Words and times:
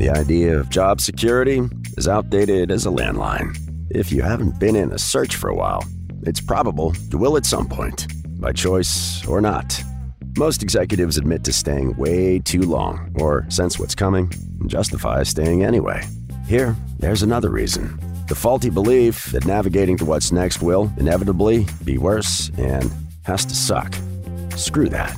The 0.00 0.08
idea 0.08 0.58
of 0.58 0.70
job 0.70 0.98
security 0.98 1.60
is 1.98 2.08
outdated 2.08 2.70
as 2.70 2.86
a 2.86 2.88
landline. 2.88 3.54
If 3.90 4.10
you 4.10 4.22
haven't 4.22 4.58
been 4.58 4.74
in 4.74 4.92
a 4.92 4.98
search 4.98 5.36
for 5.36 5.50
a 5.50 5.54
while, 5.54 5.84
it's 6.22 6.40
probable 6.40 6.94
you 7.12 7.18
will 7.18 7.36
at 7.36 7.44
some 7.44 7.68
point, 7.68 8.06
by 8.40 8.52
choice 8.52 9.22
or 9.26 9.42
not. 9.42 9.78
Most 10.38 10.62
executives 10.62 11.18
admit 11.18 11.44
to 11.44 11.52
staying 11.52 11.98
way 11.98 12.38
too 12.38 12.62
long, 12.62 13.14
or 13.20 13.44
sense 13.50 13.78
what's 13.78 13.94
coming, 13.94 14.32
and 14.58 14.70
justify 14.70 15.22
staying 15.22 15.64
anyway. 15.64 16.02
Here, 16.46 16.74
there's 16.98 17.22
another 17.22 17.50
reason 17.50 18.00
the 18.26 18.34
faulty 18.34 18.70
belief 18.70 19.26
that 19.32 19.44
navigating 19.44 19.98
to 19.98 20.06
what's 20.06 20.32
next 20.32 20.62
will 20.62 20.90
inevitably 20.96 21.66
be 21.84 21.98
worse 21.98 22.50
and 22.56 22.90
has 23.24 23.44
to 23.44 23.54
suck. 23.54 23.94
Screw 24.56 24.88
that. 24.88 25.14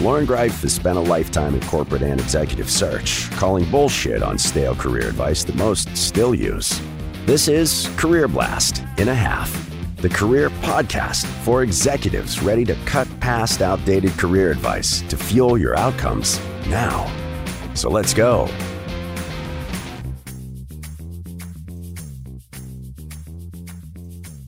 Loren 0.00 0.24
Greif 0.24 0.62
has 0.62 0.72
spent 0.72 0.96
a 0.96 1.00
lifetime 1.00 1.54
in 1.54 1.60
corporate 1.66 2.00
and 2.00 2.18
executive 2.18 2.70
search, 2.70 3.30
calling 3.32 3.70
bullshit 3.70 4.22
on 4.22 4.38
stale 4.38 4.74
career 4.74 5.08
advice 5.08 5.44
that 5.44 5.54
most 5.56 5.94
still 5.94 6.34
use. 6.34 6.80
This 7.26 7.48
is 7.48 7.86
Career 7.98 8.26
Blast 8.26 8.82
in 8.96 9.08
a 9.08 9.14
Half, 9.14 9.52
the 9.96 10.08
career 10.08 10.48
podcast 10.48 11.26
for 11.44 11.62
executives 11.62 12.40
ready 12.42 12.64
to 12.64 12.74
cut 12.86 13.06
past 13.20 13.60
outdated 13.60 14.12
career 14.12 14.50
advice 14.50 15.02
to 15.02 15.18
fuel 15.18 15.58
your 15.58 15.78
outcomes 15.78 16.40
now. 16.68 17.06
So 17.74 17.90
let's 17.90 18.14
go. 18.14 18.48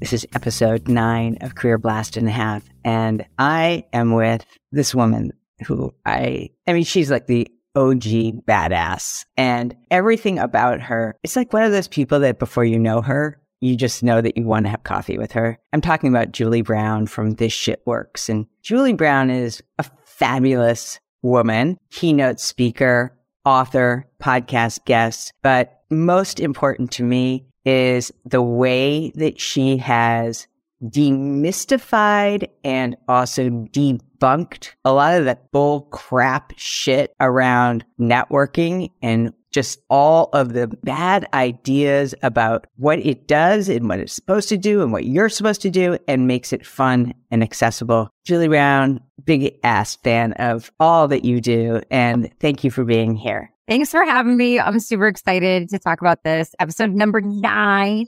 This 0.01 0.15
is 0.15 0.27
episode 0.35 0.89
nine 0.89 1.37
of 1.43 1.57
Career 1.57 1.77
Blast 1.77 2.17
and 2.17 2.27
a 2.27 2.33
Half. 2.33 2.65
And 2.85 3.27
I 3.39 3.85
am 3.93 4.15
with 4.15 4.47
this 4.73 4.95
woman 4.95 5.33
who 5.63 5.95
I, 6.05 6.51
I 6.67 6.73
mean, 6.73 6.85
she's 6.85 7.11
like 7.11 7.27
the 7.27 7.49
OG 7.75 8.45
badass 8.47 9.25
and 9.37 9.75
everything 9.91 10.39
about 10.39 10.81
her. 10.81 11.17
It's 11.23 11.37
like 11.37 11.53
one 11.53 11.63
of 11.63 11.73
those 11.73 11.89
people 11.89 12.21
that 12.21 12.39
before 12.39 12.65
you 12.65 12.79
know 12.79 13.01
her, 13.01 13.41
you 13.61 13.77
just 13.77 14.03
know 14.03 14.21
that 14.21 14.37
you 14.37 14.45
want 14.45 14.67
to 14.67 14.71
have 14.71 14.85
coffee 14.85 15.19
with 15.19 15.33
her. 15.33 15.59
I'm 15.73 15.81
talking 15.81 16.11
about 16.11 16.33
Julie 16.33 16.63
Brown 16.63 17.07
from 17.07 17.35
This 17.35 17.53
Shit 17.53 17.83
Works. 17.87 18.29
And 18.29 18.47
Julie 18.63 18.93
Brown 18.93 19.31
is 19.31 19.63
a 19.79 19.85
fabulous 20.05 20.99
woman, 21.23 21.79
keynote 21.91 22.41
speaker, 22.41 23.17
author, 23.45 24.09
podcast 24.21 24.85
guest. 24.85 25.33
But 25.43 25.83
most 25.91 26.41
important 26.41 26.91
to 26.93 27.05
me, 27.05 27.47
is 27.65 28.13
the 28.25 28.43
way 28.43 29.11
that 29.15 29.41
she 29.41 29.77
has 29.77 30.47
demystified 30.85 32.49
and 32.65 32.97
also 33.09 33.49
debunked 33.49 34.71
a 34.85 34.93
lot 34.93 35.19
of 35.19 35.25
that 35.25 35.51
bull 35.53 35.83
crap 35.93 36.53
shit 36.57 37.15
around 37.21 37.85
networking 38.01 38.91
and 39.01 39.33
just 39.53 39.81
all 39.91 40.31
of 40.33 40.55
the 40.55 40.67
bad 40.83 41.29
ideas 41.35 42.15
about 42.23 42.67
what 42.77 42.99
it 43.01 43.29
does 43.29 43.69
and 43.69 43.89
what 43.89 44.01
it's 44.01 44.15
supposed 44.15 44.49
to 44.49 44.57
do 44.57 44.83
and 44.83 44.93
what 44.93 45.05
you're 45.05 45.29
supposed 45.29 45.61
to 45.63 45.71
do 45.71 45.99
and 46.09 46.27
makes 46.27 46.53
it 46.53 46.67
fun 46.67 47.13
and 47.31 47.43
accessible. 47.43 48.11
Julie 48.25 48.49
Brown, 48.49 49.01
big 49.25 49.59
ass 49.63 49.97
fan 49.97 50.33
of 50.35 50.73
all 50.81 51.07
that 51.09 51.25
you 51.25 51.41
do. 51.41 51.83
And 51.91 52.31
thank 52.41 52.65
you 52.65 52.71
for 52.71 52.85
being 52.85 53.15
here. 53.15 53.53
Thanks 53.69 53.91
for 53.91 54.05
having 54.05 54.37
me. 54.37 54.59
I'm 54.59 54.81
super 54.81 55.07
excited 55.07 55.69
to 55.69 55.79
talk 55.79 56.01
about 56.01 56.25
this. 56.25 56.55
Episode 56.59 56.91
number 56.91 57.21
nine. 57.21 58.07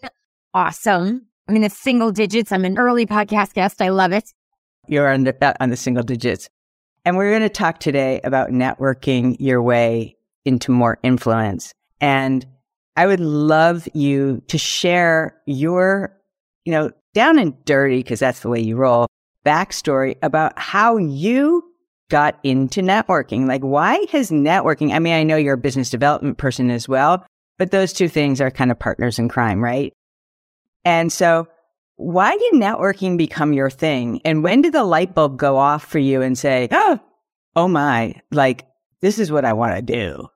Awesome. 0.53 1.27
I'm 1.49 1.57
in 1.57 1.63
the 1.63 1.71
single 1.71 2.11
digits. 2.11 2.53
I'm 2.53 2.65
an 2.65 2.79
early 2.79 3.07
podcast 3.07 3.53
guest. 3.53 3.83
I 3.83 3.91
love 3.91 4.13
it. 4.13 4.33
You're 4.89 5.13
on 5.13 5.25
the, 5.25 5.37
uh, 5.45 5.55
on 5.61 5.71
the 5.71 5.77
single 5.77 6.03
digits. 6.03 6.49
And 7.05 7.17
we're 7.17 7.31
going 7.31 7.43
to 7.43 7.49
talk 7.49 7.81
today 7.81 8.21
about 8.25 8.51
networking 8.51 9.37
your 9.39 9.63
way 9.63 10.17
into 10.45 10.71
more 10.71 10.99
influence. 11.03 11.73
And 12.01 12.47
I 12.97 13.07
would 13.07 13.21
love 13.21 13.89
you 13.93 14.43
to 14.49 14.57
share 14.57 15.37
your, 15.47 16.17
you 16.65 16.73
know, 16.73 16.91
down 17.13 17.39
and 17.39 17.63
dirty, 17.65 17.99
because 17.99 18.21
that's 18.21 18.41
the 18.41 18.49
way 18.49 18.61
you 18.61 18.77
roll, 18.77 19.07
backstory 19.45 20.17
about 20.23 20.59
how 20.59 20.97
you 20.97 21.63
got 22.11 22.39
into 22.43 22.81
networking? 22.81 23.47
Like, 23.47 23.63
why 23.63 24.07
has 24.13 24.31
networking? 24.31 24.93
I 24.93 24.99
mean, 24.99 25.15
I 25.15 25.23
know 25.23 25.37
you're 25.37 25.55
a 25.55 25.59
business 25.59 25.91
development 25.91 26.39
person 26.39 26.71
as 26.71 26.89
well, 26.89 27.25
but 27.59 27.71
those 27.71 27.93
two 27.93 28.09
things 28.09 28.41
are 28.41 28.51
kind 28.51 28.71
of 28.71 28.79
partners 28.79 29.19
in 29.19 29.29
crime, 29.29 29.63
right? 29.63 29.93
And 30.85 31.13
so, 31.13 31.49
why 31.97 32.37
did 32.37 32.55
networking 32.55 33.17
become 33.17 33.53
your 33.53 33.71
thing? 33.71 34.21
And 34.25 34.43
when 34.43 34.63
did 34.63 34.73
the 34.73 34.85
light 34.85 35.15
bulb 35.15 35.37
go 35.39 35.57
off 35.57 35.85
for 35.85 35.99
you 35.99 36.23
and 36.23 36.37
say, 36.37 36.69
oh, 36.73 36.99
oh 37.55 37.69
my, 37.69 38.21
like, 38.33 38.67
this 39.01 39.19
is 39.19 39.31
what 39.31 39.45
I 39.45 39.53
want 39.53 39.77
to 39.77 39.83
do? 39.83 40.29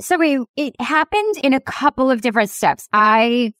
So 0.00 0.16
we, 0.16 0.40
it 0.56 0.74
happened 0.80 1.36
in 1.42 1.52
a 1.54 1.60
couple 1.60 2.10
of 2.10 2.20
different 2.20 2.50
steps. 2.50 2.88
I, 2.92 3.52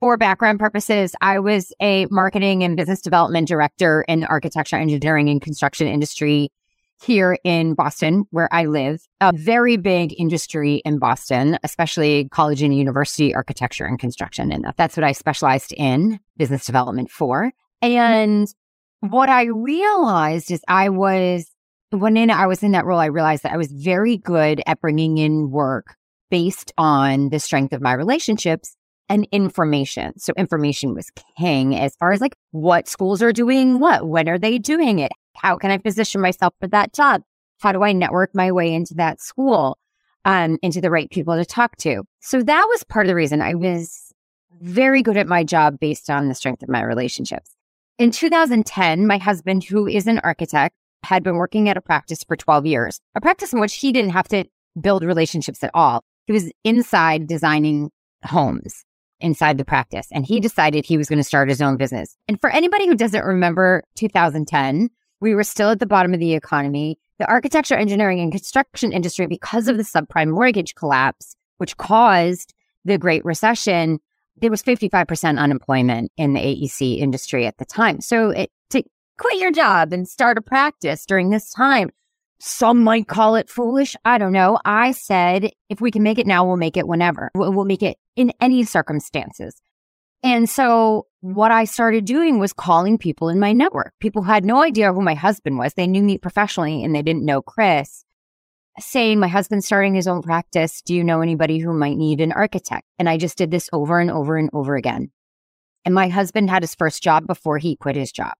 for 0.00 0.16
background 0.16 0.58
purposes, 0.60 1.14
I 1.20 1.38
was 1.38 1.72
a 1.80 2.06
marketing 2.10 2.62
and 2.62 2.76
business 2.76 3.00
development 3.00 3.48
director 3.48 4.04
in 4.06 4.24
architecture, 4.24 4.76
engineering, 4.76 5.28
and 5.28 5.40
construction 5.40 5.86
industry 5.88 6.50
here 7.02 7.38
in 7.44 7.74
Boston, 7.74 8.24
where 8.30 8.48
I 8.52 8.66
live, 8.66 9.06
a 9.20 9.32
very 9.34 9.76
big 9.76 10.14
industry 10.18 10.76
in 10.84 10.98
Boston, 10.98 11.58
especially 11.62 12.28
college 12.30 12.62
and 12.62 12.76
university 12.76 13.34
architecture 13.34 13.84
and 13.84 13.98
construction. 13.98 14.52
And 14.52 14.66
that's 14.76 14.96
what 14.96 15.04
I 15.04 15.12
specialized 15.12 15.72
in 15.76 16.20
business 16.36 16.66
development 16.66 17.10
for. 17.10 17.52
Mm-hmm. 17.82 17.90
And 17.90 18.54
what 19.00 19.28
I 19.28 19.44
realized 19.44 20.50
is 20.50 20.62
I 20.68 20.88
was, 20.88 21.50
when 21.90 22.16
in, 22.16 22.30
I 22.30 22.46
was 22.46 22.62
in 22.62 22.72
that 22.72 22.86
role, 22.86 23.00
I 23.00 23.06
realized 23.06 23.42
that 23.42 23.52
I 23.52 23.56
was 23.58 23.70
very 23.70 24.16
good 24.16 24.62
at 24.66 24.80
bringing 24.80 25.18
in 25.18 25.50
work 25.50 25.96
based 26.30 26.72
on 26.78 27.28
the 27.28 27.38
strength 27.38 27.72
of 27.72 27.82
my 27.82 27.92
relationships 27.92 28.76
and 29.08 29.28
information. 29.30 30.18
So 30.18 30.32
information 30.36 30.94
was 30.94 31.10
king 31.38 31.76
as 31.76 31.94
far 31.96 32.12
as 32.12 32.20
like 32.20 32.34
what 32.52 32.88
schools 32.88 33.22
are 33.22 33.32
doing 33.32 33.78
what, 33.78 34.08
when 34.08 34.28
are 34.28 34.38
they 34.38 34.58
doing 34.58 34.98
it? 34.98 35.12
How 35.36 35.56
can 35.56 35.70
I 35.70 35.78
position 35.78 36.20
myself 36.20 36.54
for 36.60 36.68
that 36.68 36.92
job? 36.92 37.22
How 37.60 37.72
do 37.72 37.82
I 37.82 37.92
network 37.92 38.34
my 38.34 38.52
way 38.52 38.72
into 38.72 38.94
that 38.94 39.20
school, 39.20 39.78
um, 40.24 40.58
into 40.62 40.80
the 40.80 40.90
right 40.90 41.10
people 41.10 41.36
to 41.36 41.44
talk 41.44 41.76
to? 41.78 42.02
So 42.20 42.42
that 42.42 42.66
was 42.68 42.84
part 42.84 43.06
of 43.06 43.08
the 43.08 43.14
reason 43.14 43.40
I 43.40 43.54
was 43.54 44.12
very 44.60 45.02
good 45.02 45.16
at 45.16 45.26
my 45.26 45.44
job 45.44 45.78
based 45.80 46.10
on 46.10 46.28
the 46.28 46.34
strength 46.34 46.62
of 46.62 46.68
my 46.68 46.82
relationships. 46.82 47.50
In 47.98 48.10
2010, 48.10 49.06
my 49.06 49.18
husband, 49.18 49.64
who 49.64 49.86
is 49.86 50.06
an 50.06 50.20
architect, 50.20 50.74
had 51.04 51.22
been 51.22 51.36
working 51.36 51.68
at 51.68 51.76
a 51.76 51.82
practice 51.82 52.24
for 52.24 52.36
12 52.36 52.66
years, 52.66 53.00
a 53.14 53.20
practice 53.20 53.52
in 53.52 53.60
which 53.60 53.74
he 53.74 53.92
didn't 53.92 54.12
have 54.12 54.28
to 54.28 54.44
build 54.80 55.04
relationships 55.04 55.62
at 55.62 55.70
all. 55.74 56.02
He 56.26 56.32
was 56.32 56.50
inside 56.64 57.26
designing 57.26 57.90
homes 58.24 58.84
inside 59.20 59.58
the 59.58 59.64
practice 59.64 60.08
and 60.10 60.26
he 60.26 60.40
decided 60.40 60.84
he 60.84 60.96
was 60.96 61.08
going 61.08 61.18
to 61.18 61.24
start 61.24 61.48
his 61.48 61.62
own 61.62 61.76
business. 61.76 62.16
And 62.28 62.40
for 62.40 62.50
anybody 62.50 62.86
who 62.86 62.96
doesn't 62.96 63.24
remember 63.24 63.84
2010, 63.96 64.90
we 65.20 65.34
were 65.34 65.44
still 65.44 65.70
at 65.70 65.78
the 65.78 65.86
bottom 65.86 66.14
of 66.14 66.20
the 66.20 66.34
economy. 66.34 66.98
The 67.18 67.28
architecture, 67.28 67.76
engineering, 67.76 68.20
and 68.20 68.32
construction 68.32 68.92
industry, 68.92 69.26
because 69.26 69.68
of 69.68 69.76
the 69.76 69.82
subprime 69.82 70.30
mortgage 70.30 70.74
collapse, 70.74 71.36
which 71.58 71.76
caused 71.76 72.54
the 72.84 72.98
Great 72.98 73.24
Recession, 73.24 74.00
there 74.36 74.50
was 74.50 74.62
55% 74.62 75.38
unemployment 75.38 76.10
in 76.16 76.34
the 76.34 76.40
AEC 76.40 76.98
industry 76.98 77.46
at 77.46 77.58
the 77.58 77.64
time. 77.64 78.00
So 78.00 78.30
it, 78.30 78.50
to 78.70 78.82
quit 79.16 79.40
your 79.40 79.52
job 79.52 79.92
and 79.92 80.08
start 80.08 80.38
a 80.38 80.42
practice 80.42 81.06
during 81.06 81.30
this 81.30 81.50
time, 81.50 81.90
some 82.40 82.82
might 82.82 83.06
call 83.06 83.36
it 83.36 83.48
foolish. 83.48 83.96
I 84.04 84.18
don't 84.18 84.32
know. 84.32 84.58
I 84.64 84.90
said, 84.90 85.52
if 85.68 85.80
we 85.80 85.90
can 85.90 86.02
make 86.02 86.18
it 86.18 86.26
now, 86.26 86.44
we'll 86.44 86.56
make 86.56 86.76
it 86.76 86.86
whenever. 86.86 87.30
We'll 87.34 87.64
make 87.64 87.82
it 87.82 87.96
in 88.16 88.32
any 88.40 88.64
circumstances. 88.64 89.62
And 90.24 90.48
so 90.48 91.06
what 91.20 91.52
I 91.52 91.64
started 91.64 92.06
doing 92.06 92.38
was 92.38 92.54
calling 92.54 92.96
people 92.96 93.28
in 93.28 93.38
my 93.38 93.52
network. 93.52 93.92
People 94.00 94.22
who 94.22 94.32
had 94.32 94.44
no 94.44 94.62
idea 94.62 94.90
who 94.90 95.02
my 95.02 95.12
husband 95.12 95.58
was. 95.58 95.74
They 95.74 95.86
knew 95.86 96.02
me 96.02 96.16
professionally 96.16 96.82
and 96.82 96.94
they 96.94 97.02
didn't 97.02 97.26
know 97.26 97.42
Chris. 97.42 98.06
Saying, 98.80 99.20
my 99.20 99.28
husband's 99.28 99.66
starting 99.66 99.94
his 99.94 100.08
own 100.08 100.22
practice. 100.22 100.80
Do 100.80 100.94
you 100.94 101.04
know 101.04 101.20
anybody 101.20 101.58
who 101.58 101.74
might 101.74 101.98
need 101.98 102.22
an 102.22 102.32
architect? 102.32 102.86
And 102.98 103.06
I 103.06 103.18
just 103.18 103.36
did 103.36 103.50
this 103.50 103.68
over 103.72 104.00
and 104.00 104.10
over 104.10 104.36
and 104.38 104.48
over 104.54 104.76
again. 104.76 105.12
And 105.84 105.94
my 105.94 106.08
husband 106.08 106.48
had 106.48 106.62
his 106.62 106.74
first 106.74 107.02
job 107.02 107.26
before 107.26 107.58
he 107.58 107.76
quit 107.76 107.94
his 107.94 108.10
job. 108.10 108.32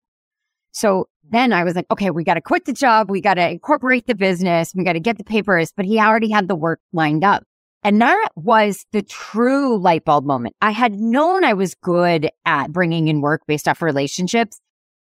So 0.72 1.08
then 1.30 1.52
I 1.52 1.64
was 1.64 1.76
like, 1.76 1.86
okay, 1.90 2.10
we 2.10 2.24
got 2.24 2.34
to 2.34 2.40
quit 2.40 2.64
the 2.64 2.72
job. 2.72 3.10
We 3.10 3.20
got 3.20 3.34
to 3.34 3.48
incorporate 3.48 4.06
the 4.06 4.14
business. 4.14 4.72
We 4.74 4.84
got 4.84 4.94
to 4.94 5.00
get 5.00 5.18
the 5.18 5.24
papers, 5.24 5.70
but 5.76 5.84
he 5.84 6.00
already 6.00 6.30
had 6.30 6.48
the 6.48 6.56
work 6.56 6.80
lined 6.94 7.24
up. 7.24 7.44
And 7.84 8.00
that 8.00 8.30
was 8.34 8.86
the 8.92 9.02
true 9.02 9.78
light 9.78 10.06
bulb 10.06 10.24
moment. 10.24 10.56
I 10.62 10.70
had 10.70 10.94
known 10.94 11.44
I 11.44 11.52
was 11.52 11.74
good 11.74 12.30
at 12.46 12.72
bringing 12.72 13.08
in 13.08 13.20
work 13.20 13.42
based 13.46 13.68
off 13.68 13.82
relationships. 13.82 14.58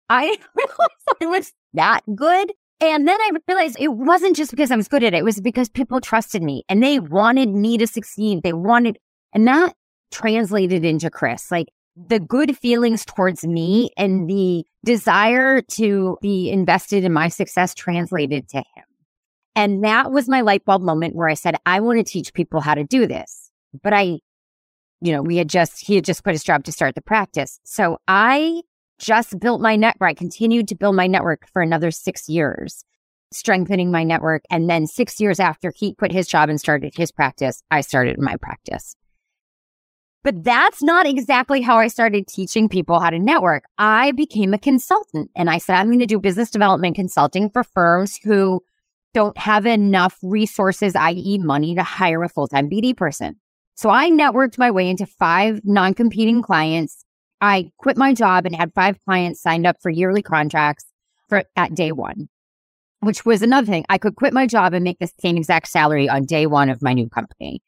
I 0.08 0.38
didn't 0.56 0.70
I 1.20 1.26
was 1.26 1.52
that 1.74 2.02
good. 2.14 2.52
And 2.80 3.08
then 3.08 3.20
I 3.20 3.32
realized 3.48 3.76
it 3.80 3.88
wasn't 3.88 4.36
just 4.36 4.52
because 4.52 4.70
I 4.70 4.76
was 4.76 4.86
good 4.86 5.02
at 5.02 5.12
it. 5.12 5.18
It 5.18 5.24
was 5.24 5.40
because 5.40 5.68
people 5.68 6.00
trusted 6.00 6.42
me 6.42 6.62
and 6.68 6.80
they 6.80 7.00
wanted 7.00 7.48
me 7.48 7.76
to 7.78 7.88
succeed. 7.88 8.44
They 8.44 8.52
wanted, 8.52 8.98
and 9.32 9.48
that 9.48 9.74
translated 10.12 10.84
into 10.84 11.10
Chris, 11.10 11.50
like 11.50 11.66
the 11.96 12.20
good 12.20 12.56
feelings 12.56 13.04
towards 13.04 13.44
me 13.44 13.90
and 13.96 14.30
the 14.30 14.64
desire 14.84 15.60
to 15.62 16.16
be 16.22 16.50
invested 16.50 17.02
in 17.02 17.12
my 17.12 17.26
success 17.28 17.74
translated 17.74 18.48
to 18.50 18.58
him. 18.58 18.84
And 19.58 19.82
that 19.82 20.12
was 20.12 20.28
my 20.28 20.42
light 20.42 20.64
bulb 20.64 20.82
moment 20.82 21.16
where 21.16 21.28
I 21.28 21.34
said, 21.34 21.56
I 21.66 21.80
want 21.80 21.98
to 21.98 22.04
teach 22.04 22.32
people 22.32 22.60
how 22.60 22.76
to 22.76 22.84
do 22.84 23.08
this. 23.08 23.50
But 23.82 23.92
I, 23.92 24.20
you 25.00 25.10
know, 25.10 25.20
we 25.20 25.36
had 25.36 25.48
just, 25.48 25.84
he 25.84 25.96
had 25.96 26.04
just 26.04 26.22
quit 26.22 26.36
his 26.36 26.44
job 26.44 26.62
to 26.62 26.70
start 26.70 26.94
the 26.94 27.02
practice. 27.02 27.58
So 27.64 27.98
I 28.06 28.62
just 29.00 29.40
built 29.40 29.60
my 29.60 29.74
network. 29.74 30.10
I 30.10 30.14
continued 30.14 30.68
to 30.68 30.76
build 30.76 30.94
my 30.94 31.08
network 31.08 31.48
for 31.52 31.60
another 31.60 31.90
six 31.90 32.28
years, 32.28 32.84
strengthening 33.32 33.90
my 33.90 34.04
network. 34.04 34.44
And 34.48 34.70
then 34.70 34.86
six 34.86 35.20
years 35.20 35.40
after 35.40 35.72
he 35.74 35.92
quit 35.92 36.12
his 36.12 36.28
job 36.28 36.48
and 36.48 36.60
started 36.60 36.92
his 36.96 37.10
practice, 37.10 37.60
I 37.68 37.80
started 37.80 38.16
my 38.20 38.36
practice. 38.36 38.94
But 40.22 40.44
that's 40.44 40.84
not 40.84 41.04
exactly 41.04 41.62
how 41.62 41.78
I 41.78 41.88
started 41.88 42.28
teaching 42.28 42.68
people 42.68 43.00
how 43.00 43.10
to 43.10 43.18
network. 43.18 43.64
I 43.76 44.12
became 44.12 44.54
a 44.54 44.58
consultant 44.58 45.32
and 45.34 45.50
I 45.50 45.58
said, 45.58 45.74
I'm 45.74 45.88
going 45.88 45.98
to 45.98 46.06
do 46.06 46.20
business 46.20 46.48
development 46.48 46.94
consulting 46.94 47.50
for 47.50 47.64
firms 47.64 48.20
who 48.22 48.62
don't 49.14 49.36
have 49.38 49.66
enough 49.66 50.16
resources, 50.22 50.94
i.e., 50.94 51.38
money 51.38 51.74
to 51.74 51.82
hire 51.82 52.22
a 52.22 52.28
full 52.28 52.46
time 52.46 52.68
BD 52.68 52.96
person. 52.96 53.36
So 53.74 53.90
I 53.90 54.10
networked 54.10 54.58
my 54.58 54.70
way 54.70 54.88
into 54.88 55.06
five 55.06 55.60
non 55.64 55.94
competing 55.94 56.42
clients 56.42 57.04
I 57.40 57.70
quit 57.78 57.96
my 57.96 58.14
job 58.14 58.46
and 58.46 58.54
had 58.54 58.72
five 58.74 58.98
clients 59.04 59.40
signed 59.40 59.66
up 59.66 59.76
for 59.80 59.90
yearly 59.90 60.22
contracts 60.22 60.84
for 61.28 61.44
at 61.56 61.74
day 61.74 61.92
one, 61.92 62.28
which 63.00 63.24
was 63.24 63.42
another 63.42 63.66
thing. 63.66 63.84
I 63.88 63.98
could 63.98 64.16
quit 64.16 64.32
my 64.32 64.46
job 64.46 64.74
and 64.74 64.84
make 64.84 64.98
the 64.98 65.10
same 65.20 65.36
exact 65.36 65.68
salary 65.68 66.08
on 66.08 66.24
day 66.24 66.46
one 66.46 66.68
of 66.68 66.82
my 66.82 66.94
new 66.94 67.08
company. 67.08 67.62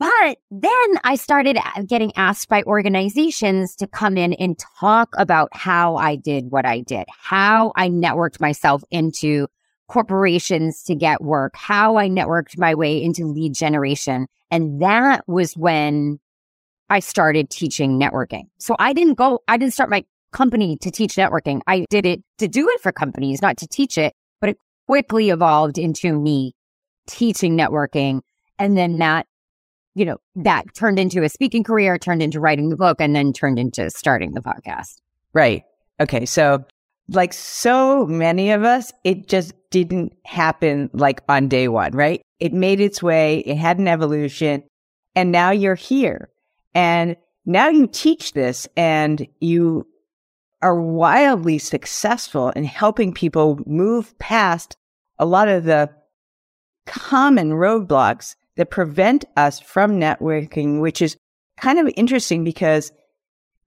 But 0.00 0.38
then 0.50 0.98
I 1.04 1.16
started 1.16 1.58
uh, 1.58 1.82
getting 1.86 2.10
asked 2.16 2.48
by 2.48 2.62
organizations 2.62 3.76
to 3.76 3.86
come 3.86 4.16
in 4.16 4.32
and 4.32 4.58
talk 4.80 5.10
about 5.18 5.54
how 5.54 5.96
I 5.96 6.16
did 6.16 6.50
what 6.50 6.64
I 6.64 6.80
did, 6.80 7.04
how 7.10 7.72
I 7.76 7.90
networked 7.90 8.40
myself 8.40 8.82
into 8.90 9.46
corporations 9.90 10.84
to 10.84 10.94
get 10.94 11.20
work, 11.20 11.52
how 11.56 11.96
I 11.96 12.08
networked 12.08 12.56
my 12.56 12.74
way 12.76 13.02
into 13.02 13.26
lead 13.26 13.54
generation. 13.54 14.28
And 14.50 14.80
that 14.80 15.24
was 15.26 15.56
when 15.56 16.20
I 16.88 17.00
started 17.00 17.50
teaching 17.50 17.98
networking. 17.98 18.44
So 18.58 18.76
I 18.78 18.92
didn't 18.92 19.14
go, 19.14 19.40
I 19.48 19.56
didn't 19.56 19.74
start 19.74 19.90
my 19.90 20.04
company 20.32 20.76
to 20.78 20.92
teach 20.92 21.16
networking. 21.16 21.60
I 21.66 21.86
did 21.90 22.06
it 22.06 22.22
to 22.38 22.46
do 22.46 22.68
it 22.68 22.80
for 22.80 22.92
companies, 22.92 23.42
not 23.42 23.56
to 23.58 23.66
teach 23.66 23.98
it, 23.98 24.14
but 24.40 24.50
it 24.50 24.58
quickly 24.86 25.30
evolved 25.30 25.76
into 25.76 26.16
me 26.16 26.54
teaching 27.08 27.58
networking. 27.58 28.20
And 28.60 28.76
then 28.76 28.98
that, 28.98 29.26
you 29.96 30.04
know, 30.04 30.18
that 30.36 30.72
turned 30.72 31.00
into 31.00 31.24
a 31.24 31.28
speaking 31.28 31.64
career, 31.64 31.98
turned 31.98 32.22
into 32.22 32.38
writing 32.38 32.68
the 32.68 32.76
book, 32.76 33.00
and 33.00 33.14
then 33.14 33.32
turned 33.32 33.58
into 33.58 33.90
starting 33.90 34.34
the 34.34 34.40
podcast. 34.40 34.98
Right. 35.32 35.64
Okay. 35.98 36.26
So, 36.26 36.64
like 37.10 37.32
so 37.32 38.06
many 38.06 38.50
of 38.50 38.64
us, 38.64 38.92
it 39.04 39.28
just 39.28 39.52
didn't 39.70 40.12
happen 40.24 40.90
like 40.92 41.22
on 41.28 41.48
day 41.48 41.68
one, 41.68 41.92
right? 41.92 42.22
It 42.38 42.52
made 42.52 42.80
its 42.80 43.02
way, 43.02 43.38
it 43.40 43.56
had 43.56 43.78
an 43.78 43.88
evolution, 43.88 44.62
and 45.14 45.32
now 45.32 45.50
you're 45.50 45.74
here. 45.74 46.30
And 46.74 47.16
now 47.44 47.68
you 47.68 47.86
teach 47.86 48.32
this 48.32 48.68
and 48.76 49.26
you 49.40 49.86
are 50.62 50.80
wildly 50.80 51.58
successful 51.58 52.50
in 52.50 52.64
helping 52.64 53.12
people 53.12 53.60
move 53.66 54.16
past 54.18 54.76
a 55.18 55.26
lot 55.26 55.48
of 55.48 55.64
the 55.64 55.90
common 56.86 57.50
roadblocks 57.50 58.36
that 58.56 58.70
prevent 58.70 59.24
us 59.36 59.58
from 59.58 59.92
networking, 59.92 60.80
which 60.80 61.00
is 61.00 61.16
kind 61.56 61.78
of 61.78 61.92
interesting 61.96 62.44
because 62.44 62.92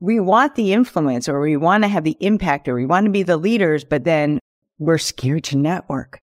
we 0.03 0.19
want 0.19 0.55
the 0.55 0.73
influence 0.73 1.29
or 1.29 1.39
we 1.39 1.55
want 1.55 1.85
to 1.85 1.87
have 1.87 2.03
the 2.03 2.17
impact 2.19 2.67
or 2.67 2.75
we 2.75 2.85
want 2.85 3.05
to 3.05 3.09
be 3.09 3.23
the 3.23 3.37
leaders, 3.37 3.85
but 3.85 4.03
then 4.03 4.37
we're 4.77 4.97
scared 4.97 5.45
to 5.45 5.57
network. 5.57 6.19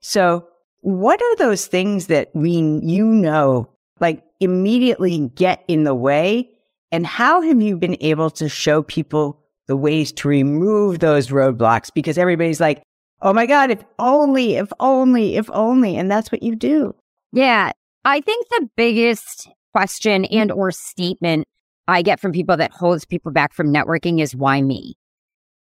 So 0.00 0.48
what 0.80 1.22
are 1.22 1.36
those 1.36 1.66
things 1.66 2.08
that 2.08 2.30
we, 2.34 2.50
you 2.82 3.06
know, 3.06 3.70
like 4.00 4.24
immediately 4.40 5.30
get 5.36 5.62
in 5.68 5.84
the 5.84 5.94
way? 5.94 6.50
And 6.90 7.06
how 7.06 7.40
have 7.40 7.62
you 7.62 7.76
been 7.76 7.96
able 8.00 8.30
to 8.30 8.48
show 8.48 8.82
people 8.82 9.40
the 9.68 9.76
ways 9.76 10.10
to 10.14 10.26
remove 10.26 10.98
those 10.98 11.28
roadblocks? 11.28 11.94
Because 11.94 12.18
everybody's 12.18 12.60
like, 12.60 12.82
oh 13.22 13.32
my 13.32 13.46
God, 13.46 13.70
if 13.70 13.84
only, 14.00 14.56
if 14.56 14.72
only, 14.80 15.36
if 15.36 15.48
only. 15.52 15.96
And 15.96 16.10
that's 16.10 16.32
what 16.32 16.42
you 16.42 16.56
do. 16.56 16.96
Yeah. 17.32 17.70
I 18.04 18.22
think 18.22 18.48
the 18.48 18.68
biggest 18.76 19.48
question 19.72 20.24
and 20.24 20.50
or 20.50 20.72
statement 20.72 21.46
I 21.90 22.02
get 22.02 22.20
from 22.20 22.32
people 22.32 22.56
that 22.56 22.72
holds 22.72 23.04
people 23.04 23.32
back 23.32 23.52
from 23.52 23.72
networking 23.72 24.20
is 24.20 24.34
why 24.34 24.62
me? 24.62 24.96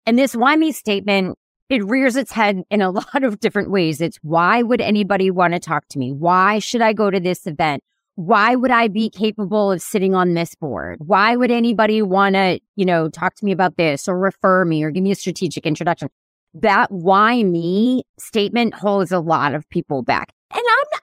And 0.05 0.19
this 0.19 0.35
why 0.37 0.57
me 0.57 0.73
statement, 0.73 1.37
it 1.69 1.85
rears 1.85 2.17
its 2.17 2.33
head 2.33 2.63
in 2.71 2.83
a 2.83 2.91
lot 3.01 3.25
of 3.25 3.41
different 3.41 3.71
ways. 3.71 4.01
It's 4.01 4.19
why 4.23 4.63
would 4.63 4.81
anybody 4.81 5.31
want 5.31 5.55
to 5.55 5.61
talk 5.61 5.89
to 5.91 5.99
me? 5.99 6.13
Why 6.13 6.59
should 6.59 6.83
I 6.83 6.93
go 6.93 7.11
to 7.11 7.21
this 7.21 7.47
event? 7.47 7.83
why 8.17 8.55
would 8.57 8.71
I 8.71 8.89
be 8.89 9.11
capable 9.11 9.73
of 9.73 9.83
sitting 9.83 10.15
on 10.15 10.33
this 10.33 10.55
board? 10.55 10.99
Why 11.01 11.37
would 11.37 11.51
anybody 11.51 12.01
want 12.01 12.35
to, 12.35 12.59
you 12.75 12.87
know, 12.87 13.11
talk 13.11 13.35
to 13.37 13.45
me 13.45 13.53
about 13.53 13.77
this 13.77 14.09
or 14.09 14.19
refer 14.19 14.65
me 14.65 14.83
or 14.83 14.91
give 14.91 15.05
me 15.05 15.11
a 15.11 15.15
strategic 15.15 15.67
introduction? 15.67 16.09
That 16.55 16.91
why 16.91 17.43
me 17.43 18.05
statement 18.19 18.73
holds 18.73 19.13
a 19.13 19.21
lot 19.21 19.55
of 19.55 19.69
people 19.69 20.03
back. 20.03 20.33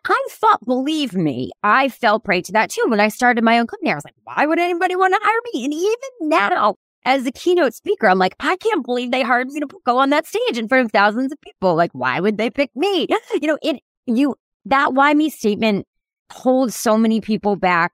I 0.05 0.27
thought, 0.31 0.65
believe 0.65 1.13
me, 1.13 1.51
I 1.63 1.89
fell 1.89 2.19
prey 2.19 2.41
to 2.43 2.51
that 2.53 2.69
too. 2.69 2.83
When 2.87 2.99
I 2.99 3.07
started 3.07 3.43
my 3.43 3.59
own 3.59 3.67
company, 3.67 3.91
I 3.91 3.95
was 3.95 4.03
like, 4.03 4.15
why 4.23 4.45
would 4.45 4.59
anybody 4.59 4.95
want 4.95 5.13
to 5.13 5.19
hire 5.23 5.39
me? 5.53 5.65
And 5.65 5.73
even 5.73 6.29
now, 6.29 6.75
as 7.05 7.25
a 7.25 7.31
keynote 7.31 7.73
speaker, 7.73 8.07
I'm 8.07 8.19
like, 8.19 8.35
I 8.39 8.55
can't 8.57 8.85
believe 8.85 9.11
they 9.11 9.23
hired 9.23 9.47
me 9.49 9.59
to 9.59 9.67
go 9.85 9.97
on 9.97 10.09
that 10.09 10.25
stage 10.25 10.57
in 10.57 10.67
front 10.67 10.85
of 10.85 10.91
thousands 10.91 11.31
of 11.31 11.39
people. 11.41 11.75
Like, 11.75 11.91
why 11.93 12.19
would 12.19 12.37
they 12.37 12.49
pick 12.49 12.71
me? 12.75 13.07
You 13.41 13.47
know, 13.47 13.57
it, 13.61 13.81
you, 14.05 14.35
that 14.65 14.93
why 14.93 15.13
me 15.13 15.29
statement 15.29 15.85
holds 16.31 16.75
so 16.75 16.97
many 16.97 17.21
people 17.21 17.55
back 17.55 17.91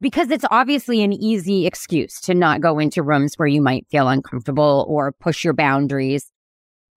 because 0.00 0.30
it's 0.30 0.44
obviously 0.50 1.02
an 1.02 1.12
easy 1.12 1.66
excuse 1.66 2.20
to 2.22 2.34
not 2.34 2.60
go 2.60 2.78
into 2.78 3.02
rooms 3.02 3.34
where 3.36 3.48
you 3.48 3.60
might 3.60 3.86
feel 3.90 4.08
uncomfortable 4.08 4.86
or 4.88 5.12
push 5.12 5.44
your 5.44 5.54
boundaries. 5.54 6.30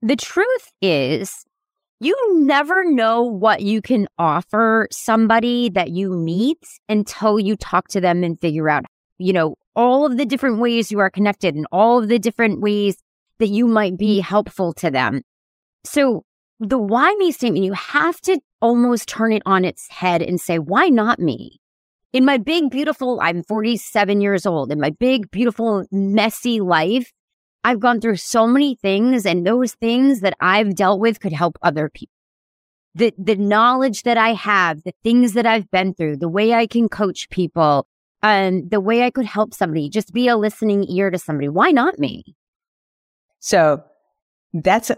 The 0.01 0.15
truth 0.15 0.71
is, 0.81 1.45
you 2.01 2.17
never 2.43 2.83
know 2.83 3.21
what 3.21 3.61
you 3.61 3.79
can 3.79 4.07
offer 4.17 4.87
somebody 4.91 5.69
that 5.69 5.91
you 5.91 6.09
meet 6.09 6.57
until 6.89 7.39
you 7.39 7.55
talk 7.55 7.89
to 7.89 8.01
them 8.01 8.23
and 8.23 8.39
figure 8.41 8.67
out, 8.69 8.85
you 9.19 9.31
know, 9.31 9.55
all 9.75 10.07
of 10.07 10.17
the 10.17 10.25
different 10.25 10.57
ways 10.57 10.91
you 10.91 10.97
are 10.97 11.11
connected 11.11 11.53
and 11.53 11.67
all 11.71 11.99
of 11.99 12.07
the 12.07 12.17
different 12.17 12.59
ways 12.59 12.97
that 13.37 13.49
you 13.49 13.67
might 13.67 13.97
be 13.97 14.17
mm-hmm. 14.17 14.27
helpful 14.27 14.73
to 14.73 14.89
them. 14.89 15.21
So 15.83 16.23
the 16.59 16.79
why 16.79 17.13
me 17.19 17.31
statement, 17.31 17.65
you 17.65 17.73
have 17.73 18.19
to 18.21 18.39
almost 18.61 19.07
turn 19.07 19.31
it 19.31 19.43
on 19.45 19.63
its 19.63 19.87
head 19.89 20.23
and 20.23 20.41
say, 20.41 20.57
why 20.57 20.87
not 20.87 21.19
me? 21.19 21.59
In 22.13 22.25
my 22.25 22.39
big, 22.39 22.71
beautiful, 22.71 23.19
I'm 23.21 23.43
47 23.43 24.21
years 24.21 24.47
old. 24.47 24.71
In 24.71 24.79
my 24.79 24.89
big, 24.89 25.29
beautiful, 25.29 25.85
messy 25.91 26.61
life, 26.61 27.11
I've 27.63 27.79
gone 27.79 28.01
through 28.01 28.17
so 28.17 28.47
many 28.47 28.75
things 28.75 29.25
and 29.25 29.45
those 29.45 29.73
things 29.73 30.21
that 30.21 30.35
I've 30.39 30.75
dealt 30.75 30.99
with 30.99 31.19
could 31.19 31.33
help 31.33 31.57
other 31.61 31.89
people. 31.89 32.13
The, 32.95 33.13
the 33.17 33.35
knowledge 33.35 34.03
that 34.03 34.17
I 34.17 34.33
have, 34.33 34.83
the 34.83 34.93
things 35.03 35.33
that 35.33 35.45
I've 35.45 35.69
been 35.71 35.93
through, 35.93 36.17
the 36.17 36.27
way 36.27 36.53
I 36.53 36.67
can 36.67 36.89
coach 36.89 37.29
people, 37.29 37.87
and 38.23 38.63
um, 38.63 38.69
the 38.69 38.81
way 38.81 39.03
I 39.03 39.11
could 39.11 39.25
help 39.25 39.53
somebody, 39.53 39.89
just 39.89 40.13
be 40.13 40.27
a 40.27 40.35
listening 40.35 40.85
ear 40.89 41.09
to 41.09 41.17
somebody. 41.17 41.47
Why 41.47 41.71
not 41.71 41.97
me? 41.97 42.35
So 43.39 43.83
that's 44.53 44.89
a 44.89 44.97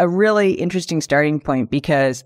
a 0.00 0.08
really 0.08 0.54
interesting 0.54 1.02
starting 1.02 1.38
point 1.38 1.70
because 1.70 2.24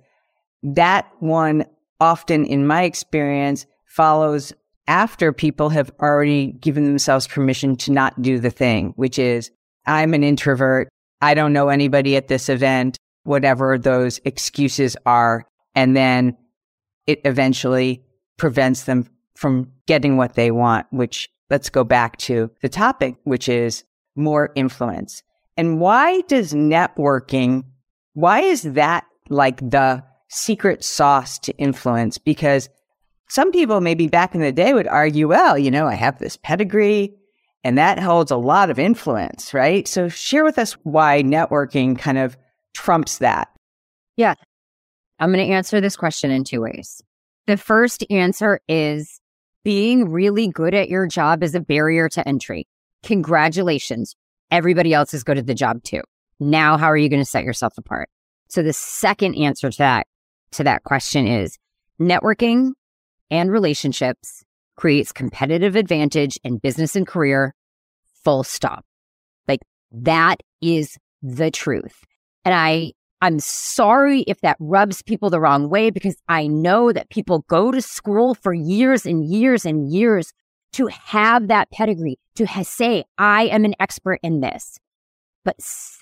that 0.62 1.10
one 1.18 1.66
often, 2.00 2.46
in 2.46 2.66
my 2.66 2.84
experience, 2.84 3.66
follows 3.84 4.52
after 4.86 5.32
people 5.32 5.70
have 5.70 5.90
already 6.00 6.52
given 6.52 6.84
themselves 6.84 7.26
permission 7.26 7.76
to 7.76 7.92
not 7.92 8.20
do 8.20 8.38
the 8.38 8.50
thing, 8.50 8.92
which 8.96 9.18
is, 9.18 9.50
I'm 9.86 10.14
an 10.14 10.24
introvert. 10.24 10.88
I 11.20 11.34
don't 11.34 11.52
know 11.52 11.68
anybody 11.68 12.16
at 12.16 12.28
this 12.28 12.48
event, 12.48 12.98
whatever 13.24 13.78
those 13.78 14.20
excuses 14.24 14.96
are. 15.06 15.46
And 15.74 15.96
then 15.96 16.36
it 17.06 17.20
eventually 17.24 18.04
prevents 18.36 18.84
them 18.84 19.08
from 19.34 19.72
getting 19.86 20.16
what 20.16 20.34
they 20.34 20.50
want, 20.50 20.86
which 20.90 21.28
let's 21.50 21.70
go 21.70 21.84
back 21.84 22.16
to 22.18 22.50
the 22.62 22.68
topic, 22.68 23.16
which 23.24 23.48
is 23.48 23.84
more 24.16 24.52
influence. 24.54 25.22
And 25.56 25.80
why 25.80 26.20
does 26.22 26.52
networking, 26.52 27.64
why 28.12 28.40
is 28.40 28.62
that 28.62 29.04
like 29.28 29.58
the 29.58 30.04
secret 30.28 30.84
sauce 30.84 31.38
to 31.40 31.56
influence? 31.56 32.18
Because 32.18 32.68
some 33.34 33.50
people 33.50 33.80
maybe 33.80 34.06
back 34.06 34.32
in 34.36 34.40
the 34.40 34.52
day 34.52 34.72
would 34.74 34.86
argue, 34.86 35.26
well, 35.26 35.58
you 35.58 35.68
know, 35.68 35.88
I 35.88 35.94
have 35.94 36.20
this 36.20 36.36
pedigree 36.36 37.16
and 37.64 37.76
that 37.78 37.98
holds 37.98 38.30
a 38.30 38.36
lot 38.36 38.70
of 38.70 38.78
influence, 38.78 39.52
right? 39.52 39.88
So 39.88 40.08
share 40.08 40.44
with 40.44 40.56
us 40.56 40.74
why 40.84 41.20
networking 41.20 41.98
kind 41.98 42.16
of 42.16 42.36
trumps 42.74 43.18
that. 43.18 43.48
Yeah. 44.16 44.34
I'm 45.18 45.32
going 45.32 45.44
to 45.44 45.52
answer 45.52 45.80
this 45.80 45.96
question 45.96 46.30
in 46.30 46.44
two 46.44 46.60
ways. 46.60 47.02
The 47.48 47.56
first 47.56 48.04
answer 48.08 48.60
is 48.68 49.20
being 49.64 50.12
really 50.12 50.46
good 50.46 50.72
at 50.72 50.88
your 50.88 51.08
job 51.08 51.42
is 51.42 51.56
a 51.56 51.60
barrier 51.60 52.08
to 52.10 52.28
entry. 52.28 52.68
Congratulations. 53.02 54.14
Everybody 54.52 54.94
else 54.94 55.12
is 55.12 55.24
good 55.24 55.38
at 55.38 55.46
the 55.48 55.54
job 55.54 55.82
too. 55.82 56.02
Now, 56.38 56.76
how 56.76 56.86
are 56.86 56.96
you 56.96 57.08
going 57.08 57.22
to 57.22 57.28
set 57.28 57.42
yourself 57.42 57.76
apart? 57.78 58.10
So 58.46 58.62
the 58.62 58.72
second 58.72 59.34
answer 59.34 59.72
to 59.72 59.78
that, 59.78 60.06
to 60.52 60.62
that 60.62 60.84
question 60.84 61.26
is 61.26 61.58
networking 62.00 62.74
and 63.30 63.50
relationships 63.50 64.44
creates 64.76 65.12
competitive 65.12 65.76
advantage 65.76 66.38
in 66.44 66.58
business 66.58 66.96
and 66.96 67.06
career, 67.06 67.54
full 68.24 68.44
stop. 68.44 68.84
Like 69.46 69.60
that 69.92 70.42
is 70.60 70.96
the 71.22 71.50
truth. 71.50 72.04
And 72.44 72.54
I, 72.54 72.92
I'm 73.20 73.38
sorry 73.38 74.22
if 74.22 74.40
that 74.40 74.56
rubs 74.60 75.02
people 75.02 75.30
the 75.30 75.40
wrong 75.40 75.68
way 75.68 75.90
because 75.90 76.16
I 76.28 76.46
know 76.46 76.92
that 76.92 77.10
people 77.10 77.44
go 77.48 77.70
to 77.70 77.80
school 77.80 78.34
for 78.34 78.52
years 78.52 79.06
and 79.06 79.24
years 79.24 79.64
and 79.64 79.90
years 79.90 80.32
to 80.74 80.88
have 80.88 81.48
that 81.48 81.70
pedigree, 81.70 82.18
to 82.34 82.46
ha- 82.46 82.64
say, 82.64 83.04
I 83.16 83.44
am 83.44 83.64
an 83.64 83.74
expert 83.78 84.18
in 84.22 84.40
this. 84.40 84.78
But 85.44 85.56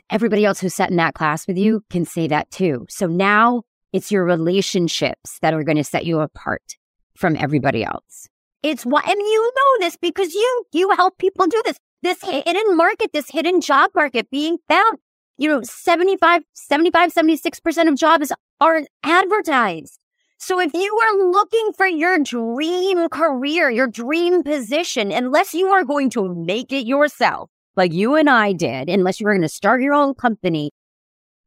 everybody 0.09 0.45
else 0.45 0.61
who's 0.61 0.75
sat 0.75 0.91
in 0.91 0.97
that 0.97 1.14
class 1.14 1.47
with 1.47 1.59
you 1.59 1.81
mm-hmm. 1.81 1.93
can 1.93 2.05
say 2.07 2.26
that 2.29 2.50
too. 2.50 2.87
So 2.88 3.07
now 3.07 3.62
it's 3.93 4.11
your 4.11 4.25
relationships 4.25 5.38
that 5.43 5.52
are 5.52 5.62
going 5.62 5.76
to 5.76 5.85
set 5.85 6.07
you 6.07 6.21
apart 6.21 6.76
from 7.23 7.37
everybody 7.37 7.85
else. 7.85 8.29
It's 8.64 8.85
why, 8.85 9.00
and 9.07 9.19
you 9.19 9.52
know 9.57 9.87
this 9.87 9.97
because 9.97 10.35
you, 10.35 10.64
you 10.73 10.91
help 10.91 11.17
people 11.19 11.47
do 11.47 11.62
this. 11.64 11.79
This 12.02 12.21
hidden 12.21 12.76
market, 12.76 13.11
this 13.12 13.31
hidden 13.31 13.61
job 13.61 13.91
market 13.95 14.29
being 14.29 14.59
found. 14.69 14.99
You 15.38 15.49
know, 15.49 15.62
75, 15.62 16.43
75, 16.52 17.14
76% 17.14 17.88
of 17.88 17.97
jobs 17.97 18.33
aren't 18.61 18.88
advertised. 19.05 19.99
So 20.38 20.59
if 20.59 20.75
you 20.75 20.99
are 20.99 21.31
looking 21.31 21.71
for 21.76 21.87
your 21.87 22.19
dream 22.19 23.09
career, 23.09 23.71
your 23.71 23.87
dream 23.87 24.43
position, 24.43 25.12
unless 25.12 25.55
you 25.55 25.69
are 25.69 25.85
going 25.85 26.11
to 26.11 26.35
make 26.35 26.73
it 26.73 26.85
yourself, 26.85 27.50
like 27.76 27.93
you 27.93 28.17
and 28.17 28.29
I 28.29 28.52
did, 28.52 28.88
unless 28.88 29.21
you 29.21 29.26
were 29.26 29.33
going 29.33 29.43
to 29.43 29.49
start 29.49 29.81
your 29.81 29.95
own 29.95 30.14
company, 30.14 30.73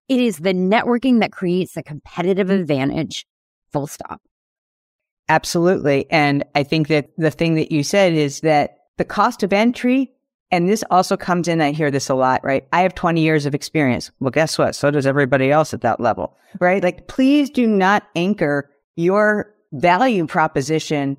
it 0.08 0.22
is 0.22 0.38
the 0.38 0.54
networking 0.54 1.20
that 1.20 1.34
creates 1.34 1.76
a 1.76 1.84
competitive 1.84 2.48
mm. 2.48 2.62
advantage, 2.62 3.26
full 3.74 3.88
stop. 3.88 4.22
Absolutely. 5.28 6.06
And 6.12 6.44
I 6.54 6.64
think 6.64 6.88
that 6.90 7.10
the 7.18 7.32
thing 7.32 7.56
that 7.56 7.72
you 7.72 7.84
said 7.84 8.14
is 8.14 8.42
that 8.42 8.78
the 8.98 9.06
cost 9.06 9.44
of 9.44 9.52
entry, 9.52 10.12
and 10.52 10.70
this 10.70 10.84
also 10.92 11.18
comes 11.18 11.48
in, 11.48 11.62
I 11.62 11.72
hear 11.72 11.90
this 11.90 12.10
a 12.10 12.16
lot, 12.16 12.44
right? 12.44 12.68
I 12.72 12.82
have 12.82 12.94
20 12.96 13.22
years 13.22 13.46
of 13.46 13.56
experience. 13.56 14.12
Well, 14.20 14.32
guess 14.32 14.58
what? 14.58 14.76
So 14.76 14.92
does 14.92 15.08
everybody 15.08 15.52
else 15.52 15.74
at 15.74 15.82
that 15.82 16.00
level, 16.00 16.38
right? 16.60 16.84
Like, 16.84 17.08
please 17.08 17.50
do 17.50 17.66
not 17.66 18.04
anchor 18.16 18.70
your 18.96 19.54
value 19.74 20.28
proposition 20.28 21.18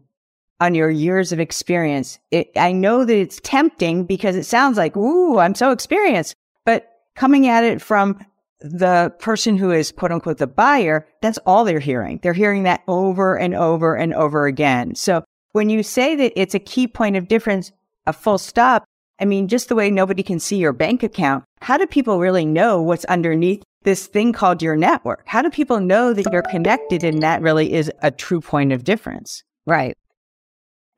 on 0.60 0.74
your 0.74 0.88
years 0.88 1.32
of 1.32 1.40
experience. 1.40 2.18
It, 2.30 2.50
I 2.56 2.72
know 2.72 3.04
that 3.04 3.16
it's 3.16 3.40
tempting 3.42 4.04
because 4.04 4.36
it 4.36 4.44
sounds 4.44 4.78
like, 4.78 4.96
ooh, 4.96 5.38
I'm 5.38 5.54
so 5.54 5.70
experienced, 5.70 6.34
but 6.64 6.88
coming 7.14 7.48
at 7.48 7.64
it 7.64 7.82
from 7.82 8.24
the 8.60 9.12
person 9.18 9.56
who 9.56 9.70
is 9.70 9.92
quote 9.92 10.12
unquote 10.12 10.38
the 10.38 10.46
buyer, 10.46 11.06
that's 11.20 11.38
all 11.46 11.64
they're 11.64 11.78
hearing. 11.78 12.20
They're 12.22 12.32
hearing 12.32 12.62
that 12.64 12.82
over 12.88 13.36
and 13.36 13.54
over 13.54 13.94
and 13.94 14.14
over 14.14 14.46
again. 14.46 14.94
So 14.94 15.24
when 15.52 15.70
you 15.70 15.82
say 15.82 16.16
that 16.16 16.32
it's 16.40 16.54
a 16.54 16.58
key 16.58 16.86
point 16.86 17.16
of 17.16 17.28
difference, 17.28 17.72
a 18.06 18.12
full 18.12 18.38
stop, 18.38 18.84
I 19.18 19.24
mean, 19.24 19.48
just 19.48 19.68
the 19.68 19.74
way 19.74 19.90
nobody 19.90 20.22
can 20.22 20.38
see 20.38 20.56
your 20.56 20.72
bank 20.72 21.02
account, 21.02 21.44
how 21.60 21.78
do 21.78 21.86
people 21.86 22.18
really 22.18 22.44
know 22.44 22.82
what's 22.82 23.04
underneath 23.06 23.62
this 23.82 24.06
thing 24.06 24.32
called 24.32 24.62
your 24.62 24.76
network? 24.76 25.22
How 25.26 25.42
do 25.42 25.50
people 25.50 25.80
know 25.80 26.12
that 26.12 26.30
you're 26.32 26.42
connected 26.42 27.02
and 27.04 27.22
that 27.22 27.40
really 27.40 27.72
is 27.72 27.90
a 28.02 28.10
true 28.10 28.40
point 28.40 28.72
of 28.72 28.84
difference? 28.84 29.42
Right. 29.64 29.96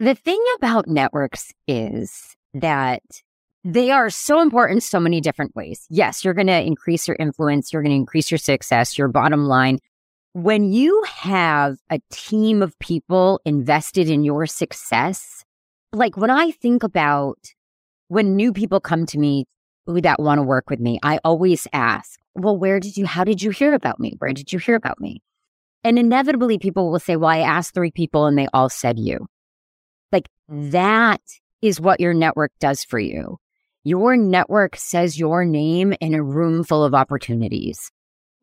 The 0.01 0.15
thing 0.15 0.43
about 0.57 0.89
networks 0.89 1.53
is 1.67 2.35
that 2.55 3.03
they 3.71 3.91
are 3.91 4.09
so 4.09 4.41
important 4.41 4.83
so 4.83 4.99
many 4.99 5.21
different 5.21 5.55
ways. 5.55 5.87
Yes, 5.91 6.25
you're 6.25 6.33
going 6.33 6.47
to 6.47 6.63
increase 6.63 7.07
your 7.07 7.19
influence, 7.21 7.71
you're 7.71 7.83
going 7.83 7.91
to 7.91 7.97
increase 7.97 8.31
your 8.31 8.39
success, 8.39 8.97
your 8.97 9.09
bottom 9.09 9.45
line. 9.45 9.79
When 10.33 10.73
you 10.73 11.03
have 11.07 11.77
a 11.91 12.01
team 12.11 12.63
of 12.63 12.79
people 12.79 13.41
invested 13.45 14.09
in 14.09 14.25
your 14.25 14.47
success, 14.47 15.45
like 15.93 16.17
when 16.17 16.31
I 16.31 16.51
think 16.51 16.83
about 16.83 17.39
when 18.09 18.37
new 18.37 18.55
people 18.55 18.81
come 18.81 19.05
to 19.05 19.19
me 19.19 19.45
that 19.87 20.21
want 20.21 20.39
to 20.39 20.43
work 20.43 20.71
with 20.71 20.81
me, 20.81 20.99
I 21.03 21.19
always 21.23 21.67
ask, 21.75 22.19
well, 22.35 22.57
where 22.57 22.81
did 22.81 22.97
you, 22.97 23.05
how 23.05 23.25
did 23.25 23.43
you 23.43 23.51
hear 23.51 23.75
about 23.75 24.01
me? 24.01 24.15
Where 24.19 24.33
did 24.33 24.51
you 24.51 24.59
hear 24.59 24.77
about 24.77 24.99
me? 24.99 25.23
And 25.85 25.99
inevitably 25.99 26.59
people 26.59 26.91
will 26.91 27.01
say, 27.01 27.17
well, 27.17 27.31
I 27.31 27.41
asked 27.41 27.75
three 27.75 27.91
people 27.91 28.25
and 28.25 28.39
they 28.39 28.49
all 28.55 28.71
said 28.71 28.99
you. 28.99 29.27
Like 30.11 30.31
that 30.49 31.21
is 31.61 31.83
what 31.83 32.01
your 32.01 32.15
network 32.15 32.53
does 32.61 32.83
for 32.83 32.99
you. 32.99 33.39
Your 33.89 34.19
network 34.19 34.77
says 34.77 35.19
your 35.19 35.47
name 35.47 35.95
in 35.99 36.13
a 36.13 36.23
room 36.23 36.63
full 36.63 36.85
of 36.85 36.95
opportunities. 36.95 37.91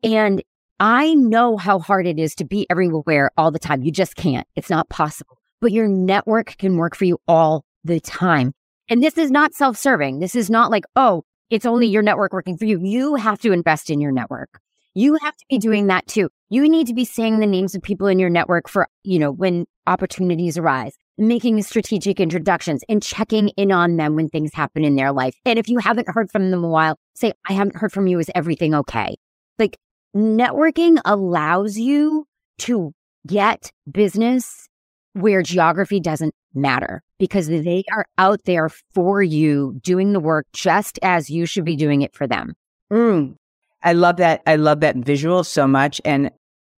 And 0.02 0.42
I 0.80 1.14
know 1.14 1.56
how 1.56 1.78
hard 1.78 2.08
it 2.08 2.18
is 2.18 2.34
to 2.36 2.44
be 2.44 2.66
everywhere 2.68 3.30
all 3.36 3.52
the 3.52 3.60
time. 3.60 3.84
You 3.84 3.92
just 3.92 4.16
can't. 4.16 4.44
It's 4.56 4.70
not 4.70 4.88
possible. 4.88 5.38
But 5.60 5.70
your 5.70 5.86
network 5.86 6.56
can 6.58 6.76
work 6.76 6.96
for 6.96 7.04
you 7.04 7.18
all 7.28 7.64
the 7.84 8.00
time. 8.00 8.54
And 8.90 9.04
this 9.04 9.16
is 9.16 9.30
not 9.30 9.54
self 9.54 9.76
serving. 9.76 10.18
This 10.18 10.34
is 10.34 10.50
not 10.50 10.72
like, 10.72 10.82
oh, 10.96 11.22
it's 11.48 11.64
only 11.64 11.86
your 11.86 12.02
network 12.02 12.32
working 12.32 12.58
for 12.58 12.64
you. 12.64 12.80
You 12.82 13.14
have 13.14 13.38
to 13.42 13.52
invest 13.52 13.88
in 13.88 14.00
your 14.00 14.10
network. 14.10 14.58
You 14.94 15.16
have 15.22 15.36
to 15.36 15.44
be 15.48 15.58
doing 15.58 15.86
that 15.86 16.08
too. 16.08 16.28
You 16.48 16.68
need 16.68 16.88
to 16.88 16.94
be 16.94 17.04
saying 17.04 17.38
the 17.38 17.46
names 17.46 17.76
of 17.76 17.82
people 17.82 18.08
in 18.08 18.18
your 18.18 18.30
network 18.30 18.68
for, 18.68 18.88
you 19.04 19.20
know, 19.20 19.30
when 19.30 19.66
opportunities 19.86 20.58
arise 20.58 20.96
making 21.18 21.62
strategic 21.62 22.20
introductions 22.20 22.82
and 22.88 23.02
checking 23.02 23.48
in 23.50 23.72
on 23.72 23.96
them 23.96 24.16
when 24.16 24.28
things 24.28 24.52
happen 24.52 24.84
in 24.84 24.96
their 24.96 25.12
life. 25.12 25.36
And 25.44 25.58
if 25.58 25.68
you 25.68 25.78
haven't 25.78 26.08
heard 26.08 26.30
from 26.30 26.50
them 26.50 26.62
a 26.64 26.68
while, 26.68 26.98
say, 27.14 27.32
I 27.48 27.54
haven't 27.54 27.76
heard 27.76 27.92
from 27.92 28.06
you. 28.06 28.18
Is 28.18 28.30
everything 28.34 28.74
okay? 28.74 29.16
Like 29.58 29.78
networking 30.14 30.98
allows 31.04 31.78
you 31.78 32.26
to 32.58 32.92
get 33.26 33.72
business 33.90 34.68
where 35.14 35.42
geography 35.42 36.00
doesn't 36.00 36.34
matter 36.54 37.02
because 37.18 37.48
they 37.48 37.84
are 37.92 38.06
out 38.18 38.44
there 38.44 38.68
for 38.94 39.22
you 39.22 39.78
doing 39.82 40.12
the 40.12 40.20
work 40.20 40.46
just 40.52 40.98
as 41.02 41.30
you 41.30 41.46
should 41.46 41.64
be 41.64 41.76
doing 41.76 42.02
it 42.02 42.14
for 42.14 42.26
them. 42.26 42.54
Mm. 42.92 43.36
I 43.82 43.92
love 43.92 44.16
that. 44.16 44.42
I 44.46 44.56
love 44.56 44.80
that 44.80 44.96
visual 44.96 45.44
so 45.44 45.66
much. 45.66 46.00
And 46.04 46.30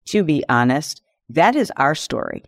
to 0.06 0.22
be 0.22 0.44
honest, 0.48 1.02
that 1.30 1.56
is 1.56 1.72
our 1.76 1.94
story. 1.94 2.42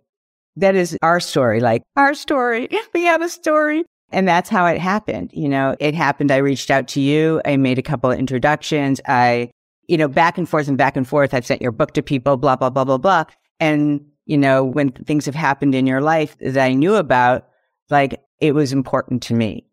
That 0.59 0.75
is 0.75 0.97
our 1.03 1.21
story, 1.21 1.61
like 1.61 1.83
our 1.97 2.15
story. 2.15 2.69
We 2.95 3.05
have 3.05 3.23
a 3.23 3.29
story. 3.29 3.85
And 4.11 4.27
that's 4.27 4.49
how 4.49 4.67
it 4.67 4.81
happened. 4.81 5.31
You 5.33 5.49
know, 5.49 5.77
it 5.79 5.95
happened. 5.95 6.31
I 6.31 6.39
reached 6.39 6.71
out 6.71 6.89
to 6.89 7.01
you. 7.01 7.41
I 7.45 7.57
made 7.57 7.79
a 7.79 7.83
couple 7.83 8.11
of 8.11 8.19
introductions. 8.19 9.01
I, 9.07 9.51
you 9.87 9.97
know, 9.97 10.09
back 10.09 10.39
and 10.39 10.49
forth 10.49 10.67
and 10.67 10.79
back 10.79 10.97
and 10.97 11.07
forth. 11.07 11.35
I've 11.35 11.47
sent 11.47 11.63
your 11.63 11.73
book 11.73 11.93
to 11.93 12.03
people, 12.03 12.37
blah, 12.37 12.57
blah, 12.57 12.71
blah, 12.71 12.85
blah, 12.85 12.99
blah. 12.99 13.25
And, 13.61 14.01
you 14.25 14.39
know, 14.39 14.65
when 14.65 14.91
things 14.91 15.27
have 15.27 15.35
happened 15.35 15.75
in 15.75 15.87
your 15.87 16.01
life 16.01 16.37
that 16.41 16.57
I 16.57 16.73
knew 16.73 16.95
about, 16.97 17.49
like 17.91 18.21
it 18.41 18.55
was 18.55 18.73
important 18.73 19.23
to 19.25 19.35
me. 19.35 19.67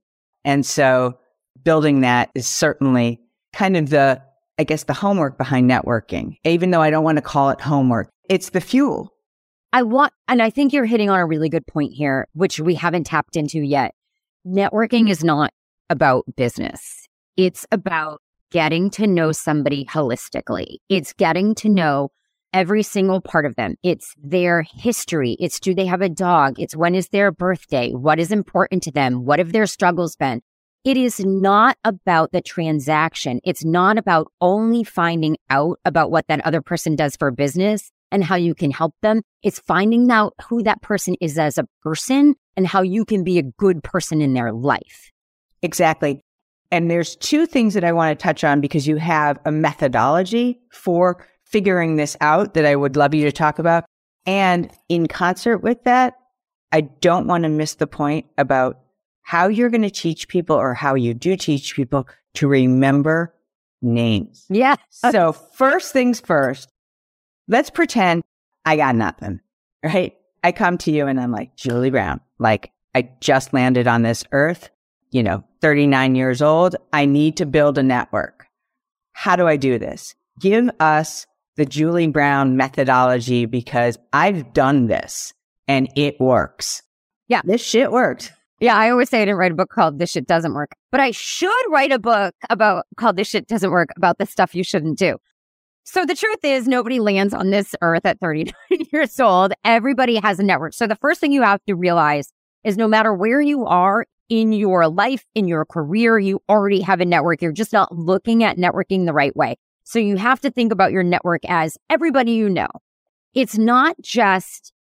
And 0.44 0.66
so 0.66 1.18
building 1.64 2.02
that 2.02 2.30
is 2.36 2.46
certainly 2.48 3.22
kind 3.54 3.78
of 3.78 3.90
the, 3.90 4.22
I 4.60 4.66
guess, 4.66 4.84
the 4.84 4.94
homework 4.94 5.38
behind 5.38 5.70
networking, 5.70 6.38
even 6.44 6.72
though 6.72 6.82
I 6.82 6.90
don't 6.90 7.04
want 7.04 7.18
to 7.18 7.24
call 7.24 7.50
it 7.50 7.62
homework. 7.62 8.10
It's 8.30 8.50
the 8.50 8.62
fuel. 8.62 9.15
I 9.76 9.82
want, 9.82 10.14
and 10.30 10.42
I 10.42 10.52
think 10.52 10.72
you're 10.72 10.86
hitting 10.86 11.10
on 11.10 11.20
a 11.20 11.26
really 11.26 11.50
good 11.50 11.68
point 11.68 11.92
here, 11.92 12.30
which 12.32 12.62
we 12.62 12.76
haven't 12.76 13.08
tapped 13.08 13.36
into 13.36 13.60
yet. 13.60 13.94
Networking 14.48 15.02
mm-hmm. 15.02 15.08
is 15.10 15.22
not 15.22 15.52
about 15.90 16.24
business. 16.38 17.10
It's 17.36 17.66
about 17.74 18.22
getting 18.52 18.90
to 18.92 19.06
know 19.06 19.34
somebody 19.34 19.84
holistically. 19.84 20.78
It's 20.88 21.12
getting 21.12 21.56
to 21.56 21.68
know 21.68 22.12
every 22.54 22.84
single 22.84 23.20
part 23.20 23.46
of 23.46 23.58
them. 23.58 23.76
It's 23.84 24.14
their 24.18 24.62
history. 24.62 25.36
It's 25.42 25.60
do 25.60 25.76
they 25.76 25.88
have 25.88 26.02
a 26.02 26.08
dog? 26.08 26.58
It's 26.58 26.74
when 26.74 26.96
is 26.96 27.10
their 27.10 27.34
birthday? 27.34 27.92
What 27.92 28.18
is 28.18 28.32
important 28.32 28.82
to 28.84 28.94
them? 28.94 29.26
What 29.26 29.40
have 29.40 29.52
their 29.52 29.68
struggles 29.68 30.16
been? 30.16 30.42
It 30.86 30.96
is 30.96 31.20
not 31.20 31.78
about 31.84 32.32
the 32.32 32.42
transaction. 32.42 33.42
It's 33.44 33.66
not 33.66 33.98
about 33.98 34.32
only 34.40 34.86
finding 34.86 35.36
out 35.50 35.82
about 35.84 36.12
what 36.12 36.28
that 36.30 36.46
other 36.46 36.62
person 36.62 36.96
does 36.96 37.18
for 37.18 37.30
business 37.30 37.92
and 38.12 38.24
how 38.24 38.36
you 38.36 38.56
can 38.56 38.72
help 38.72 38.94
them. 39.02 39.22
It's 39.44 39.60
finding 39.60 40.10
out 40.12 40.34
who 40.50 40.64
that 40.64 40.82
person 40.82 41.16
is 41.22 41.38
as 41.38 41.58
a 41.58 41.66
person 41.82 42.36
and 42.56 42.68
how 42.68 42.82
you 42.82 43.06
can 43.06 43.24
be 43.24 43.38
a 43.38 43.44
good 43.44 43.84
person 43.84 44.22
in 44.22 44.34
their 44.34 44.52
life. 44.52 45.12
Exactly. 45.62 46.22
And 46.72 46.90
there's 46.90 47.16
two 47.16 47.46
things 47.46 47.74
that 47.74 47.84
I 47.84 47.92
want 47.92 48.18
to 48.18 48.24
touch 48.24 48.44
on 48.44 48.62
because 48.62 48.88
you 48.88 48.98
have 48.98 49.40
a 49.46 49.52
methodology 49.52 50.60
for 50.72 51.26
figuring 51.44 51.96
this 51.96 52.18
out 52.22 52.54
that 52.56 52.66
I 52.66 52.76
would 52.76 52.96
love 52.96 53.14
you 53.14 53.24
to 53.26 53.32
talk 53.32 53.60
about. 53.60 53.86
And 54.26 54.72
in 54.90 55.08
concert 55.08 55.60
with 55.60 55.84
that, 55.84 56.16
I 56.72 56.82
don't 56.82 57.28
want 57.28 57.44
to 57.44 57.50
miss 57.50 57.76
the 57.76 57.88
point 57.88 58.26
about 58.38 58.80
how 59.22 59.48
you're 59.48 59.70
going 59.70 59.82
to 59.84 59.90
teach 59.90 60.28
people 60.28 60.56
or 60.56 60.74
how 60.74 60.96
you 60.96 61.14
do 61.14 61.36
teach 61.36 61.76
people 61.76 62.08
to 62.36 62.48
remember 62.48 63.34
names. 63.82 64.46
Yeah. 64.50 64.76
so 64.90 65.32
first 65.32 65.94
things 65.94 66.20
first, 66.20 66.70
let's 67.48 67.70
pretend 67.70 68.24
I 68.66 68.78
got 68.78 68.96
nothing, 68.96 69.42
right? 69.84 70.16
I 70.44 70.52
come 70.52 70.78
to 70.80 70.92
you 70.92 71.08
and 71.08 71.20
I'm 71.20 71.32
like, 71.32 71.56
Julie 71.56 71.90
Brown, 71.90 72.22
like 72.40 72.72
I 72.94 73.10
just 73.20 73.54
landed 73.54 73.88
on 73.88 74.04
this 74.04 74.24
earth, 74.32 74.70
you 75.12 75.24
know, 75.24 75.44
39 75.62 76.16
years 76.16 76.42
old. 76.42 76.76
I 76.94 77.06
need 77.06 77.38
to 77.38 77.46
build 77.46 77.78
a 77.78 77.84
network. 77.84 78.48
How 79.14 79.36
do 79.36 79.48
I 79.48 79.58
do 79.58 79.80
this? 79.80 80.16
give 80.40 80.70
us 80.80 81.26
the 81.56 81.66
Julie 81.66 82.08
Brown 82.08 82.58
methodology 82.58 83.46
because 83.46 83.98
I've 84.12 84.54
done 84.54 84.88
this 84.88 85.34
and 85.68 85.90
it 85.96 86.20
works. 86.20 86.82
Yeah. 87.28 87.42
This 87.44 87.64
shit 87.64 87.92
worked. 87.92 88.34
Yeah, 88.60 88.76
I 88.76 88.90
always 88.90 89.10
say 89.10 89.22
I 89.22 89.26
didn't 89.26 89.38
write 89.38 89.52
a 89.52 89.56
book 89.56 89.70
called 89.70 90.00
This 90.00 90.12
Shit 90.12 90.28
Doesn't 90.28 90.54
Work, 90.54 90.72
but 90.90 91.02
I 91.02 91.12
should 91.12 91.52
write 91.70 91.92
a 91.92 92.00
book 92.00 92.34
about 92.50 92.86
called 92.96 93.18
This 93.18 93.28
Shit 93.28 93.48
Doesn't 93.48 93.70
Work 93.70 93.90
about 93.98 94.18
the 94.18 94.26
stuff 94.26 94.56
you 94.56 94.64
shouldn't 94.64 94.98
do. 94.98 95.18
So 95.86 96.04
the 96.04 96.16
truth 96.16 96.44
is 96.44 96.68
nobody 96.68 97.00
lands 97.00 97.32
on 97.34 97.52
this 97.52 97.76
earth 97.82 98.06
at 98.06 98.20
39 98.20 98.54
years 98.92 99.20
old. 99.20 99.54
Everybody 99.64 100.16
has 100.16 100.40
a 100.40 100.44
network. 100.44 100.74
So 100.74 100.88
the 100.88 100.96
first 100.96 101.22
thing 101.22 101.32
you 101.32 101.44
have 101.44 101.64
to 101.68 101.76
realize 101.76 102.34
is 102.64 102.76
no 102.76 102.88
matter 102.88 103.14
where 103.14 103.40
you 103.40 103.66
are 103.68 104.08
in 104.28 104.52
your 104.52 104.88
life, 104.88 105.24
in 105.36 105.48
your 105.48 105.64
career, 105.64 106.18
you 106.18 106.42
already 106.50 106.82
have 106.82 107.02
a 107.02 107.06
network. 107.06 107.42
You're 107.42 107.52
just 107.52 107.72
not 107.72 107.96
looking 107.96 108.44
at 108.44 108.58
networking 108.58 109.06
the 109.06 109.14
right 109.14 109.36
way. 109.36 109.58
So 109.84 110.00
you 110.00 110.18
have 110.18 110.42
to 110.42 110.50
think 110.50 110.74
about 110.74 110.92
your 110.92 111.04
network 111.04 111.42
as 111.48 111.78
everybody 111.88 112.32
you 112.32 112.50
know. 112.50 112.68
It's 113.36 113.56
not 113.56 113.96
just 114.02 114.74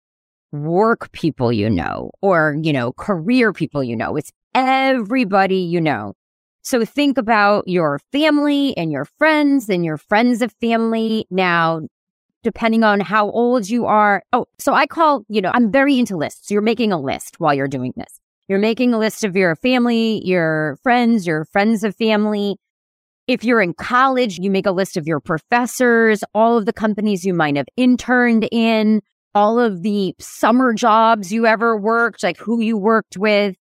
work 0.52 1.10
people 1.10 1.52
you 1.52 1.68
know 1.68 2.12
or, 2.20 2.56
you 2.62 2.72
know, 2.72 2.92
career 2.92 3.52
people 3.52 3.82
you 3.82 3.96
know. 3.96 4.14
It's 4.14 4.30
everybody 4.54 5.56
you 5.56 5.80
know. 5.80 6.14
So 6.62 6.84
think 6.84 7.18
about 7.18 7.66
your 7.66 8.00
family 8.12 8.76
and 8.76 8.92
your 8.92 9.04
friends 9.04 9.68
and 9.68 9.84
your 9.84 9.98
friends 9.98 10.42
of 10.42 10.52
family. 10.60 11.26
Now, 11.30 11.82
depending 12.42 12.82
on 12.82 13.00
how 13.00 13.30
old 13.30 13.68
you 13.68 13.86
are. 13.86 14.22
Oh, 14.32 14.46
so 14.58 14.74
I 14.74 14.86
call, 14.86 15.24
you 15.28 15.40
know, 15.40 15.50
I'm 15.54 15.70
very 15.70 15.98
into 15.98 16.16
lists. 16.16 16.50
You're 16.50 16.62
making 16.62 16.92
a 16.92 17.00
list 17.00 17.38
while 17.38 17.54
you're 17.54 17.68
doing 17.68 17.92
this. 17.96 18.20
You're 18.48 18.58
making 18.58 18.92
a 18.92 18.98
list 18.98 19.24
of 19.24 19.36
your 19.36 19.54
family, 19.56 20.20
your 20.24 20.76
friends, 20.82 21.26
your 21.26 21.44
friends 21.46 21.84
of 21.84 21.94
family. 21.96 22.56
If 23.28 23.44
you're 23.44 23.62
in 23.62 23.74
college, 23.74 24.38
you 24.38 24.50
make 24.50 24.66
a 24.66 24.72
list 24.72 24.96
of 24.96 25.06
your 25.06 25.20
professors, 25.20 26.24
all 26.34 26.58
of 26.58 26.66
the 26.66 26.72
companies 26.72 27.24
you 27.24 27.32
might 27.32 27.56
have 27.56 27.68
interned 27.76 28.48
in, 28.50 29.00
all 29.34 29.60
of 29.60 29.82
the 29.82 30.14
summer 30.18 30.74
jobs 30.74 31.32
you 31.32 31.46
ever 31.46 31.76
worked, 31.76 32.22
like 32.22 32.36
who 32.38 32.60
you 32.60 32.76
worked 32.76 33.16
with. 33.16 33.54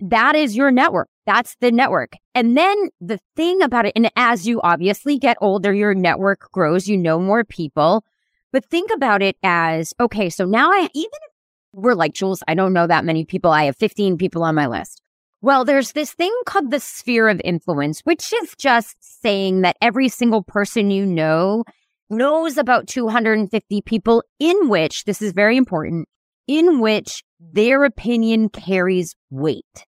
That 0.00 0.36
is 0.36 0.56
your 0.56 0.70
network. 0.70 1.08
That's 1.28 1.56
the 1.60 1.70
network. 1.70 2.14
And 2.34 2.56
then 2.56 2.88
the 3.02 3.20
thing 3.36 3.60
about 3.60 3.84
it, 3.84 3.92
and 3.94 4.10
as 4.16 4.48
you 4.48 4.62
obviously 4.62 5.18
get 5.18 5.36
older, 5.42 5.74
your 5.74 5.92
network 5.94 6.50
grows, 6.52 6.88
you 6.88 6.96
know 6.96 7.18
more 7.18 7.44
people. 7.44 8.02
But 8.50 8.64
think 8.64 8.90
about 8.90 9.20
it 9.20 9.36
as 9.42 9.92
okay, 10.00 10.30
so 10.30 10.46
now 10.46 10.70
I, 10.72 10.88
even 10.94 11.10
if 11.12 11.32
we're 11.74 11.92
like, 11.92 12.14
Jules, 12.14 12.42
I 12.48 12.54
don't 12.54 12.72
know 12.72 12.86
that 12.86 13.04
many 13.04 13.26
people. 13.26 13.50
I 13.50 13.64
have 13.64 13.76
15 13.76 14.16
people 14.16 14.42
on 14.42 14.54
my 14.54 14.68
list. 14.68 15.02
Well, 15.42 15.66
there's 15.66 15.92
this 15.92 16.14
thing 16.14 16.34
called 16.46 16.70
the 16.70 16.80
sphere 16.80 17.28
of 17.28 17.42
influence, 17.44 18.00
which 18.04 18.32
is 18.32 18.54
just 18.56 18.96
saying 18.98 19.60
that 19.60 19.76
every 19.82 20.08
single 20.08 20.42
person 20.42 20.90
you 20.90 21.04
know 21.04 21.62
knows 22.08 22.56
about 22.56 22.88
250 22.88 23.82
people 23.82 24.24
in 24.40 24.70
which, 24.70 25.04
this 25.04 25.20
is 25.20 25.34
very 25.34 25.58
important, 25.58 26.08
in 26.46 26.80
which 26.80 27.22
their 27.38 27.84
opinion 27.84 28.48
carries 28.48 29.14
weight. 29.28 29.84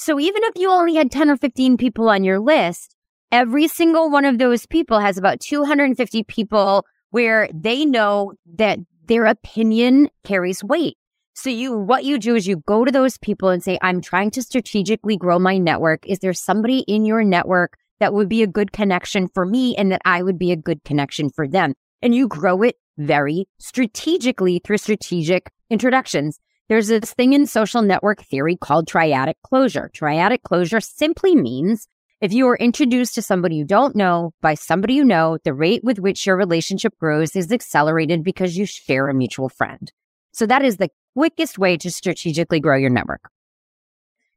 So 0.00 0.20
even 0.20 0.44
if 0.44 0.52
you 0.54 0.70
only 0.70 0.94
had 0.94 1.10
10 1.10 1.28
or 1.28 1.36
15 1.36 1.76
people 1.76 2.08
on 2.08 2.22
your 2.22 2.38
list, 2.38 2.94
every 3.32 3.66
single 3.66 4.08
one 4.08 4.24
of 4.24 4.38
those 4.38 4.64
people 4.64 5.00
has 5.00 5.18
about 5.18 5.40
250 5.40 6.22
people 6.22 6.86
where 7.10 7.48
they 7.52 7.84
know 7.84 8.34
that 8.54 8.78
their 9.06 9.26
opinion 9.26 10.08
carries 10.22 10.62
weight. 10.62 10.96
So 11.34 11.50
you, 11.50 11.76
what 11.76 12.04
you 12.04 12.20
do 12.20 12.36
is 12.36 12.46
you 12.46 12.62
go 12.64 12.84
to 12.84 12.92
those 12.92 13.18
people 13.18 13.48
and 13.48 13.60
say, 13.60 13.76
I'm 13.82 14.00
trying 14.00 14.30
to 14.30 14.42
strategically 14.42 15.16
grow 15.16 15.40
my 15.40 15.58
network. 15.58 16.06
Is 16.06 16.20
there 16.20 16.32
somebody 16.32 16.84
in 16.86 17.04
your 17.04 17.24
network 17.24 17.76
that 17.98 18.14
would 18.14 18.28
be 18.28 18.44
a 18.44 18.46
good 18.46 18.70
connection 18.70 19.26
for 19.26 19.44
me 19.44 19.74
and 19.74 19.90
that 19.90 20.02
I 20.04 20.22
would 20.22 20.38
be 20.38 20.52
a 20.52 20.56
good 20.56 20.84
connection 20.84 21.28
for 21.28 21.48
them. 21.48 21.74
And 22.02 22.14
you 22.14 22.28
grow 22.28 22.62
it 22.62 22.76
very 22.98 23.48
strategically 23.58 24.60
through 24.64 24.78
strategic 24.78 25.50
introductions. 25.70 26.38
There's 26.68 26.88
this 26.88 27.14
thing 27.14 27.32
in 27.32 27.46
social 27.46 27.80
network 27.80 28.22
theory 28.22 28.56
called 28.56 28.86
triadic 28.86 29.34
closure. 29.42 29.90
Triadic 29.94 30.42
closure 30.42 30.80
simply 30.80 31.34
means 31.34 31.88
if 32.20 32.32
you 32.32 32.46
are 32.48 32.56
introduced 32.56 33.14
to 33.14 33.22
somebody 33.22 33.56
you 33.56 33.64
don't 33.64 33.96
know 33.96 34.32
by 34.42 34.52
somebody 34.54 34.94
you 34.94 35.04
know, 35.04 35.38
the 35.44 35.54
rate 35.54 35.82
with 35.82 35.98
which 35.98 36.26
your 36.26 36.36
relationship 36.36 36.92
grows 36.98 37.34
is 37.34 37.50
accelerated 37.52 38.22
because 38.22 38.58
you 38.58 38.66
share 38.66 39.08
a 39.08 39.14
mutual 39.14 39.48
friend. 39.48 39.90
So 40.32 40.44
that 40.46 40.62
is 40.62 40.76
the 40.76 40.90
quickest 41.14 41.58
way 41.58 41.78
to 41.78 41.90
strategically 41.90 42.60
grow 42.60 42.76
your 42.76 42.90
network. 42.90 43.30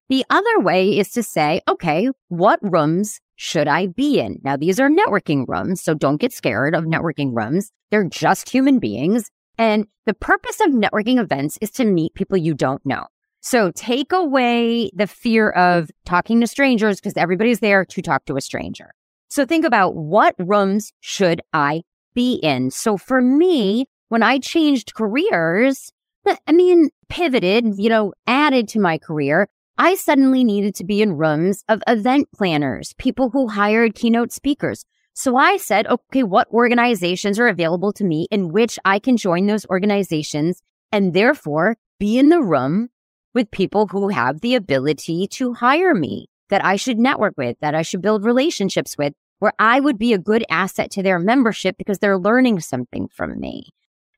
The 0.07 0.25
other 0.29 0.59
way 0.59 0.97
is 0.97 1.09
to 1.11 1.23
say, 1.23 1.61
okay, 1.67 2.09
what 2.29 2.59
rooms 2.61 3.19
should 3.35 3.67
I 3.67 3.87
be 3.87 4.19
in? 4.19 4.39
Now, 4.43 4.55
these 4.55 4.79
are 4.79 4.89
networking 4.89 5.45
rooms, 5.47 5.81
so 5.81 5.93
don't 5.93 6.19
get 6.19 6.33
scared 6.33 6.75
of 6.75 6.85
networking 6.85 7.35
rooms. 7.35 7.71
They're 7.89 8.07
just 8.07 8.49
human 8.49 8.79
beings. 8.79 9.29
And 9.57 9.87
the 10.05 10.13
purpose 10.13 10.59
of 10.61 10.71
networking 10.71 11.19
events 11.19 11.57
is 11.61 11.71
to 11.71 11.85
meet 11.85 12.13
people 12.13 12.37
you 12.37 12.53
don't 12.53 12.85
know. 12.85 13.05
So 13.41 13.71
take 13.71 14.11
away 14.11 14.91
the 14.93 15.07
fear 15.07 15.49
of 15.49 15.89
talking 16.05 16.41
to 16.41 16.47
strangers 16.47 16.99
because 16.99 17.17
everybody's 17.17 17.59
there 17.59 17.83
to 17.85 18.01
talk 18.01 18.25
to 18.25 18.37
a 18.37 18.41
stranger. 18.41 18.93
So 19.29 19.45
think 19.45 19.65
about 19.65 19.95
what 19.95 20.35
rooms 20.37 20.93
should 20.99 21.41
I 21.53 21.83
be 22.13 22.35
in? 22.35 22.69
So 22.69 22.97
for 22.97 23.21
me, 23.21 23.87
when 24.09 24.23
I 24.23 24.39
changed 24.39 24.93
careers, 24.93 25.91
eh, 26.25 26.35
I 26.45 26.51
mean, 26.51 26.89
pivoted, 27.09 27.79
you 27.79 27.89
know, 27.89 28.13
added 28.27 28.67
to 28.69 28.79
my 28.79 28.97
career, 28.97 29.47
I 29.77 29.95
suddenly 29.95 30.43
needed 30.43 30.75
to 30.75 30.83
be 30.83 31.01
in 31.01 31.17
rooms 31.17 31.63
of 31.67 31.81
event 31.87 32.27
planners, 32.35 32.93
people 32.97 33.29
who 33.29 33.47
hired 33.47 33.95
keynote 33.95 34.31
speakers. 34.31 34.85
So 35.13 35.35
I 35.35 35.57
said, 35.57 35.87
okay, 35.87 36.23
what 36.23 36.47
organizations 36.49 37.37
are 37.37 37.47
available 37.47 37.91
to 37.93 38.03
me 38.03 38.27
in 38.31 38.49
which 38.49 38.79
I 38.85 38.99
can 38.99 39.17
join 39.17 39.45
those 39.45 39.65
organizations 39.65 40.61
and 40.91 41.13
therefore 41.13 41.77
be 41.99 42.17
in 42.17 42.29
the 42.29 42.41
room 42.41 42.89
with 43.33 43.51
people 43.51 43.87
who 43.87 44.09
have 44.09 44.41
the 44.41 44.55
ability 44.55 45.27
to 45.27 45.53
hire 45.53 45.93
me, 45.93 46.27
that 46.49 46.63
I 46.63 46.75
should 46.75 46.97
network 46.97 47.35
with, 47.37 47.57
that 47.61 47.75
I 47.75 47.81
should 47.81 48.01
build 48.01 48.25
relationships 48.25 48.97
with, 48.97 49.13
where 49.39 49.53
I 49.59 49.79
would 49.79 49.97
be 49.97 50.13
a 50.13 50.17
good 50.17 50.45
asset 50.49 50.91
to 50.91 51.03
their 51.03 51.19
membership 51.19 51.77
because 51.77 51.99
they're 51.99 52.17
learning 52.17 52.59
something 52.59 53.07
from 53.13 53.39
me. 53.39 53.69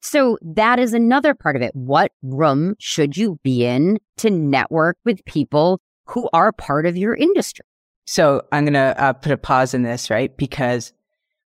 So 0.01 0.37
that 0.41 0.79
is 0.79 0.93
another 0.93 1.33
part 1.33 1.55
of 1.55 1.61
it. 1.61 1.75
What 1.75 2.11
room 2.21 2.75
should 2.79 3.15
you 3.15 3.39
be 3.43 3.65
in 3.65 3.99
to 4.17 4.29
network 4.29 4.97
with 5.05 5.23
people 5.25 5.79
who 6.07 6.29
are 6.33 6.51
part 6.51 6.85
of 6.85 6.97
your 6.97 7.15
industry? 7.15 7.65
So 8.05 8.43
I'm 8.51 8.65
going 8.65 8.73
to 8.73 9.01
uh, 9.01 9.13
put 9.13 9.31
a 9.31 9.37
pause 9.37 9.73
in 9.73 9.83
this, 9.83 10.09
right? 10.09 10.35
Because 10.35 10.93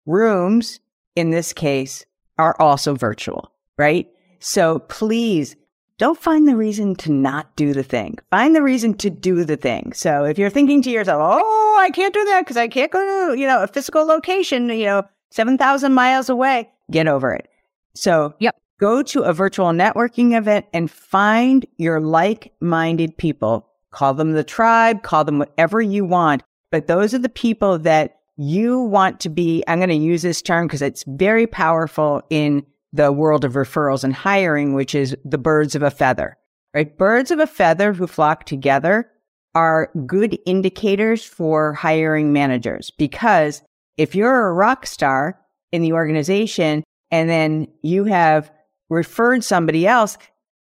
rooms 0.05 0.79
in 1.15 1.29
this 1.29 1.53
case 1.53 2.05
are 2.37 2.55
also 2.59 2.95
virtual, 2.95 3.51
right? 3.77 4.07
So 4.39 4.79
please 4.79 5.55
don't 5.97 6.19
find 6.19 6.47
the 6.47 6.55
reason 6.55 6.95
to 6.95 7.11
not 7.11 7.55
do 7.55 7.73
the 7.73 7.83
thing. 7.83 8.17
Find 8.29 8.55
the 8.55 8.61
reason 8.61 8.93
to 8.95 9.09
do 9.09 9.43
the 9.43 9.57
thing. 9.57 9.93
So 9.93 10.25
if 10.25 10.37
you're 10.37 10.51
thinking 10.51 10.81
to 10.83 10.91
yourself, 10.91 11.19
oh, 11.21 11.77
I 11.79 11.89
can't 11.89 12.13
do 12.13 12.23
that 12.25 12.41
because 12.41 12.57
I 12.57 12.67
can't 12.67 12.91
go 12.91 13.31
to, 13.31 13.39
you 13.39 13.47
know, 13.47 13.63
a 13.63 13.67
physical 13.67 14.05
location, 14.05 14.69
you 14.69 14.85
know, 14.85 15.03
7,000 15.31 15.93
miles 15.93 16.29
away, 16.29 16.69
get 16.91 17.07
over 17.07 17.33
it. 17.33 17.47
So, 17.95 18.33
yep. 18.39 18.55
Go 18.79 19.01
to 19.01 19.23
a 19.23 19.33
virtual 19.33 19.69
networking 19.69 20.37
event 20.37 20.67
and 20.71 20.89
find 20.89 21.65
your 21.77 21.99
like 21.99 22.53
minded 22.59 23.17
people. 23.17 23.66
Call 23.91 24.13
them 24.13 24.33
the 24.33 24.43
tribe, 24.43 25.03
call 25.03 25.23
them 25.23 25.39
whatever 25.39 25.81
you 25.81 26.05
want. 26.05 26.43
But 26.71 26.87
those 26.87 27.13
are 27.13 27.19
the 27.19 27.29
people 27.29 27.79
that 27.79 28.17
you 28.35 28.81
want 28.81 29.19
to 29.21 29.29
be. 29.29 29.63
I'm 29.67 29.79
going 29.79 29.89
to 29.89 29.95
use 29.95 30.21
this 30.21 30.41
term 30.41 30.67
because 30.67 30.81
it's 30.81 31.03
very 31.07 31.47
powerful 31.47 32.21
in 32.29 32.65
the 32.93 33.11
world 33.11 33.43
of 33.43 33.53
referrals 33.53 34.03
and 34.03 34.13
hiring, 34.13 34.73
which 34.73 34.95
is 34.95 35.15
the 35.25 35.37
birds 35.37 35.75
of 35.75 35.83
a 35.83 35.91
feather, 35.91 36.37
right? 36.73 36.97
Birds 36.97 37.31
of 37.31 37.39
a 37.39 37.47
feather 37.47 37.93
who 37.93 38.07
flock 38.07 38.45
together 38.45 39.09
are 39.55 39.89
good 40.05 40.37
indicators 40.45 41.23
for 41.23 41.73
hiring 41.73 42.31
managers 42.31 42.91
because 42.91 43.63
if 43.97 44.13
you're 44.13 44.47
a 44.47 44.53
rock 44.53 44.85
star 44.85 45.39
in 45.71 45.81
the 45.81 45.93
organization 45.93 46.83
and 47.09 47.29
then 47.29 47.67
you 47.81 48.03
have 48.03 48.51
referred 48.89 49.43
somebody 49.43 49.87
else 49.87 50.17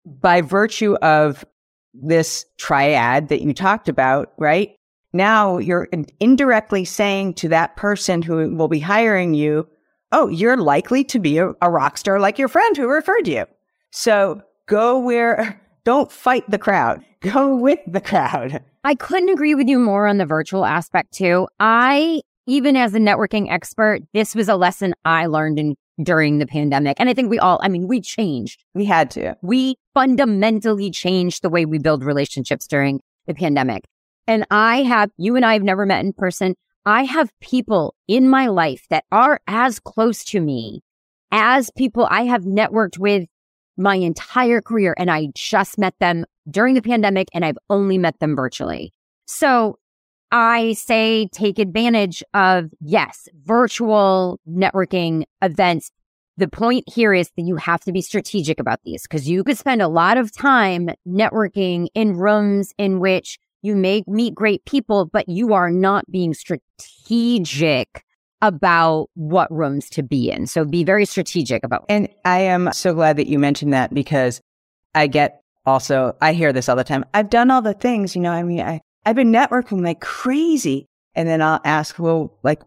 by 0.06 0.40
virtue 0.40 0.94
of 0.96 1.44
this 1.94 2.44
triad 2.58 3.28
that 3.28 3.42
you 3.42 3.54
talked 3.54 3.88
about, 3.88 4.32
right? 4.38 4.76
Now 5.12 5.58
you're 5.58 5.88
indirectly 6.18 6.84
saying 6.84 7.34
to 7.34 7.48
that 7.48 7.76
person 7.76 8.20
who 8.20 8.54
will 8.56 8.68
be 8.68 8.80
hiring 8.80 9.34
you, 9.34 9.68
oh, 10.10 10.28
you're 10.28 10.56
likely 10.56 11.04
to 11.04 11.18
be 11.18 11.38
a, 11.38 11.52
a 11.62 11.70
rock 11.70 11.96
star 11.98 12.18
like 12.18 12.38
your 12.38 12.48
friend 12.48 12.76
who 12.76 12.88
referred 12.88 13.28
you. 13.28 13.46
So 13.90 14.42
go 14.66 14.98
where, 14.98 15.60
don't 15.84 16.10
fight 16.10 16.48
the 16.50 16.58
crowd, 16.58 17.04
go 17.20 17.54
with 17.54 17.78
the 17.86 18.00
crowd. 18.00 18.62
I 18.82 18.94
couldn't 18.94 19.30
agree 19.30 19.54
with 19.54 19.68
you 19.68 19.78
more 19.78 20.06
on 20.06 20.18
the 20.18 20.26
virtual 20.26 20.64
aspect 20.64 21.12
too. 21.14 21.48
I, 21.60 22.20
even 22.46 22.76
as 22.76 22.94
a 22.94 22.98
networking 22.98 23.50
expert, 23.50 24.02
this 24.12 24.34
was 24.34 24.48
a 24.48 24.56
lesson 24.56 24.94
I 25.04 25.26
learned 25.26 25.58
in 25.58 25.76
during 26.02 26.38
the 26.38 26.46
pandemic. 26.46 26.96
And 26.98 27.08
I 27.08 27.14
think 27.14 27.30
we 27.30 27.38
all, 27.38 27.60
I 27.62 27.68
mean, 27.68 27.86
we 27.86 28.00
changed. 28.00 28.64
We 28.74 28.84
had 28.84 29.10
to. 29.12 29.36
We 29.42 29.76
fundamentally 29.94 30.90
changed 30.90 31.42
the 31.42 31.50
way 31.50 31.64
we 31.64 31.78
build 31.78 32.04
relationships 32.04 32.66
during 32.66 33.00
the 33.26 33.34
pandemic. 33.34 33.84
And 34.26 34.46
I 34.50 34.82
have, 34.82 35.10
you 35.16 35.36
and 35.36 35.44
I 35.44 35.52
have 35.52 35.62
never 35.62 35.86
met 35.86 36.04
in 36.04 36.12
person. 36.12 36.54
I 36.86 37.04
have 37.04 37.30
people 37.40 37.94
in 38.08 38.28
my 38.28 38.48
life 38.48 38.86
that 38.90 39.04
are 39.12 39.40
as 39.46 39.78
close 39.80 40.24
to 40.26 40.40
me 40.40 40.82
as 41.30 41.70
people 41.76 42.06
I 42.10 42.24
have 42.24 42.42
networked 42.42 42.98
with 42.98 43.26
my 43.76 43.96
entire 43.96 44.60
career. 44.60 44.94
And 44.98 45.10
I 45.10 45.28
just 45.34 45.78
met 45.78 45.94
them 46.00 46.24
during 46.50 46.74
the 46.74 46.82
pandemic 46.82 47.28
and 47.32 47.44
I've 47.44 47.58
only 47.70 47.98
met 47.98 48.18
them 48.20 48.36
virtually. 48.36 48.92
So 49.26 49.78
I 50.34 50.72
say 50.72 51.28
take 51.28 51.60
advantage 51.60 52.20
of, 52.34 52.68
yes, 52.80 53.28
virtual 53.44 54.40
networking 54.50 55.26
events. 55.40 55.92
The 56.38 56.48
point 56.48 56.82
here 56.92 57.14
is 57.14 57.30
that 57.36 57.42
you 57.42 57.54
have 57.54 57.82
to 57.84 57.92
be 57.92 58.00
strategic 58.00 58.58
about 58.58 58.80
these 58.84 59.02
because 59.02 59.28
you 59.28 59.44
could 59.44 59.56
spend 59.56 59.80
a 59.80 59.86
lot 59.86 60.16
of 60.16 60.32
time 60.32 60.90
networking 61.06 61.86
in 61.94 62.16
rooms 62.16 62.72
in 62.78 62.98
which 62.98 63.38
you 63.62 63.76
may 63.76 64.02
meet 64.08 64.34
great 64.34 64.64
people, 64.64 65.06
but 65.06 65.28
you 65.28 65.54
are 65.54 65.70
not 65.70 66.10
being 66.10 66.34
strategic 66.34 68.02
about 68.42 69.10
what 69.14 69.48
rooms 69.52 69.88
to 69.90 70.02
be 70.02 70.32
in. 70.32 70.48
So 70.48 70.64
be 70.64 70.82
very 70.82 71.06
strategic 71.06 71.62
about. 71.62 71.84
And 71.88 72.08
I 72.24 72.40
am 72.40 72.72
so 72.72 72.92
glad 72.92 73.18
that 73.18 73.28
you 73.28 73.38
mentioned 73.38 73.72
that 73.72 73.94
because 73.94 74.40
I 74.96 75.06
get 75.06 75.42
also, 75.64 76.16
I 76.20 76.32
hear 76.32 76.52
this 76.52 76.68
all 76.68 76.74
the 76.74 76.82
time. 76.82 77.04
I've 77.14 77.30
done 77.30 77.52
all 77.52 77.62
the 77.62 77.72
things, 77.72 78.16
you 78.16 78.20
know, 78.20 78.32
I 78.32 78.42
mean, 78.42 78.60
I, 78.60 78.80
I've 79.06 79.16
been 79.16 79.32
networking 79.32 79.84
like 79.84 80.00
crazy. 80.00 80.86
And 81.14 81.28
then 81.28 81.42
I'll 81.42 81.60
ask, 81.64 81.98
well, 81.98 82.36
like, 82.42 82.62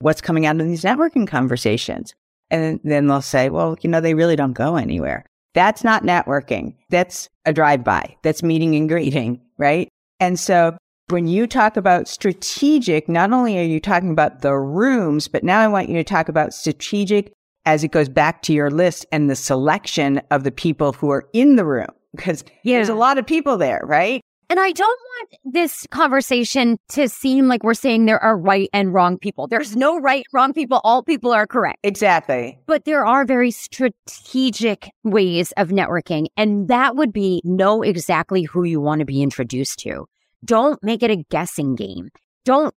what's 0.00 0.20
coming 0.20 0.46
out 0.46 0.60
of 0.60 0.66
these 0.66 0.84
networking 0.84 1.26
conversations? 1.26 2.14
And 2.50 2.80
then 2.84 3.08
they'll 3.08 3.22
say, 3.22 3.50
well, 3.50 3.76
you 3.82 3.90
know, 3.90 4.00
they 4.00 4.14
really 4.14 4.36
don't 4.36 4.52
go 4.52 4.76
anywhere. 4.76 5.24
That's 5.54 5.82
not 5.82 6.04
networking. 6.04 6.74
That's 6.88 7.28
a 7.44 7.52
drive 7.52 7.82
by. 7.82 8.16
That's 8.22 8.42
meeting 8.42 8.76
and 8.76 8.88
greeting, 8.88 9.40
right? 9.58 9.88
And 10.20 10.38
so 10.38 10.76
when 11.08 11.26
you 11.26 11.46
talk 11.46 11.76
about 11.76 12.06
strategic, 12.06 13.08
not 13.08 13.32
only 13.32 13.58
are 13.58 13.64
you 13.64 13.80
talking 13.80 14.10
about 14.10 14.42
the 14.42 14.54
rooms, 14.54 15.26
but 15.26 15.42
now 15.42 15.60
I 15.60 15.68
want 15.68 15.88
you 15.88 15.96
to 15.96 16.04
talk 16.04 16.28
about 16.28 16.54
strategic 16.54 17.32
as 17.66 17.82
it 17.82 17.90
goes 17.90 18.08
back 18.08 18.42
to 18.42 18.52
your 18.52 18.70
list 18.70 19.04
and 19.10 19.28
the 19.28 19.36
selection 19.36 20.22
of 20.30 20.44
the 20.44 20.52
people 20.52 20.92
who 20.92 21.10
are 21.10 21.28
in 21.32 21.56
the 21.56 21.64
room 21.64 21.88
because 22.14 22.44
yeah. 22.62 22.76
there's 22.76 22.88
a 22.88 22.94
lot 22.94 23.18
of 23.18 23.26
people 23.26 23.56
there, 23.56 23.82
right? 23.84 24.20
And 24.50 24.58
I 24.58 24.72
don't 24.72 25.00
want 25.00 25.34
this 25.44 25.86
conversation 25.90 26.78
to 26.90 27.08
seem 27.08 27.48
like 27.48 27.62
we're 27.62 27.74
saying 27.74 28.06
there 28.06 28.22
are 28.22 28.36
right 28.36 28.70
and 28.72 28.94
wrong 28.94 29.18
people. 29.18 29.46
There's 29.46 29.76
no 29.76 30.00
right, 30.00 30.24
wrong 30.32 30.54
people. 30.54 30.80
All 30.84 31.02
people 31.02 31.32
are 31.32 31.46
correct. 31.46 31.80
Exactly. 31.82 32.58
But 32.66 32.86
there 32.86 33.04
are 33.04 33.26
very 33.26 33.50
strategic 33.50 34.90
ways 35.04 35.52
of 35.58 35.68
networking. 35.68 36.28
And 36.36 36.68
that 36.68 36.96
would 36.96 37.12
be 37.12 37.42
know 37.44 37.82
exactly 37.82 38.44
who 38.44 38.64
you 38.64 38.80
want 38.80 39.00
to 39.00 39.04
be 39.04 39.22
introduced 39.22 39.80
to. 39.80 40.06
Don't 40.42 40.82
make 40.82 41.02
it 41.02 41.10
a 41.10 41.16
guessing 41.16 41.74
game. 41.74 42.08
Don't, 42.46 42.74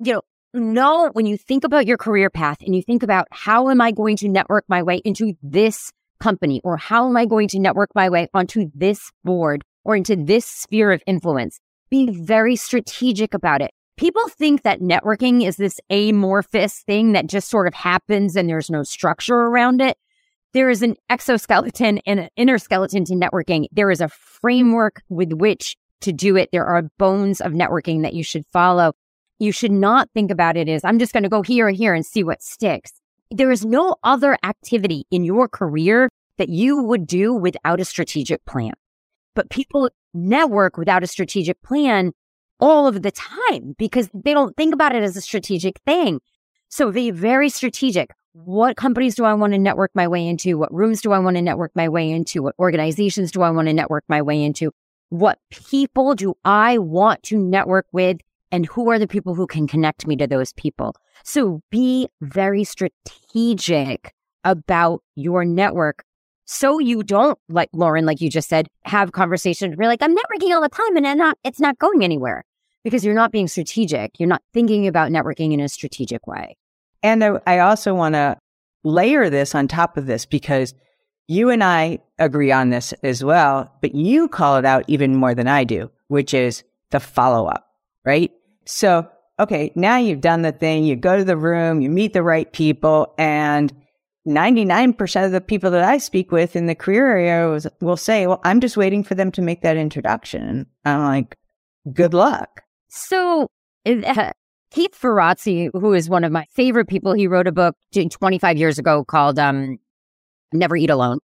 you 0.00 0.14
know, 0.14 0.22
know 0.54 1.10
when 1.12 1.26
you 1.26 1.36
think 1.36 1.62
about 1.62 1.86
your 1.86 1.98
career 1.98 2.30
path 2.30 2.58
and 2.62 2.74
you 2.74 2.82
think 2.82 3.04
about 3.04 3.28
how 3.30 3.70
am 3.70 3.80
I 3.80 3.92
going 3.92 4.16
to 4.18 4.28
network 4.28 4.64
my 4.66 4.82
way 4.82 5.00
into 5.04 5.34
this 5.40 5.92
company 6.18 6.60
or 6.64 6.76
how 6.76 7.08
am 7.08 7.16
I 7.16 7.26
going 7.26 7.48
to 7.48 7.60
network 7.60 7.90
my 7.94 8.08
way 8.08 8.28
onto 8.34 8.70
this 8.74 9.12
board 9.24 9.64
or 9.84 9.96
into 9.96 10.16
this 10.16 10.46
sphere 10.46 10.92
of 10.92 11.02
influence. 11.06 11.60
Be 11.90 12.10
very 12.10 12.56
strategic 12.56 13.34
about 13.34 13.62
it. 13.62 13.70
People 13.96 14.26
think 14.28 14.62
that 14.62 14.80
networking 14.80 15.46
is 15.46 15.56
this 15.56 15.78
amorphous 15.90 16.80
thing 16.80 17.12
that 17.12 17.26
just 17.26 17.50
sort 17.50 17.66
of 17.66 17.74
happens 17.74 18.36
and 18.36 18.48
there's 18.48 18.70
no 18.70 18.82
structure 18.82 19.36
around 19.36 19.80
it. 19.80 19.96
There 20.54 20.70
is 20.70 20.82
an 20.82 20.96
exoskeleton 21.08 22.00
and 22.06 22.20
an 22.20 22.28
inner 22.36 22.58
skeleton 22.58 23.04
to 23.06 23.14
networking. 23.14 23.66
There 23.72 23.90
is 23.90 24.00
a 24.00 24.08
framework 24.08 25.02
with 25.08 25.32
which 25.32 25.76
to 26.02 26.12
do 26.12 26.36
it. 26.36 26.50
There 26.52 26.66
are 26.66 26.82
bones 26.98 27.40
of 27.40 27.52
networking 27.52 28.02
that 28.02 28.14
you 28.14 28.24
should 28.24 28.44
follow. 28.52 28.92
You 29.38 29.52
should 29.52 29.72
not 29.72 30.08
think 30.14 30.30
about 30.30 30.56
it 30.56 30.68
as 30.68 30.84
I'm 30.84 30.98
just 30.98 31.12
going 31.12 31.22
to 31.22 31.28
go 31.28 31.42
here 31.42 31.68
and 31.68 31.76
here 31.76 31.94
and 31.94 32.04
see 32.04 32.22
what 32.22 32.42
sticks. 32.42 32.92
There 33.30 33.50
is 33.50 33.64
no 33.64 33.96
other 34.02 34.36
activity 34.42 35.04
in 35.10 35.24
your 35.24 35.48
career 35.48 36.10
that 36.38 36.48
you 36.48 36.82
would 36.82 37.06
do 37.06 37.32
without 37.34 37.80
a 37.80 37.84
strategic 37.84 38.44
plan. 38.44 38.72
But 39.34 39.50
people 39.50 39.88
network 40.14 40.76
without 40.76 41.02
a 41.02 41.06
strategic 41.06 41.60
plan 41.62 42.12
all 42.60 42.86
of 42.86 43.02
the 43.02 43.10
time 43.10 43.74
because 43.78 44.08
they 44.14 44.32
don't 44.32 44.56
think 44.56 44.74
about 44.74 44.94
it 44.94 45.02
as 45.02 45.16
a 45.16 45.20
strategic 45.20 45.80
thing. 45.86 46.20
So 46.68 46.92
be 46.92 47.10
very 47.10 47.48
strategic. 47.48 48.10
What 48.34 48.76
companies 48.76 49.14
do 49.14 49.24
I 49.24 49.34
want 49.34 49.52
to 49.52 49.58
network 49.58 49.90
my 49.94 50.08
way 50.08 50.26
into? 50.26 50.56
What 50.56 50.72
rooms 50.72 51.02
do 51.02 51.12
I 51.12 51.18
want 51.18 51.36
to 51.36 51.42
network 51.42 51.72
my 51.74 51.88
way 51.88 52.10
into? 52.10 52.42
What 52.42 52.54
organizations 52.58 53.30
do 53.30 53.42
I 53.42 53.50
want 53.50 53.68
to 53.68 53.74
network 53.74 54.04
my 54.08 54.22
way 54.22 54.42
into? 54.42 54.72
What 55.10 55.38
people 55.50 56.14
do 56.14 56.34
I 56.44 56.78
want 56.78 57.22
to 57.24 57.36
network 57.36 57.86
with? 57.92 58.18
And 58.50 58.64
who 58.66 58.90
are 58.90 58.98
the 58.98 59.08
people 59.08 59.34
who 59.34 59.46
can 59.46 59.66
connect 59.66 60.06
me 60.06 60.16
to 60.16 60.26
those 60.26 60.52
people? 60.54 60.94
So 61.24 61.60
be 61.70 62.08
very 62.20 62.64
strategic 62.64 64.14
about 64.44 65.02
your 65.14 65.44
network 65.44 66.04
so 66.52 66.78
you 66.78 67.02
don't 67.02 67.38
like 67.48 67.70
Lauren, 67.72 68.04
like 68.04 68.20
you 68.20 68.28
just 68.28 68.48
said, 68.48 68.68
have 68.84 69.12
conversations. 69.12 69.74
You're 69.78 69.88
like, 69.88 70.02
I'm 70.02 70.14
networking 70.14 70.54
all 70.54 70.60
the 70.60 70.68
time 70.68 70.96
and 70.96 71.06
I'm 71.06 71.16
not, 71.16 71.38
it's 71.44 71.60
not 71.60 71.78
going 71.78 72.04
anywhere 72.04 72.44
because 72.84 73.04
you're 73.04 73.14
not 73.14 73.32
being 73.32 73.48
strategic. 73.48 74.20
You're 74.20 74.28
not 74.28 74.42
thinking 74.52 74.86
about 74.86 75.10
networking 75.10 75.52
in 75.52 75.60
a 75.60 75.68
strategic 75.68 76.26
way. 76.26 76.56
And 77.02 77.24
I 77.46 77.58
also 77.60 77.94
want 77.94 78.14
to 78.16 78.36
layer 78.84 79.30
this 79.30 79.54
on 79.54 79.66
top 79.66 79.96
of 79.96 80.06
this 80.06 80.26
because 80.26 80.74
you 81.26 81.48
and 81.48 81.64
I 81.64 82.00
agree 82.18 82.52
on 82.52 82.68
this 82.68 82.92
as 83.02 83.24
well, 83.24 83.72
but 83.80 83.94
you 83.94 84.28
call 84.28 84.56
it 84.58 84.66
out 84.66 84.84
even 84.88 85.16
more 85.16 85.34
than 85.34 85.48
I 85.48 85.64
do, 85.64 85.90
which 86.08 86.34
is 86.34 86.64
the 86.90 87.00
follow 87.00 87.46
up, 87.46 87.66
right? 88.04 88.30
So, 88.66 89.08
okay, 89.40 89.72
now 89.74 89.96
you've 89.96 90.20
done 90.20 90.42
the 90.42 90.52
thing, 90.52 90.84
you 90.84 90.96
go 90.96 91.16
to 91.16 91.24
the 91.24 91.36
room, 91.36 91.80
you 91.80 91.88
meet 91.88 92.12
the 92.12 92.22
right 92.22 92.52
people, 92.52 93.14
and 93.16 93.72
99% 94.26 95.24
of 95.24 95.32
the 95.32 95.40
people 95.40 95.70
that 95.72 95.82
I 95.82 95.98
speak 95.98 96.30
with 96.30 96.54
in 96.54 96.66
the 96.66 96.74
career 96.74 97.16
area 97.16 97.60
will 97.80 97.96
say, 97.96 98.26
well, 98.26 98.40
I'm 98.44 98.60
just 98.60 98.76
waiting 98.76 99.02
for 99.02 99.14
them 99.14 99.32
to 99.32 99.42
make 99.42 99.62
that 99.62 99.76
introduction. 99.76 100.66
I'm 100.84 101.02
like, 101.02 101.36
good 101.92 102.14
luck. 102.14 102.62
So 102.88 103.48
uh, 103.84 104.32
Keith 104.70 104.98
Ferrazzi, 104.98 105.70
who 105.72 105.92
is 105.92 106.08
one 106.08 106.24
of 106.24 106.32
my 106.32 106.46
favorite 106.50 106.88
people, 106.88 107.12
he 107.12 107.26
wrote 107.26 107.48
a 107.48 107.52
book 107.52 107.76
25 107.92 108.56
years 108.56 108.78
ago 108.78 109.04
called 109.04 109.38
um, 109.38 109.78
Never 110.52 110.76
Eat 110.76 110.90
Alone, 110.90 111.18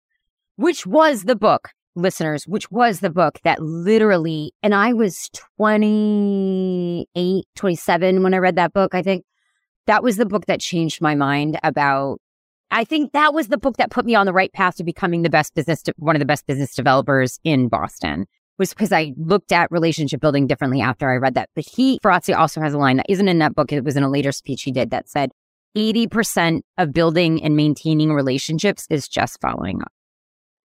which 0.55 0.87
was 0.87 1.23
the 1.23 1.35
book, 1.35 1.69
listeners, 1.95 2.45
which 2.47 2.71
was 2.71 2.99
the 2.99 3.11
book 3.11 3.39
that 3.43 3.61
literally, 3.61 4.53
and 4.63 4.73
I 4.73 4.93
was 4.93 5.29
28, 5.57 7.45
27 7.55 8.23
when 8.23 8.33
I 8.33 8.37
read 8.37 8.55
that 8.55 8.73
book, 8.73 8.95
I 8.95 9.03
think. 9.03 9.23
That 9.85 10.03
was 10.03 10.17
the 10.17 10.25
book 10.25 10.47
that 10.47 10.59
changed 10.59 10.99
my 10.99 11.15
mind 11.15 11.57
about 11.63 12.19
I 12.69 12.83
think 12.83 13.13
that 13.13 13.33
was 13.33 13.47
the 13.47 13.57
book 13.57 13.77
that 13.77 13.91
put 13.91 14.05
me 14.05 14.15
on 14.15 14.25
the 14.25 14.33
right 14.33 14.51
path 14.51 14.75
to 14.75 14.83
becoming 14.83 15.21
the 15.21 15.29
best 15.29 15.55
business, 15.55 15.81
de- 15.81 15.93
one 15.97 16.15
of 16.15 16.19
the 16.19 16.25
best 16.25 16.45
business 16.47 16.75
developers 16.75 17.39
in 17.43 17.69
Boston 17.69 18.25
was 18.57 18.73
because 18.73 18.91
I 18.91 19.13
looked 19.17 19.51
at 19.51 19.71
relationship 19.71 20.19
building 20.19 20.47
differently 20.47 20.81
after 20.81 21.09
I 21.09 21.17
read 21.17 21.35
that. 21.35 21.49
But 21.55 21.65
he, 21.65 21.99
Ferrazzi 21.99 22.35
also 22.35 22.59
has 22.61 22.73
a 22.73 22.77
line 22.77 22.97
that 22.97 23.05
isn't 23.09 23.27
in 23.27 23.39
that 23.39 23.55
book. 23.55 23.71
It 23.71 23.83
was 23.83 23.95
in 23.95 24.03
a 24.03 24.09
later 24.09 24.31
speech 24.31 24.63
he 24.63 24.71
did 24.71 24.89
that 24.91 25.07
said 25.07 25.31
80% 25.77 26.61
of 26.77 26.93
building 26.93 27.43
and 27.43 27.55
maintaining 27.55 28.11
relationships 28.11 28.87
is 28.89 29.07
just 29.07 29.39
following 29.39 29.81
up. 29.81 29.91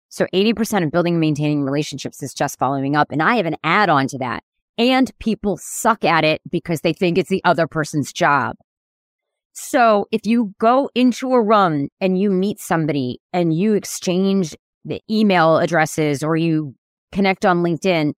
So 0.09 0.27
80% 0.33 0.85
of 0.85 0.91
building 0.91 1.15
and 1.15 1.21
maintaining 1.21 1.63
relationships 1.63 2.23
is 2.23 2.33
just 2.33 2.57
following 2.57 2.95
up. 2.95 3.11
And 3.11 3.21
I 3.21 3.35
have 3.35 3.45
an 3.45 3.57
add 3.63 3.89
on 3.89 4.07
to 4.07 4.17
that. 4.19 4.43
And 4.77 5.11
people 5.19 5.57
suck 5.57 6.03
at 6.05 6.23
it 6.23 6.41
because 6.49 6.81
they 6.81 6.93
think 6.93 7.17
it's 7.17 7.29
the 7.29 7.43
other 7.43 7.67
person's 7.67 8.13
job. 8.13 8.55
So 9.53 10.07
if 10.11 10.25
you 10.25 10.55
go 10.59 10.89
into 10.95 11.33
a 11.33 11.41
room 11.41 11.89
and 12.01 12.19
you 12.19 12.31
meet 12.31 12.59
somebody 12.59 13.21
and 13.31 13.53
you 13.53 13.75
exchange 13.75 14.55
the 14.83 14.99
email 15.09 15.57
addresses 15.57 16.23
or 16.23 16.35
you 16.35 16.73
connect 17.11 17.45
on 17.45 17.63
LinkedIn, 17.63 18.13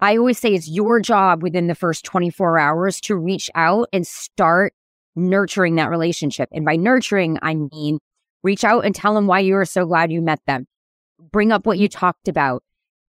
I 0.00 0.16
always 0.16 0.38
say 0.38 0.54
it's 0.54 0.68
your 0.68 1.00
job 1.00 1.42
within 1.42 1.66
the 1.66 1.74
first 1.74 2.04
24 2.04 2.58
hours 2.58 3.00
to 3.02 3.16
reach 3.16 3.50
out 3.54 3.88
and 3.92 4.06
start 4.06 4.72
nurturing 5.14 5.74
that 5.74 5.90
relationship. 5.90 6.48
And 6.52 6.64
by 6.64 6.76
nurturing, 6.76 7.38
I 7.42 7.54
mean 7.54 7.98
reach 8.42 8.64
out 8.64 8.86
and 8.86 8.94
tell 8.94 9.14
them 9.14 9.26
why 9.26 9.40
you 9.40 9.56
are 9.56 9.66
so 9.66 9.84
glad 9.84 10.10
you 10.10 10.22
met 10.22 10.40
them. 10.46 10.66
Bring 11.20 11.52
up 11.52 11.66
what 11.66 11.78
you 11.78 11.88
talked 11.88 12.28
about. 12.28 12.62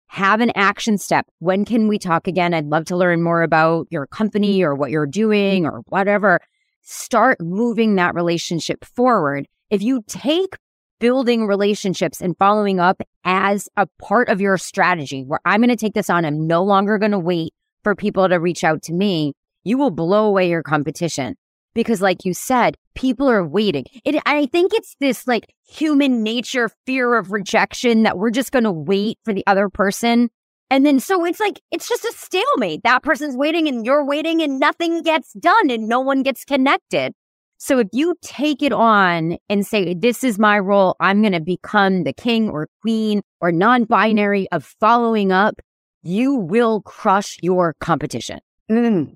Have 0.07 0.41
an 0.41 0.51
action 0.55 0.97
step. 0.97 1.27
When 1.37 1.63
can 1.63 1.87
we 1.87 1.97
talk 1.97 2.27
again? 2.27 2.53
I'd 2.53 2.65
love 2.65 2.85
to 2.85 2.97
learn 2.97 3.21
more 3.21 3.43
about 3.43 3.87
your 3.89 4.07
company 4.07 4.63
or 4.63 4.75
what 4.75 4.89
you're 4.89 5.05
doing 5.05 5.65
or 5.65 5.83
whatever 5.87 6.41
start 6.81 7.39
moving 7.41 7.95
that 7.95 8.15
relationship 8.15 8.83
forward. 8.85 9.47
If 9.69 9.81
you 9.81 10.03
take 10.07 10.55
building 10.99 11.47
relationships 11.47 12.21
and 12.21 12.37
following 12.37 12.79
up 12.79 13.01
as 13.23 13.69
a 13.77 13.87
part 14.01 14.29
of 14.29 14.41
your 14.41 14.57
strategy, 14.57 15.23
where 15.23 15.39
I'm 15.45 15.61
going 15.61 15.69
to 15.69 15.75
take 15.75 15.93
this 15.93 16.09
on, 16.09 16.25
I'm 16.25 16.47
no 16.47 16.63
longer 16.63 16.97
going 16.97 17.11
to 17.11 17.19
wait 17.19 17.53
for 17.83 17.95
people 17.95 18.27
to 18.27 18.39
reach 18.39 18.63
out 18.63 18.81
to 18.83 18.93
me, 18.93 19.33
you 19.63 19.77
will 19.77 19.91
blow 19.91 20.25
away 20.25 20.49
your 20.49 20.63
competition. 20.63 21.35
Because, 21.75 22.01
like 22.01 22.25
you 22.25 22.33
said, 22.33 22.75
people 22.95 23.29
are 23.29 23.45
waiting. 23.45 23.85
It, 24.03 24.21
I 24.25 24.47
think 24.47 24.73
it's 24.73 24.95
this 24.99 25.27
like 25.27 25.53
human 25.65 26.23
nature 26.23 26.69
fear 26.85 27.15
of 27.15 27.31
rejection 27.31 28.03
that 28.03 28.17
we're 28.17 28.31
just 28.31 28.51
going 28.51 28.63
to 28.63 28.71
wait 28.71 29.19
for 29.23 29.33
the 29.33 29.45
other 29.45 29.69
person 29.69 30.29
And 30.71 30.85
then 30.85 30.99
so 30.99 31.25
it's 31.25 31.39
like, 31.39 31.61
it's 31.71 31.89
just 31.89 32.05
a 32.05 32.13
stalemate. 32.13 32.83
That 32.83 33.03
person's 33.03 33.35
waiting 33.35 33.67
and 33.67 33.85
you're 33.85 34.05
waiting 34.05 34.41
and 34.41 34.59
nothing 34.59 35.01
gets 35.01 35.33
done 35.33 35.69
and 35.69 35.87
no 35.87 35.99
one 35.99 36.21
gets 36.21 36.45
connected. 36.45 37.13
So 37.57 37.79
if 37.79 37.87
you 37.91 38.15
take 38.21 38.61
it 38.61 38.71
on 38.71 39.37
and 39.49 39.65
say, 39.65 39.93
this 39.93 40.23
is 40.23 40.39
my 40.39 40.59
role, 40.59 40.95
I'm 40.99 41.21
going 41.21 41.33
to 41.33 41.41
become 41.41 42.03
the 42.03 42.13
king 42.13 42.49
or 42.49 42.69
queen 42.81 43.21
or 43.41 43.51
non 43.51 43.83
binary 43.83 44.47
of 44.51 44.63
following 44.79 45.31
up, 45.31 45.59
you 46.01 46.35
will 46.35 46.81
crush 46.81 47.37
your 47.41 47.75
competition. 47.81 48.39
Mm. 48.71 49.15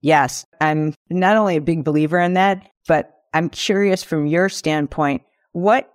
Yes, 0.00 0.46
I'm 0.60 0.94
not 1.10 1.36
only 1.36 1.56
a 1.56 1.60
big 1.60 1.84
believer 1.84 2.18
in 2.18 2.32
that, 2.34 2.66
but 2.88 3.14
I'm 3.34 3.50
curious 3.50 4.02
from 4.02 4.26
your 4.26 4.48
standpoint, 4.48 5.22
what, 5.52 5.92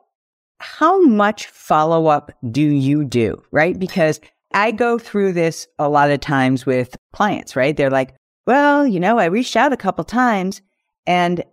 how 0.59 1.01
much 1.01 1.47
follow 1.47 2.07
up 2.07 2.31
do 2.51 2.61
you 2.61 3.05
do? 3.05 3.41
Right? 3.51 3.77
Because 3.77 4.19
I 4.57 4.71
go 4.71 4.97
through 4.97 5.33
this 5.33 5.67
a 5.77 5.87
lot 5.87 6.09
of 6.09 6.19
times 6.19 6.65
with 6.65 6.97
clients, 7.13 7.55
right? 7.55 7.77
They're 7.77 7.91
like, 7.91 8.15
well, 8.47 8.87
you 8.87 8.99
know, 8.99 9.19
I 9.19 9.25
reached 9.25 9.55
out 9.55 9.71
a 9.71 9.77
couple 9.77 10.03
times 10.03 10.63
and 11.05 11.43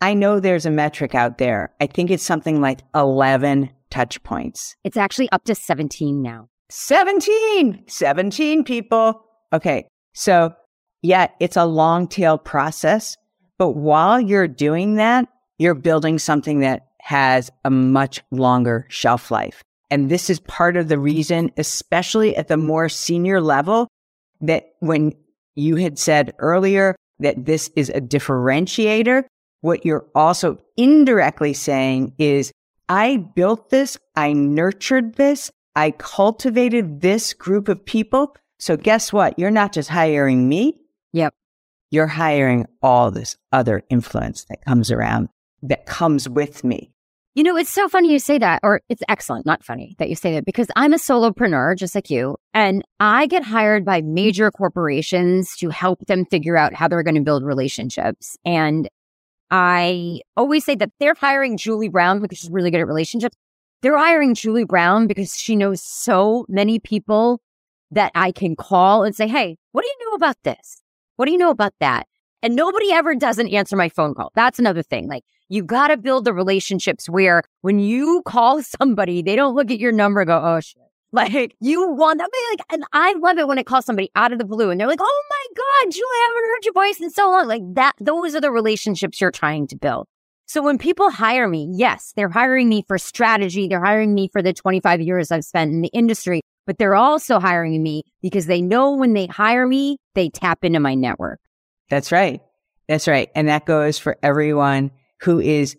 I 0.00 0.14
know 0.14 0.38
there's 0.38 0.64
a 0.64 0.70
metric 0.70 1.12
out 1.12 1.38
there. 1.38 1.74
I 1.80 1.88
think 1.88 2.08
it's 2.08 2.22
something 2.22 2.60
like 2.60 2.82
11 2.94 3.68
touch 3.90 4.22
points. 4.22 4.76
It's 4.84 4.96
actually 4.96 5.28
up 5.32 5.42
to 5.46 5.56
17 5.56 6.22
now. 6.22 6.50
17, 6.70 7.82
17 7.88 8.62
people. 8.62 9.24
Okay. 9.52 9.88
So 10.14 10.54
yeah, 11.02 11.26
it's 11.40 11.56
a 11.56 11.64
long 11.64 12.06
tail 12.06 12.38
process. 12.38 13.16
But 13.58 13.70
while 13.70 14.20
you're 14.20 14.46
doing 14.46 14.94
that, 14.94 15.26
you're 15.58 15.74
building 15.74 16.16
something 16.16 16.60
that 16.60 16.86
has 17.00 17.50
a 17.64 17.70
much 17.70 18.22
longer 18.30 18.86
shelf 18.88 19.32
life. 19.32 19.64
And 19.92 20.08
this 20.10 20.30
is 20.30 20.40
part 20.40 20.78
of 20.78 20.88
the 20.88 20.98
reason, 20.98 21.52
especially 21.58 22.34
at 22.34 22.48
the 22.48 22.56
more 22.56 22.88
senior 22.88 23.42
level, 23.42 23.88
that 24.40 24.72
when 24.80 25.12
you 25.54 25.76
had 25.76 25.98
said 25.98 26.32
earlier 26.38 26.96
that 27.18 27.44
this 27.44 27.70
is 27.76 27.90
a 27.90 28.00
differentiator, 28.00 29.24
what 29.60 29.84
you're 29.84 30.06
also 30.14 30.58
indirectly 30.78 31.52
saying 31.52 32.14
is, 32.16 32.52
I 32.88 33.18
built 33.18 33.68
this, 33.68 33.98
I 34.16 34.32
nurtured 34.32 35.16
this, 35.16 35.50
I 35.76 35.90
cultivated 35.90 37.02
this 37.02 37.34
group 37.34 37.68
of 37.68 37.84
people. 37.84 38.34
So 38.60 38.78
guess 38.78 39.12
what? 39.12 39.38
You're 39.38 39.50
not 39.50 39.74
just 39.74 39.90
hiring 39.90 40.48
me. 40.48 40.80
Yep. 41.12 41.34
You're 41.90 42.06
hiring 42.06 42.66
all 42.80 43.10
this 43.10 43.36
other 43.52 43.82
influence 43.90 44.44
that 44.44 44.64
comes 44.64 44.90
around, 44.90 45.28
that 45.62 45.84
comes 45.84 46.30
with 46.30 46.64
me. 46.64 46.94
You 47.34 47.44
know, 47.44 47.56
it's 47.56 47.70
so 47.70 47.88
funny 47.88 48.12
you 48.12 48.18
say 48.18 48.36
that, 48.36 48.60
or 48.62 48.82
it's 48.90 49.02
excellent, 49.08 49.46
not 49.46 49.64
funny 49.64 49.96
that 49.98 50.10
you 50.10 50.14
say 50.14 50.34
that, 50.34 50.44
because 50.44 50.68
I'm 50.76 50.92
a 50.92 50.98
solopreneur 50.98 51.78
just 51.78 51.94
like 51.94 52.10
you, 52.10 52.36
and 52.52 52.82
I 53.00 53.26
get 53.26 53.42
hired 53.42 53.86
by 53.86 54.02
major 54.02 54.50
corporations 54.50 55.56
to 55.56 55.70
help 55.70 56.00
them 56.06 56.26
figure 56.26 56.58
out 56.58 56.74
how 56.74 56.88
they're 56.88 57.02
going 57.02 57.14
to 57.14 57.22
build 57.22 57.42
relationships. 57.42 58.36
And 58.44 58.86
I 59.50 60.20
always 60.36 60.64
say 60.66 60.74
that 60.74 60.90
they're 61.00 61.14
hiring 61.14 61.56
Julie 61.56 61.88
Brown 61.88 62.20
because 62.20 62.36
she's 62.36 62.50
really 62.50 62.70
good 62.70 62.80
at 62.80 62.86
relationships. 62.86 63.36
They're 63.80 63.96
hiring 63.96 64.34
Julie 64.34 64.64
Brown 64.64 65.06
because 65.06 65.34
she 65.34 65.56
knows 65.56 65.82
so 65.82 66.44
many 66.50 66.80
people 66.80 67.40
that 67.90 68.12
I 68.14 68.32
can 68.32 68.56
call 68.56 69.04
and 69.04 69.14
say, 69.14 69.26
Hey, 69.26 69.56
what 69.72 69.82
do 69.82 69.88
you 69.88 70.10
know 70.10 70.14
about 70.16 70.36
this? 70.44 70.82
What 71.16 71.26
do 71.26 71.32
you 71.32 71.38
know 71.38 71.50
about 71.50 71.74
that? 71.80 72.06
And 72.42 72.56
nobody 72.56 72.92
ever 72.92 73.14
doesn't 73.14 73.48
answer 73.48 73.76
my 73.76 73.88
phone 73.88 74.14
call. 74.14 74.32
That's 74.34 74.58
another 74.58 74.82
thing. 74.82 75.08
Like 75.08 75.24
you 75.52 75.62
got 75.62 75.88
to 75.88 75.98
build 75.98 76.24
the 76.24 76.32
relationships 76.32 77.10
where 77.10 77.42
when 77.60 77.78
you 77.78 78.22
call 78.24 78.62
somebody, 78.62 79.20
they 79.20 79.36
don't 79.36 79.54
look 79.54 79.70
at 79.70 79.78
your 79.78 79.92
number 79.92 80.22
and 80.22 80.28
go, 80.28 80.40
oh 80.42 80.60
shit. 80.60 80.80
Like 81.14 81.54
you 81.60 81.90
want 81.90 82.20
them 82.20 82.28
like, 82.50 82.60
and 82.70 82.84
I 82.94 83.12
love 83.12 83.36
it 83.36 83.46
when 83.46 83.58
I 83.58 83.62
call 83.62 83.82
somebody 83.82 84.10
out 84.16 84.32
of 84.32 84.38
the 84.38 84.46
blue 84.46 84.70
and 84.70 84.80
they're 84.80 84.88
like, 84.88 85.02
oh 85.02 85.22
my 85.28 85.46
God, 85.54 85.92
Julie, 85.92 86.06
I 86.06 86.28
haven't 86.28 86.50
heard 86.50 86.64
your 86.64 86.72
voice 86.72 87.00
in 87.02 87.10
so 87.10 87.30
long. 87.30 87.46
Like 87.48 87.60
that, 87.74 87.92
those 88.00 88.34
are 88.34 88.40
the 88.40 88.50
relationships 88.50 89.20
you're 89.20 89.30
trying 89.30 89.66
to 89.66 89.76
build. 89.76 90.06
So 90.46 90.62
when 90.62 90.78
people 90.78 91.10
hire 91.10 91.46
me, 91.46 91.68
yes, 91.70 92.14
they're 92.16 92.30
hiring 92.30 92.70
me 92.70 92.86
for 92.88 92.96
strategy. 92.96 93.68
They're 93.68 93.84
hiring 93.84 94.14
me 94.14 94.28
for 94.32 94.40
the 94.40 94.54
25 94.54 95.02
years 95.02 95.30
I've 95.30 95.44
spent 95.44 95.70
in 95.70 95.82
the 95.82 95.90
industry, 95.92 96.40
but 96.66 96.78
they're 96.78 96.96
also 96.96 97.38
hiring 97.38 97.82
me 97.82 98.04
because 98.22 98.46
they 98.46 98.62
know 98.62 98.96
when 98.96 99.12
they 99.12 99.26
hire 99.26 99.66
me, 99.66 99.98
they 100.14 100.30
tap 100.30 100.64
into 100.64 100.80
my 100.80 100.94
network. 100.94 101.40
That's 101.90 102.10
right. 102.10 102.40
That's 102.88 103.06
right. 103.06 103.30
And 103.34 103.48
that 103.48 103.66
goes 103.66 103.98
for 103.98 104.16
everyone 104.22 104.92
who 105.22 105.40
is 105.40 105.76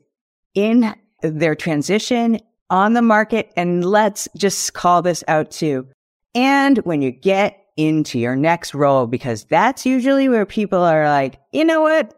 in 0.55 0.93
their 1.21 1.55
transition 1.55 2.39
on 2.69 2.93
the 2.93 3.01
market. 3.01 3.51
And 3.55 3.85
let's 3.85 4.27
just 4.37 4.73
call 4.73 5.01
this 5.01 5.23
out 5.27 5.51
too. 5.51 5.87
And 6.35 6.77
when 6.79 7.01
you 7.01 7.11
get 7.11 7.59
into 7.77 8.19
your 8.19 8.35
next 8.35 8.73
role, 8.73 9.07
because 9.07 9.45
that's 9.45 9.85
usually 9.85 10.29
where 10.29 10.45
people 10.45 10.79
are 10.79 11.05
like, 11.05 11.39
you 11.51 11.65
know 11.65 11.81
what? 11.81 12.13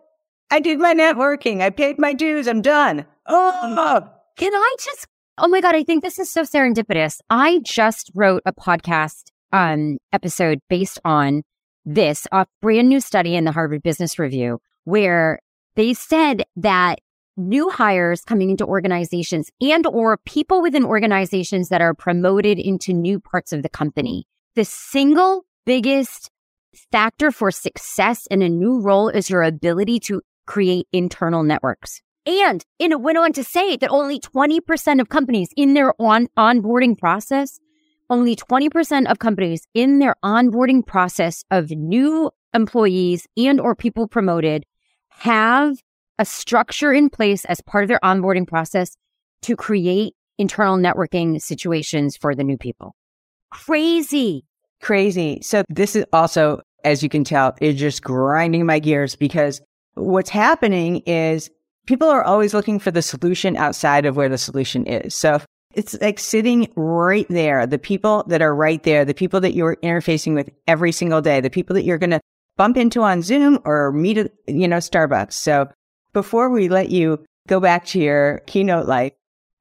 I 0.51 0.59
did 0.59 0.79
my 0.79 0.93
networking. 0.93 1.61
I 1.61 1.69
paid 1.69 1.97
my 1.97 2.13
dues. 2.13 2.47
I'm 2.47 2.61
done. 2.61 3.05
Oh, 3.25 4.07
can 4.37 4.53
I 4.53 4.75
just, 4.79 5.07
oh 5.37 5.47
my 5.47 5.61
God, 5.61 5.75
I 5.75 5.83
think 5.83 6.03
this 6.03 6.19
is 6.19 6.31
so 6.31 6.43
serendipitous. 6.43 7.19
I 7.29 7.59
just 7.63 8.11
wrote 8.13 8.43
a 8.45 8.53
podcast 8.53 9.31
um, 9.51 9.97
episode 10.13 10.59
based 10.69 10.99
on 11.03 11.41
this, 11.85 12.27
a 12.31 12.45
brand 12.61 12.89
new 12.89 12.99
study 12.99 13.35
in 13.35 13.45
the 13.45 13.51
Harvard 13.51 13.81
Business 13.81 14.19
Review, 14.19 14.59
where 14.83 15.39
they 15.75 15.93
said 15.93 16.43
that 16.57 16.99
new 17.37 17.69
hires 17.69 18.21
coming 18.23 18.49
into 18.49 18.65
organizations 18.65 19.49
and 19.61 19.85
or 19.87 20.17
people 20.25 20.61
within 20.61 20.85
organizations 20.85 21.69
that 21.69 21.81
are 21.81 21.93
promoted 21.93 22.59
into 22.59 22.93
new 22.93 23.19
parts 23.19 23.51
of 23.51 23.63
the 23.63 23.69
company. 23.69 24.27
The 24.55 24.65
single 24.65 25.45
biggest 25.65 26.31
factor 26.91 27.31
for 27.31 27.51
success 27.51 28.27
in 28.27 28.41
a 28.41 28.49
new 28.49 28.81
role 28.81 29.09
is 29.09 29.29
your 29.29 29.43
ability 29.43 29.99
to 30.01 30.21
create 30.45 30.87
internal 30.93 31.43
networks. 31.43 32.01
And 32.25 32.63
in 32.79 32.91
it 32.91 33.01
went 33.01 33.17
on 33.17 33.33
to 33.33 33.43
say 33.43 33.77
that 33.77 33.91
only 33.91 34.19
20% 34.19 34.99
of 34.99 35.09
companies 35.09 35.49
in 35.55 35.73
their 35.73 35.93
on 36.01 36.27
onboarding 36.37 36.97
process, 36.97 37.59
only 38.09 38.35
20% 38.35 39.09
of 39.09 39.19
companies 39.19 39.67
in 39.73 39.99
their 39.99 40.15
onboarding 40.23 40.85
process 40.85 41.43
of 41.51 41.69
new 41.71 42.31
employees 42.53 43.27
and 43.37 43.59
or 43.59 43.75
people 43.75 44.07
promoted 44.07 44.65
have 45.09 45.77
a 46.19 46.25
structure 46.25 46.93
in 46.93 47.09
place 47.09 47.45
as 47.45 47.61
part 47.61 47.83
of 47.83 47.87
their 47.87 47.99
onboarding 48.03 48.47
process 48.47 48.95
to 49.43 49.55
create 49.55 50.13
internal 50.37 50.77
networking 50.77 51.41
situations 51.41 52.17
for 52.17 52.35
the 52.35 52.43
new 52.43 52.57
people. 52.57 52.95
Crazy. 53.51 54.45
Crazy. 54.81 55.39
So 55.41 55.63
this 55.69 55.95
is 55.95 56.05
also, 56.11 56.61
as 56.83 57.01
you 57.01 57.09
can 57.09 57.23
tell, 57.23 57.55
is 57.61 57.75
just 57.75 58.03
grinding 58.03 58.65
my 58.65 58.79
gears 58.79 59.15
because 59.15 59.61
what's 59.95 60.29
happening 60.29 60.97
is 61.05 61.49
people 61.85 62.09
are 62.09 62.23
always 62.23 62.53
looking 62.53 62.79
for 62.79 62.91
the 62.91 63.01
solution 63.01 63.55
outside 63.55 64.05
of 64.05 64.15
where 64.15 64.29
the 64.29 64.37
solution 64.37 64.85
is. 64.85 65.15
So 65.15 65.39
it's 65.73 65.99
like 66.01 66.19
sitting 66.19 66.71
right 66.75 67.27
there. 67.29 67.67
The 67.67 67.79
people 67.79 68.23
that 68.27 68.41
are 68.41 68.55
right 68.55 68.81
there, 68.83 69.05
the 69.05 69.13
people 69.13 69.41
that 69.41 69.53
you're 69.53 69.77
interfacing 69.77 70.33
with 70.33 70.49
every 70.67 70.91
single 70.91 71.21
day, 71.21 71.41
the 71.41 71.49
people 71.49 71.73
that 71.75 71.83
you're 71.83 71.97
going 71.97 72.11
to 72.11 72.21
bump 72.57 72.77
into 72.77 73.01
on 73.01 73.21
Zoom 73.21 73.59
or 73.65 73.91
meet 73.91 74.17
at, 74.17 74.31
you 74.47 74.67
know, 74.67 74.77
Starbucks. 74.77 75.33
So 75.33 75.67
before 76.15 76.49
we 76.49 76.69
let 76.69 76.89
you 76.89 77.19
go 77.49 77.59
back 77.59 77.85
to 77.85 77.99
your 77.99 78.39
keynote 78.47 78.87
life, 78.87 79.11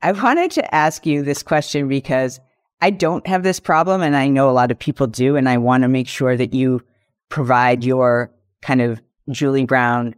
I 0.02 0.12
wanted 0.12 0.52
to 0.52 0.74
ask 0.74 1.04
you 1.04 1.24
this 1.24 1.42
question 1.42 1.88
because 1.88 2.38
I 2.80 2.90
don't 2.90 3.26
have 3.26 3.42
this 3.42 3.58
problem 3.58 4.02
and 4.02 4.14
I 4.14 4.28
know 4.28 4.48
a 4.48 4.52
lot 4.52 4.70
of 4.70 4.78
people 4.78 5.08
do. 5.08 5.34
And 5.34 5.48
I 5.48 5.58
want 5.58 5.82
to 5.82 5.88
make 5.88 6.06
sure 6.06 6.36
that 6.36 6.54
you 6.54 6.80
provide 7.28 7.82
your 7.82 8.32
kind 8.62 8.80
of 8.80 9.02
Julie 9.30 9.64
Brown 9.64 10.14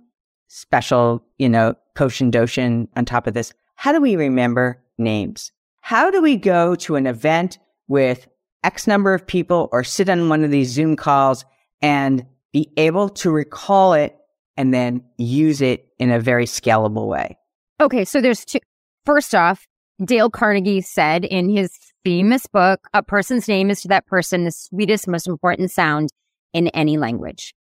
special, 0.49 1.25
you 1.39 1.49
know, 1.49 1.75
potion 1.95 2.31
doshin 2.31 2.87
on 2.97 3.07
top 3.07 3.27
of 3.27 3.33
this. 3.33 3.55
How 3.75 3.93
do 3.93 4.01
we 4.01 4.15
remember 4.15 4.83
names? 4.99 5.53
How 5.81 6.11
do 6.11 6.21
we 6.21 6.37
go 6.37 6.75
to 6.75 6.97
an 6.97 7.07
event 7.07 7.59
with 7.89 8.29
X 8.63 8.87
number 8.87 9.15
of 9.15 9.27
people 9.27 9.71
or 9.73 9.85
sit 9.85 10.11
on 10.11 10.29
one 10.29 10.45
of 10.45 10.51
these 10.51 10.69
Zoom 10.69 10.97
calls 10.97 11.47
and 11.81 12.27
be 12.53 12.71
able 12.77 13.09
to 13.09 13.31
recall 13.31 13.95
it 13.95 14.19
and 14.57 14.73
then 14.73 15.03
use 15.19 15.61
it 15.61 15.89
in 15.99 16.11
a 16.11 16.21
very 16.21 16.47
scalable 16.47 17.07
way? 17.07 17.37
Okay, 17.81 18.05
so 18.05 18.21
there's 18.21 18.45
two. 18.45 18.59
First 19.05 19.35
off, 19.35 19.67
Dale 20.05 20.31
Carnegie 20.31 20.81
said 20.81 21.25
in 21.25 21.49
his 21.49 21.77
famous 22.05 22.47
book, 22.47 22.81
A 22.95 23.03
person's 23.03 23.49
name 23.49 23.71
is 23.71 23.83
to 23.83 23.89
that 23.89 24.07
person 24.07 24.45
the 24.45 24.51
sweetest, 24.51 25.09
most 25.09 25.27
important 25.27 25.71
sound 25.71 26.11
in 26.53 26.69
any 26.69 26.97
language. 26.97 27.55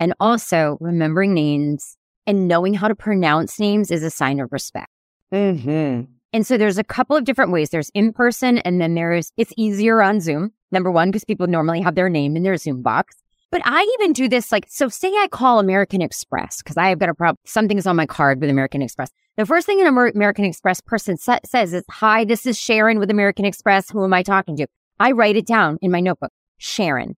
And 0.00 0.14
also, 0.18 0.76
remembering 0.80 1.34
names 1.34 1.96
and 2.26 2.48
knowing 2.48 2.74
how 2.74 2.88
to 2.88 2.94
pronounce 2.94 3.58
names 3.58 3.90
is 3.90 4.02
a 4.02 4.10
sign 4.10 4.40
of 4.40 4.52
respect. 4.52 4.90
Mm-hmm. 5.32 6.02
And 6.32 6.46
so 6.46 6.56
there's 6.56 6.78
a 6.78 6.84
couple 6.84 7.16
of 7.16 7.24
different 7.24 7.52
ways. 7.52 7.70
There's 7.70 7.90
in 7.90 8.12
person, 8.12 8.58
and 8.58 8.80
then 8.80 8.94
there's 8.94 9.32
it's 9.36 9.52
easier 9.56 10.02
on 10.02 10.20
Zoom. 10.20 10.52
Number 10.70 10.90
one, 10.90 11.10
because 11.10 11.24
people 11.24 11.46
normally 11.46 11.82
have 11.82 11.94
their 11.94 12.08
name 12.08 12.36
in 12.36 12.42
their 12.42 12.56
Zoom 12.56 12.82
box. 12.82 13.16
But 13.52 13.62
I 13.64 13.86
even 14.00 14.12
do 14.12 14.28
this 14.28 14.50
like, 14.50 14.66
so 14.68 14.88
say 14.88 15.08
I 15.08 15.28
call 15.30 15.60
American 15.60 16.02
Express 16.02 16.58
because 16.62 16.76
I 16.76 16.88
have 16.88 16.98
got 16.98 17.10
a 17.10 17.14
problem. 17.14 17.36
Something's 17.44 17.86
on 17.86 17.94
my 17.94 18.06
card 18.06 18.40
with 18.40 18.50
American 18.50 18.82
Express. 18.82 19.10
The 19.36 19.46
first 19.46 19.66
thing 19.66 19.80
an 19.80 19.86
American 19.86 20.44
Express 20.44 20.80
person 20.80 21.16
sa- 21.16 21.38
says 21.44 21.72
is, 21.72 21.84
Hi, 21.90 22.24
this 22.24 22.46
is 22.46 22.58
Sharon 22.58 22.98
with 22.98 23.10
American 23.10 23.44
Express. 23.44 23.88
Who 23.90 24.02
am 24.02 24.12
I 24.12 24.24
talking 24.24 24.56
to? 24.56 24.66
I 24.98 25.12
write 25.12 25.36
it 25.36 25.46
down 25.46 25.78
in 25.80 25.92
my 25.92 26.00
notebook. 26.00 26.32
Sharon 26.58 27.16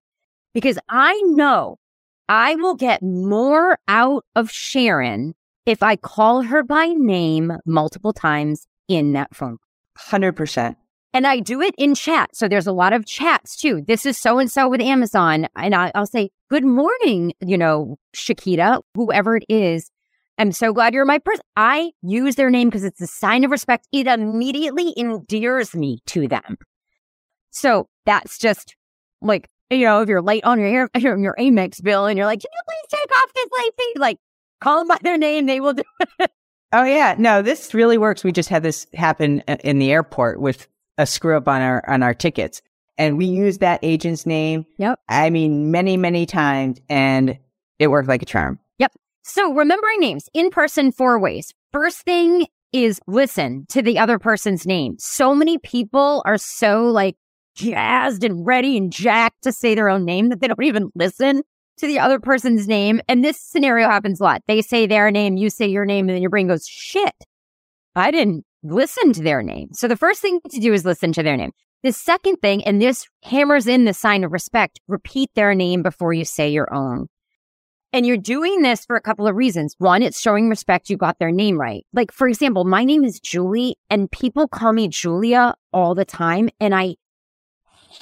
because 0.55 0.79
I 0.89 1.21
know 1.25 1.77
I 2.27 2.55
will 2.55 2.75
get 2.75 3.03
more 3.03 3.77
out 3.87 4.25
of 4.35 4.49
Sharon 4.49 5.35
if 5.67 5.83
I 5.83 5.97
call 5.97 6.41
her 6.43 6.63
by 6.63 6.87
name 6.87 7.51
multiple 7.65 8.13
times 8.13 8.65
in 8.87 9.13
that 9.13 9.35
phone. 9.35 9.57
100%. 9.99 10.75
And 11.15 11.25
I 11.25 11.39
do 11.39 11.61
it 11.61 11.73
in 11.77 11.95
chat. 11.95 12.35
So 12.35 12.49
there's 12.49 12.67
a 12.67 12.73
lot 12.73 12.91
of 12.91 13.05
chats 13.05 13.55
too. 13.55 13.81
This 13.87 14.05
is 14.05 14.17
so 14.17 14.37
and 14.37 14.51
so 14.51 14.67
with 14.67 14.81
Amazon. 14.81 15.47
And 15.55 15.73
I, 15.73 15.89
will 15.95 16.05
say, 16.05 16.29
Good 16.49 16.65
morning, 16.65 17.31
you 17.39 17.57
know, 17.57 17.95
Shakita, 18.13 18.81
whoever 18.95 19.37
it 19.37 19.45
is. 19.47 19.89
I'm 20.37 20.51
so 20.51 20.73
glad 20.73 20.93
you're 20.93 21.05
my 21.05 21.19
person. 21.19 21.45
I 21.55 21.91
use 22.01 22.35
their 22.35 22.49
name 22.49 22.67
because 22.67 22.83
it's 22.83 22.99
a 22.99 23.07
sign 23.07 23.45
of 23.45 23.51
respect. 23.51 23.87
It 23.93 24.07
immediately 24.07 24.93
endears 24.97 25.73
me 25.73 25.99
to 26.07 26.27
them. 26.27 26.57
So 27.51 27.87
that's 28.05 28.37
just 28.37 28.75
like, 29.21 29.47
you 29.69 29.85
know, 29.85 30.01
if 30.01 30.09
you're 30.09 30.21
late 30.21 30.43
on 30.43 30.59
your 30.59 30.89
your 30.97 31.35
Amex 31.39 31.81
bill 31.81 32.07
and 32.07 32.17
you're 32.17 32.27
like, 32.27 32.41
can 32.41 32.49
you 32.51 32.61
please 32.67 32.99
take 32.99 33.17
off 33.17 33.33
this 33.33 33.47
late 33.57 33.73
fee? 33.79 33.93
Like, 33.99 34.17
call 34.59 34.79
them 34.79 34.89
by 34.89 34.97
their 35.01 35.17
name. 35.17 35.45
They 35.45 35.61
will 35.61 35.75
do 35.75 35.83
it. 36.19 36.31
Oh 36.73 36.83
yeah, 36.83 37.15
no, 37.17 37.41
this 37.41 37.73
really 37.73 37.97
works. 37.97 38.21
We 38.21 38.33
just 38.33 38.49
had 38.49 38.61
this 38.61 38.85
happen 38.93 39.41
uh, 39.47 39.55
in 39.63 39.79
the 39.79 39.93
airport 39.93 40.41
with 40.41 40.67
a 40.97 41.05
screw 41.05 41.37
up 41.37 41.47
on 41.47 41.61
our 41.61 41.87
on 41.89 42.03
our 42.03 42.13
tickets, 42.13 42.61
and 42.97 43.17
we 43.17 43.25
used 43.25 43.59
that 43.59 43.79
agent's 43.83 44.25
name. 44.25 44.65
Yep. 44.77 44.99
I 45.09 45.29
mean, 45.29 45.71
many 45.71 45.97
many 45.97 46.25
times, 46.25 46.79
and 46.89 47.37
it 47.79 47.87
worked 47.87 48.09
like 48.09 48.21
a 48.21 48.25
charm. 48.25 48.59
Yep. 48.79 48.93
So 49.23 49.53
remembering 49.53 49.99
names 49.99 50.29
in 50.33 50.49
person 50.49 50.91
four 50.91 51.19
ways. 51.19 51.53
First 51.71 52.01
thing 52.01 52.47
is 52.71 52.99
listen 53.07 53.65
to 53.69 53.81
the 53.81 53.99
other 53.99 54.19
person's 54.19 54.65
name. 54.65 54.95
So 54.99 55.33
many 55.33 55.57
people 55.57 56.21
are 56.25 56.37
so 56.37 56.85
like 56.85 57.15
jazzed 57.55 58.23
and 58.23 58.45
ready 58.45 58.77
and 58.77 58.91
jacked 58.91 59.43
to 59.43 59.51
say 59.51 59.75
their 59.75 59.89
own 59.89 60.05
name 60.05 60.29
that 60.29 60.41
they 60.41 60.47
don't 60.47 60.63
even 60.63 60.91
listen 60.93 61.41
to 61.77 61.87
the 61.87 61.99
other 61.99 62.19
person's 62.19 62.67
name. 62.67 63.01
And 63.07 63.23
this 63.23 63.39
scenario 63.39 63.89
happens 63.89 64.19
a 64.19 64.23
lot. 64.23 64.41
They 64.47 64.61
say 64.61 64.87
their 64.87 65.09
name, 65.11 65.37
you 65.37 65.49
say 65.49 65.67
your 65.67 65.85
name, 65.85 66.07
and 66.07 66.15
then 66.15 66.21
your 66.21 66.29
brain 66.29 66.47
goes, 66.47 66.67
shit, 66.67 67.13
I 67.95 68.11
didn't 68.11 68.45
listen 68.65 69.13
to 69.13 69.21
their 69.21 69.41
name. 69.41 69.69
So 69.73 69.87
the 69.87 69.95
first 69.95 70.21
thing 70.21 70.39
to 70.49 70.59
do 70.59 70.73
is 70.73 70.85
listen 70.85 71.13
to 71.13 71.23
their 71.23 71.37
name. 71.37 71.51
The 71.83 71.91
second 71.91 72.37
thing, 72.37 72.63
and 72.63 72.81
this 72.81 73.07
hammers 73.23 73.67
in 73.67 73.85
the 73.85 73.93
sign 73.93 74.23
of 74.23 74.31
respect, 74.31 74.79
repeat 74.87 75.29
their 75.35 75.53
name 75.53 75.83
before 75.83 76.13
you 76.13 76.25
say 76.25 76.49
your 76.49 76.73
own. 76.73 77.07
And 77.93 78.05
you're 78.05 78.17
doing 78.17 78.61
this 78.61 78.85
for 78.85 78.95
a 78.95 79.01
couple 79.01 79.27
of 79.27 79.35
reasons. 79.35 79.75
One, 79.77 80.01
it's 80.01 80.19
showing 80.19 80.49
respect 80.49 80.89
you 80.89 80.97
got 80.97 81.19
their 81.19 81.31
name 81.31 81.59
right. 81.59 81.85
Like, 81.93 82.11
for 82.11 82.27
example, 82.27 82.65
my 82.65 82.83
name 82.83 83.03
is 83.03 83.19
Julie, 83.19 83.77
and 83.89 84.11
people 84.11 84.47
call 84.47 84.73
me 84.73 84.87
Julia 84.89 85.53
all 85.71 85.95
the 85.95 86.05
time, 86.05 86.49
and 86.59 86.73
I 86.73 86.95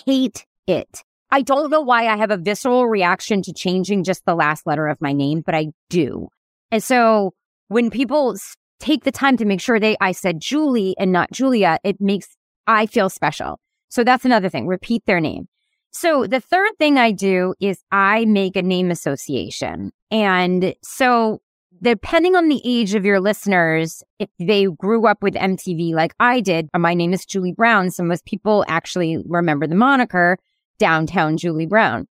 hate 0.05 0.45
it. 0.65 1.03
I 1.29 1.41
don't 1.41 1.69
know 1.69 1.81
why 1.81 2.07
I 2.07 2.17
have 2.17 2.31
a 2.31 2.37
visceral 2.37 2.87
reaction 2.87 3.41
to 3.43 3.53
changing 3.53 4.03
just 4.03 4.25
the 4.25 4.35
last 4.35 4.65
letter 4.65 4.87
of 4.87 5.01
my 5.01 5.13
name, 5.13 5.41
but 5.45 5.55
I 5.55 5.67
do. 5.89 6.29
And 6.71 6.81
so 6.81 7.33
when 7.67 7.89
people 7.89 8.35
take 8.83 9.05
the 9.05 9.11
time 9.11 9.37
to 9.37 9.45
make 9.45 9.61
sure 9.61 9.79
they 9.79 9.95
I 10.01 10.11
said 10.11 10.39
Julie 10.39 10.95
and 10.99 11.11
not 11.11 11.31
Julia, 11.31 11.79
it 11.83 12.01
makes 12.01 12.35
I 12.67 12.85
feel 12.85 13.09
special. 13.09 13.59
So 13.89 14.03
that's 14.03 14.25
another 14.25 14.49
thing. 14.49 14.67
Repeat 14.67 15.05
their 15.05 15.19
name. 15.19 15.47
So 15.91 16.25
the 16.25 16.41
third 16.41 16.71
thing 16.79 16.97
I 16.97 17.11
do 17.11 17.53
is 17.59 17.83
I 17.91 18.25
make 18.25 18.55
a 18.55 18.61
name 18.61 18.89
association. 18.91 19.91
And 20.11 20.73
so 20.81 21.41
depending 21.81 22.35
on 22.35 22.49
the 22.49 22.61
age 22.65 22.95
of 22.95 23.05
your 23.05 23.19
listeners, 23.19 24.03
if 24.19 24.29
they 24.39 24.65
grew 24.65 25.07
up 25.07 25.21
with 25.21 25.35
MTV 25.35 25.93
like 25.93 26.13
I 26.19 26.39
did, 26.39 26.69
uh, 26.73 26.79
my 26.79 26.93
name 26.93 27.13
is 27.13 27.25
Julie 27.25 27.51
Brown. 27.51 27.91
So 27.91 28.03
most 28.03 28.25
people 28.25 28.65
actually 28.67 29.23
remember 29.27 29.67
the 29.67 29.75
moniker 29.75 30.37
downtown 30.77 31.37
Julie 31.37 31.67
Brown. 31.67 32.07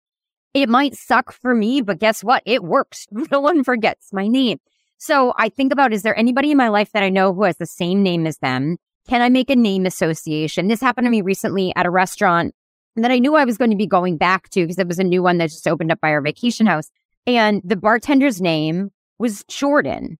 It 0.52 0.68
might 0.68 0.94
suck 0.94 1.32
for 1.32 1.54
me, 1.54 1.80
but 1.80 2.00
guess 2.00 2.22
what? 2.22 2.42
It 2.44 2.62
works. 2.62 3.06
No 3.30 3.40
one 3.40 3.64
forgets 3.64 4.12
my 4.12 4.26
name. 4.28 4.58
So 5.00 5.32
I 5.38 5.48
think 5.48 5.72
about, 5.72 5.94
is 5.94 6.02
there 6.02 6.16
anybody 6.16 6.50
in 6.50 6.58
my 6.58 6.68
life 6.68 6.92
that 6.92 7.02
I 7.02 7.08
know 7.08 7.32
who 7.32 7.44
has 7.44 7.56
the 7.56 7.64
same 7.64 8.02
name 8.02 8.26
as 8.26 8.36
them? 8.38 8.76
Can 9.08 9.22
I 9.22 9.30
make 9.30 9.48
a 9.48 9.56
name 9.56 9.86
association? 9.86 10.68
This 10.68 10.82
happened 10.82 11.06
to 11.06 11.10
me 11.10 11.22
recently 11.22 11.72
at 11.74 11.86
a 11.86 11.90
restaurant 11.90 12.54
that 12.96 13.10
I 13.10 13.18
knew 13.18 13.34
I 13.34 13.46
was 13.46 13.56
going 13.56 13.70
to 13.70 13.78
be 13.78 13.86
going 13.86 14.18
back 14.18 14.50
to 14.50 14.60
because 14.60 14.78
it 14.78 14.86
was 14.86 14.98
a 14.98 15.04
new 15.04 15.22
one 15.22 15.38
that 15.38 15.48
just 15.48 15.66
opened 15.66 15.90
up 15.90 16.02
by 16.02 16.10
our 16.10 16.20
vacation 16.20 16.66
house. 16.66 16.90
And 17.26 17.62
the 17.64 17.76
bartender's 17.76 18.42
name 18.42 18.90
was 19.18 19.42
Jordan. 19.44 20.18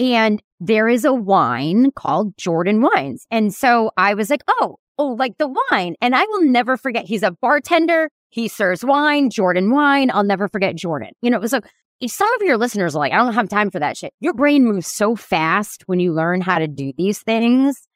And 0.00 0.42
there 0.58 0.88
is 0.88 1.04
a 1.04 1.14
wine 1.14 1.92
called 1.92 2.36
Jordan 2.36 2.82
Wines. 2.82 3.28
And 3.30 3.54
so 3.54 3.92
I 3.96 4.14
was 4.14 4.28
like, 4.28 4.42
oh, 4.48 4.78
oh, 4.98 5.12
like 5.12 5.38
the 5.38 5.54
wine. 5.70 5.94
And 6.00 6.16
I 6.16 6.24
will 6.24 6.42
never 6.42 6.76
forget. 6.76 7.04
He's 7.04 7.22
a 7.22 7.30
bartender. 7.30 8.10
He 8.30 8.48
serves 8.48 8.84
wine, 8.84 9.30
Jordan 9.30 9.70
wine. 9.70 10.10
I'll 10.12 10.24
never 10.24 10.48
forget 10.48 10.74
Jordan. 10.74 11.12
You 11.22 11.30
know, 11.30 11.36
it 11.36 11.42
was 11.42 11.52
like, 11.52 11.64
some 12.06 12.32
of 12.34 12.42
your 12.42 12.56
listeners 12.56 12.94
are 12.94 12.98
like, 12.98 13.12
I 13.12 13.16
don't 13.16 13.34
have 13.34 13.48
time 13.48 13.70
for 13.70 13.78
that 13.78 13.96
shit. 13.96 14.12
Your 14.20 14.34
brain 14.34 14.64
moves 14.64 14.86
so 14.86 15.16
fast 15.16 15.84
when 15.86 16.00
you 16.00 16.12
learn 16.12 16.40
how 16.40 16.58
to 16.58 16.68
do 16.68 16.92
these 16.96 17.20
things. 17.20 17.88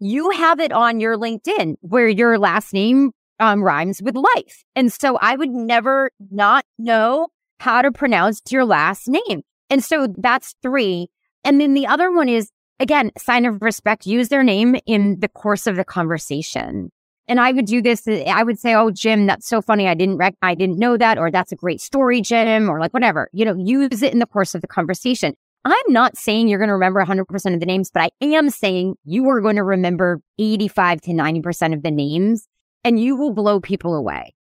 You 0.00 0.30
have 0.30 0.60
it 0.60 0.72
on 0.72 1.00
your 1.00 1.16
LinkedIn 1.16 1.74
where 1.80 2.08
your 2.08 2.38
last 2.38 2.72
name 2.72 3.10
um, 3.40 3.62
rhymes 3.62 4.00
with 4.02 4.16
life. 4.16 4.64
And 4.76 4.92
so 4.92 5.16
I 5.20 5.36
would 5.36 5.50
never 5.50 6.10
not 6.30 6.64
know 6.78 7.28
how 7.58 7.82
to 7.82 7.90
pronounce 7.90 8.40
your 8.50 8.64
last 8.64 9.08
name. 9.08 9.42
And 9.70 9.82
so 9.82 10.08
that's 10.16 10.54
three. 10.62 11.08
And 11.44 11.60
then 11.60 11.74
the 11.74 11.86
other 11.86 12.12
one 12.12 12.28
is 12.28 12.50
again, 12.80 13.10
sign 13.18 13.44
of 13.44 13.62
respect, 13.62 14.06
use 14.06 14.28
their 14.28 14.44
name 14.44 14.76
in 14.86 15.18
the 15.20 15.28
course 15.28 15.66
of 15.66 15.76
the 15.76 15.84
conversation. 15.84 16.90
And 17.28 17.38
I 17.38 17.52
would 17.52 17.66
do 17.66 17.82
this. 17.82 18.08
Uh, 18.08 18.24
I 18.26 18.42
would 18.42 18.58
say, 18.58 18.74
"Oh, 18.74 18.90
Jim, 18.90 19.26
that's 19.26 19.46
so 19.46 19.60
funny. 19.60 19.86
I 19.86 19.94
didn't 19.94 20.16
rec- 20.16 20.36
I 20.42 20.54
didn't 20.54 20.78
know 20.78 20.96
that," 20.96 21.18
or 21.18 21.30
"That's 21.30 21.52
a 21.52 21.56
great 21.56 21.80
story, 21.80 22.20
Jim," 22.20 22.68
or 22.70 22.80
like 22.80 22.92
whatever. 22.92 23.28
You 23.32 23.44
know, 23.44 23.54
use 23.54 24.02
it 24.02 24.12
in 24.12 24.18
the 24.18 24.26
course 24.26 24.54
of 24.54 24.62
the 24.62 24.66
conversation. 24.66 25.34
I'm 25.64 25.92
not 25.92 26.16
saying 26.16 26.48
you're 26.48 26.58
going 26.58 26.68
to 26.68 26.74
remember 26.74 27.04
100% 27.04 27.54
of 27.54 27.60
the 27.60 27.66
names, 27.66 27.90
but 27.90 28.02
I 28.02 28.10
am 28.24 28.48
saying 28.48 28.96
you 29.04 29.28
are 29.28 29.40
going 29.40 29.56
to 29.56 29.64
remember 29.64 30.20
85 30.38 31.00
to 31.02 31.10
90% 31.10 31.74
of 31.74 31.82
the 31.82 31.90
names, 31.90 32.48
and 32.84 32.98
you 32.98 33.16
will 33.16 33.32
blow 33.32 33.60
people 33.60 33.94
away. 33.94 34.34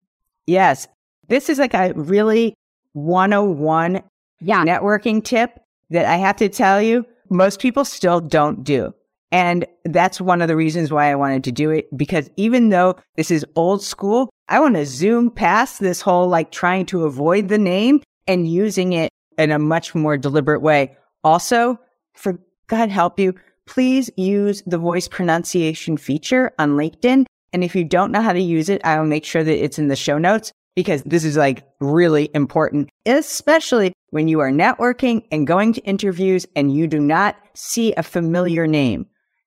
Yes, 0.47 0.87
this 1.29 1.49
is 1.49 1.59
like 1.59 1.75
a 1.75 1.93
really 1.95 2.55
101 2.93 4.03
yeah. 4.41 4.65
networking 4.65 5.25
tip 5.25 5.59
that 5.91 6.07
I 6.07 6.17
have 6.17 6.37
to 6.37 6.49
tell 6.49 6.81
you 6.81 7.05
most 7.29 7.61
people 7.61 7.85
still 7.85 8.21
don't 8.21 8.63
do. 8.63 8.95
And 9.33 9.67
that's 9.85 10.21
one 10.21 10.41
of 10.41 10.49
the 10.49 10.57
reasons 10.57 10.93
why 10.93 11.11
I 11.11 11.17
wanted 11.17 11.45
to 11.45 11.53
do 11.53 11.71
it 11.71 11.95
because 11.97 12.31
even 12.37 12.69
though 12.69 12.97
this 13.17 13.31
is 13.31 13.45
old 13.57 13.83
school, 13.83 14.31
I 14.49 14.61
want 14.61 14.77
to 14.77 14.87
zoom 14.87 15.31
past 15.31 15.81
this 15.81 16.01
whole 16.01 16.29
like 16.29 16.53
trying 16.53 16.87
to 16.87 17.05
avoid 17.05 17.49
the 17.49 17.59
name 17.59 18.03
and 18.27 18.49
using 18.49 18.93
it 18.93 19.11
in 19.37 19.51
a 19.51 19.59
much 19.59 19.95
more 19.95 20.17
deliberate 20.17 20.63
way. 20.63 20.97
Also, 21.25 21.79
for 22.15 22.39
God 22.69 22.89
help 22.89 23.19
you, 23.19 23.35
please 23.67 24.11
use 24.17 24.63
the 24.67 24.79
voice 24.79 25.09
pronunciation 25.09 25.97
feature 25.97 26.53
on 26.59 26.77
LinkedIn. 26.77 27.27
And 27.53 27.65
if 27.65 27.75
you 27.75 27.85
don't 27.85 28.13
know 28.13 28.23
how 28.23 28.33
to 28.33 28.41
use 28.41 28.69
it, 28.69 28.81
I 28.85 28.99
will 28.99 29.07
make 29.07 29.25
sure 29.25 29.43
that 29.43 29.65
it's 29.65 29.79
in 29.79 29.89
the 29.89 29.97
show 29.97 30.19
notes 30.19 30.53
because 30.77 31.03
this 31.03 31.25
is 31.25 31.37
like 31.37 31.67
really 31.81 32.31
important, 32.35 32.91
especially 33.07 33.93
when 34.11 34.29
you 34.29 34.41
are 34.41 34.51
networking 34.51 35.25
and 35.33 35.47
going 35.47 35.73
to 35.73 35.81
interviews 35.83 36.47
and 36.55 36.73
you 36.73 36.87
do 36.87 37.01
not 37.01 37.37
see 37.55 37.93
a 37.95 38.03
familiar 38.03 38.67
name. 38.67 39.07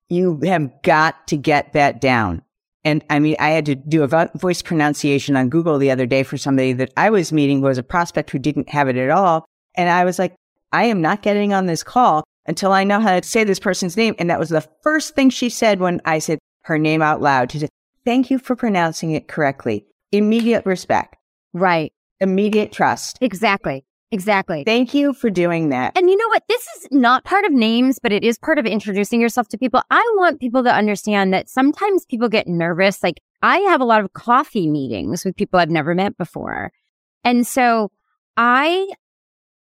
You 0.10 0.40
have 0.44 0.82
got 0.82 1.28
to 1.28 1.38
get 1.38 1.74
that 1.74 2.02
down. 2.02 2.42
And 2.84 3.04
I 3.10 3.20
mean, 3.20 3.36
I 3.40 3.50
had 3.50 3.66
to 3.68 3.76
do 3.76 4.04
a 4.04 4.30
voice 4.36 4.62
pronunciation 4.62 5.36
on 5.36 5.50
Google 5.50 5.78
the 5.78 5.92
other 5.92 6.06
day 6.06 6.24
for 6.24 6.38
somebody 6.38 6.74
that 6.74 6.92
I 6.98 7.10
was 7.10 7.32
meeting 7.32 7.62
was 7.62 7.78
a 7.78 7.84
prospect 7.84 8.32
who 8.32 8.40
didn't 8.40 8.70
have 8.70 8.88
it 8.88 8.96
at 8.96 9.10
all. 9.10 9.46
And 9.76 9.90
I 9.90 10.06
was 10.06 10.18
like, 10.18 10.36
I 10.72 10.86
am 10.86 11.02
not 11.02 11.22
getting 11.22 11.54
on 11.54 11.66
this 11.66 11.84
call 11.84 12.24
until 12.46 12.72
I 12.72 12.84
know 12.84 13.00
how 13.00 13.20
to 13.20 13.28
say 13.28 13.44
this 13.44 13.60
person's 13.60 13.98
name. 13.98 14.16
And 14.18 14.30
that 14.30 14.40
was 14.40 14.50
the 14.50 14.68
first 14.82 15.14
thing 15.14 15.30
she 15.30 15.50
said 15.50 15.80
when 15.80 16.02
I 16.06 16.20
said 16.20 16.40
her 16.64 16.78
name 16.78 17.02
out 17.02 17.22
loud. 17.22 17.52
She 17.52 17.60
said, 17.60 17.70
thank 18.06 18.32
you 18.32 18.40
for 18.40 18.56
pronouncing 18.56 19.12
it 19.12 19.28
correctly. 19.28 19.86
Immediate 20.12 20.66
respect. 20.66 21.18
Right. 21.54 21.92
Immediate 22.20 22.72
trust. 22.72 23.18
Exactly. 23.22 23.84
Exactly. 24.12 24.64
Thank 24.64 24.96
you 24.96 25.14
for 25.14 25.30
doing 25.30 25.70
that. 25.70 25.96
And 25.96 26.10
you 26.10 26.18
know 26.18 26.28
what? 26.30 26.44
This 26.48 26.66
is 26.78 26.88
not 26.90 27.26
part 27.26 27.46
of 27.46 27.52
names, 27.52 28.00
but 28.02 28.12
it 28.12 28.24
is 28.24 28.40
part 28.40 28.58
of 28.58 28.66
introducing 28.66 29.22
yourself 29.22 29.48
to 29.50 29.58
people. 29.58 29.84
I 29.92 30.02
want 30.18 30.40
people 30.40 30.64
to 30.64 30.74
understand 30.74 31.32
that 31.34 31.48
sometimes 31.48 32.06
people 32.06 32.28
get 32.28 32.48
nervous. 32.48 33.04
Like 33.04 33.22
I 33.44 33.60
have 33.60 33.82
a 33.82 33.86
lot 33.86 34.04
of 34.04 34.14
coffee 34.14 34.68
meetings 34.68 35.24
with 35.24 35.36
people 35.36 35.60
I've 35.60 35.70
never 35.70 35.94
met 35.94 36.18
before. 36.18 36.72
And 37.24 37.46
so 37.46 37.92
I 38.36 38.88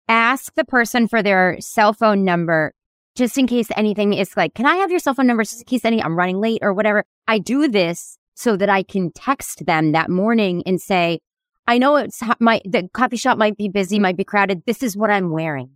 ask 0.08 0.54
the 0.54 0.64
person 0.64 1.08
for 1.08 1.22
their 1.22 1.58
cell 1.60 1.92
phone 1.92 2.24
number 2.24 2.72
just 3.14 3.36
in 3.36 3.46
case 3.46 3.68
anything 3.76 4.14
is 4.14 4.34
like, 4.36 4.54
can 4.54 4.64
I 4.64 4.76
have 4.76 4.90
your 4.90 5.00
cell 5.00 5.12
phone 5.12 5.26
number 5.26 5.42
just 5.42 5.60
in 5.60 5.64
case 5.66 5.84
any 5.84 6.02
I'm 6.02 6.16
running 6.16 6.40
late 6.40 6.60
or 6.62 6.72
whatever. 6.72 7.04
I 7.26 7.38
do 7.38 7.68
this 7.68 8.16
so 8.34 8.56
that 8.56 8.70
I 8.70 8.82
can 8.82 9.12
text 9.12 9.66
them 9.66 9.92
that 9.92 10.08
morning 10.08 10.62
and 10.64 10.80
say, 10.80 11.20
I 11.68 11.78
know 11.78 11.96
it's 11.96 12.20
my 12.40 12.60
the 12.64 12.88
coffee 12.92 13.16
shop 13.16 13.38
might 13.38 13.56
be 13.56 13.68
busy, 13.68 13.98
might 13.98 14.16
be 14.16 14.24
crowded. 14.24 14.62
This 14.66 14.82
is 14.82 14.96
what 14.96 15.10
I'm 15.10 15.30
wearing 15.30 15.70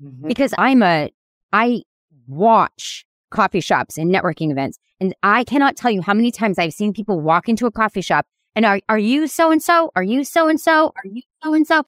mm-hmm. 0.00 0.28
because 0.28 0.54
I'm 0.58 0.82
a 0.82 1.10
I 1.52 1.82
watch 2.28 3.04
coffee 3.30 3.60
shops 3.60 3.98
and 3.98 4.14
networking 4.14 4.52
events, 4.52 4.78
and 5.00 5.14
I 5.22 5.42
cannot 5.44 5.74
tell 5.74 5.90
you 5.90 6.02
how 6.02 6.14
many 6.14 6.30
times 6.30 6.58
I've 6.58 6.74
seen 6.74 6.92
people 6.92 7.18
walk 7.20 7.48
into 7.48 7.66
a 7.66 7.72
coffee 7.72 8.02
shop 8.02 8.26
And 8.56 8.64
are, 8.64 8.80
are 8.88 8.98
you 8.98 9.26
so 9.26 9.50
and 9.50 9.62
so? 9.62 9.92
Are 9.94 10.02
you 10.02 10.24
so 10.24 10.48
and 10.48 10.58
so? 10.58 10.86
Are 10.86 11.06
you 11.06 11.22
so 11.42 11.52
and 11.54 11.66
so? 11.66 11.84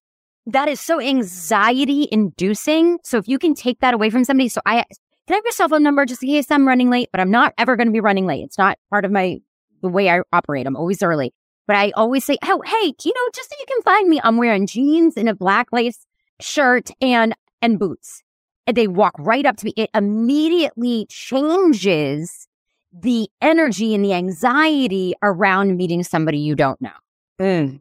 That 0.46 0.68
is 0.68 0.80
so 0.80 1.00
anxiety 1.00 2.06
inducing. 2.12 2.98
So 3.02 3.16
if 3.16 3.26
you 3.26 3.38
can 3.38 3.54
take 3.54 3.80
that 3.80 3.94
away 3.94 4.10
from 4.10 4.24
somebody, 4.24 4.48
so 4.50 4.60
I 4.66 4.84
can 5.26 5.34
I 5.34 5.34
have 5.34 5.44
your 5.44 5.52
cell 5.52 5.68
phone 5.68 5.82
number 5.82 6.04
just 6.06 6.22
in 6.22 6.28
case 6.28 6.50
I'm 6.50 6.68
running 6.68 6.90
late, 6.90 7.08
but 7.10 7.20
I'm 7.20 7.30
not 7.30 7.54
ever 7.58 7.74
going 7.76 7.88
to 7.88 7.92
be 7.92 8.00
running 8.00 8.26
late. 8.26 8.44
It's 8.44 8.58
not 8.58 8.78
part 8.90 9.04
of 9.04 9.10
my 9.10 9.40
the 9.82 9.88
way 9.88 10.10
I 10.10 10.20
operate. 10.32 10.66
I'm 10.66 10.76
always 10.76 11.02
early. 11.02 11.32
But 11.68 11.76
I 11.76 11.92
always 11.94 12.24
say, 12.24 12.38
oh, 12.42 12.62
hey, 12.64 12.94
you 13.04 13.12
know, 13.14 13.28
just 13.34 13.50
so 13.50 13.56
you 13.60 13.66
can 13.68 13.82
find 13.82 14.08
me, 14.08 14.20
I'm 14.24 14.38
wearing 14.38 14.66
jeans 14.66 15.18
and 15.18 15.28
a 15.28 15.34
black 15.34 15.70
lace 15.70 16.06
shirt 16.40 16.90
and 17.00 17.34
and 17.60 17.78
boots. 17.78 18.22
And 18.66 18.74
they 18.76 18.88
walk 18.88 19.14
right 19.18 19.44
up 19.44 19.58
to 19.58 19.66
me. 19.66 19.74
It 19.76 19.90
immediately 19.94 21.06
changes 21.10 22.48
the 22.90 23.28
energy 23.42 23.94
and 23.94 24.02
the 24.02 24.14
anxiety 24.14 25.14
around 25.22 25.76
meeting 25.76 26.02
somebody 26.02 26.38
you 26.38 26.54
don't 26.54 26.80
know. 26.80 26.90
Mm, 27.38 27.80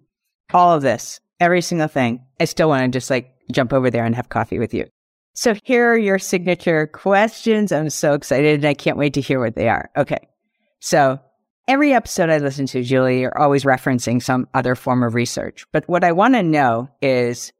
all 0.53 0.75
of 0.75 0.81
this, 0.81 1.21
every 1.39 1.61
single 1.61 1.87
thing. 1.87 2.25
I 2.41 2.45
still 2.45 2.67
want 2.67 2.83
to 2.83 2.89
just 2.89 3.09
like 3.09 3.33
jump 3.51 3.71
over 3.71 3.89
there 3.89 4.03
and 4.03 4.15
have 4.15 4.27
coffee 4.27 4.59
with 4.59 4.73
you. 4.73 4.85
So 5.33 5.55
here 5.63 5.93
are 5.93 5.97
your 5.97 6.19
signature 6.19 6.87
questions. 6.87 7.71
I'm 7.71 7.89
so 7.89 8.13
excited 8.13 8.55
and 8.55 8.65
I 8.65 8.73
can't 8.73 8.97
wait 8.97 9.13
to 9.13 9.21
hear 9.21 9.39
what 9.39 9.55
they 9.55 9.69
are. 9.69 9.89
Okay. 9.95 10.27
So 10.79 11.19
every 11.67 11.93
episode 11.93 12.29
I 12.29 12.37
listen 12.37 12.65
to, 12.67 12.83
Julie, 12.83 13.21
you're 13.21 13.37
always 13.37 13.63
referencing 13.63 14.21
some 14.21 14.47
other 14.53 14.75
form 14.75 15.03
of 15.03 15.13
research. 15.13 15.65
But 15.71 15.87
what 15.87 16.03
I 16.03 16.11
want 16.11 16.35
to 16.35 16.43
know 16.43 16.89
is 17.01 17.51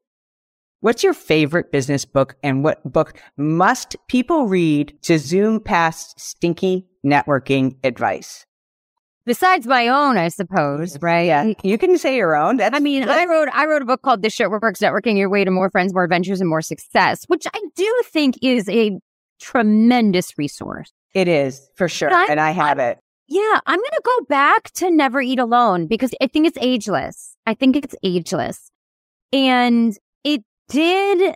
what's 0.79 1.03
your 1.03 1.13
favorite 1.13 1.71
business 1.71 2.05
book 2.05 2.35
and 2.43 2.63
what 2.63 2.83
book 2.91 3.19
must 3.35 3.95
people 4.07 4.47
read 4.47 4.97
to 5.03 5.19
zoom 5.19 5.59
past 5.59 6.19
stinky 6.19 6.87
networking 7.05 7.75
advice? 7.83 8.45
Besides 9.25 9.67
my 9.67 9.89
own, 9.89 10.17
I 10.17 10.29
suppose, 10.29 10.97
right? 11.01 11.25
Yeah, 11.25 11.51
you 11.61 11.77
can 11.77 11.97
say 11.97 12.15
your 12.15 12.33
own. 12.33 12.55
That's, 12.55 12.73
I 12.73 12.79
mean, 12.79 13.03
I 13.09 13.25
wrote 13.25 13.49
I 13.51 13.65
wrote 13.65 13.81
a 13.81 13.85
book 13.85 14.01
called 14.01 14.21
"This 14.21 14.31
Shit 14.31 14.49
Works: 14.49 14.79
Networking 14.79 15.17
Your 15.17 15.29
Way 15.29 15.43
to 15.43 15.51
More 15.51 15.69
Friends, 15.69 15.93
More 15.93 16.05
Adventures, 16.05 16.39
and 16.39 16.49
More 16.49 16.61
Success," 16.61 17.25
which 17.27 17.45
I 17.53 17.61
do 17.75 18.01
think 18.05 18.35
is 18.41 18.69
a 18.69 18.97
tremendous 19.41 20.37
resource. 20.37 20.93
It 21.13 21.27
is 21.27 21.69
for 21.75 21.89
sure, 21.89 22.09
and 22.09 22.39
I 22.39 22.51
have 22.51 22.79
it. 22.79 22.99
Yeah, 23.27 23.59
I'm 23.65 23.79
going 23.79 23.91
to 23.91 24.01
go 24.03 24.25
back 24.29 24.71
to 24.75 24.89
Never 24.89 25.21
Eat 25.21 25.39
Alone 25.39 25.87
because 25.87 26.13
I 26.21 26.27
think 26.27 26.47
it's 26.47 26.57
ageless. 26.61 27.35
I 27.45 27.53
think 27.53 27.75
it's 27.75 27.95
ageless, 28.03 28.71
and 29.33 29.97
it 30.23 30.43
did 30.69 31.35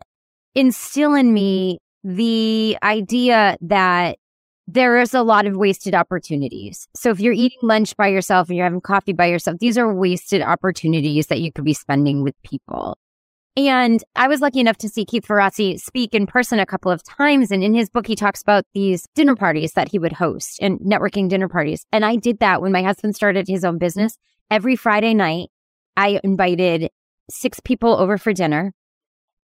instill 0.56 1.16
in 1.16 1.34
me 1.34 1.80
the 2.04 2.78
idea 2.82 3.58
that 3.62 4.18
there 4.68 5.00
is 5.00 5.14
a 5.14 5.22
lot 5.22 5.46
of 5.46 5.58
wasted 5.58 5.94
opportunities. 5.94 6.88
So 6.96 7.10
if 7.10 7.20
you're 7.20 7.34
eating 7.34 7.60
lunch 7.62 7.96
by 7.98 8.08
yourself 8.08 8.48
and 8.48 8.58
you're 8.58 8.66
having 8.66 8.82
coffee 8.82 9.14
by 9.14 9.26
yourself, 9.26 9.58
these 9.60 9.78
are 9.78 9.94
wasted 9.94 10.42
opportunities 10.42 11.28
that 11.28 11.42
you 11.42 11.52
could 11.52 11.66
be 11.66 11.74
spending 11.74 12.24
with 12.24 12.36
people. 12.44 12.98
And 13.58 14.02
I 14.16 14.30
was 14.30 14.40
lucky 14.40 14.62
enough 14.62 14.78
to 14.78 14.88
see 14.88 15.04
Keith 15.04 15.26
Ferrazzi 15.28 15.80
speak 15.80 16.16
in 16.16 16.26
person 16.26 16.60
a 16.60 16.66
couple 16.66 16.92
of 16.92 17.04
times. 17.04 17.52
And 17.52 17.64
in 17.64 17.74
his 17.74 17.90
book, 17.90 18.08
he 18.08 18.16
talks 18.16 18.42
about 18.42 18.64
these 18.74 19.06
dinner 19.14 19.36
parties 19.36 19.74
that 19.74 19.90
he 19.90 20.00
would 20.00 20.14
host 20.14 20.58
and 20.62 20.80
networking 20.80 21.28
dinner 21.28 21.50
parties. 21.50 21.86
And 21.92 22.06
I 22.06 22.16
did 22.16 22.40
that 22.40 22.62
when 22.62 22.72
my 22.72 22.82
husband 22.82 23.16
started 23.16 23.48
his 23.48 23.66
own 23.66 23.78
business. 23.78 24.18
Every 24.50 24.78
Friday 24.78 25.14
night, 25.14 25.50
I 25.98 26.22
invited 26.24 26.90
six 27.30 27.60
people 27.60 27.94
over 27.96 28.18
for 28.18 28.32
dinner. 28.32 28.74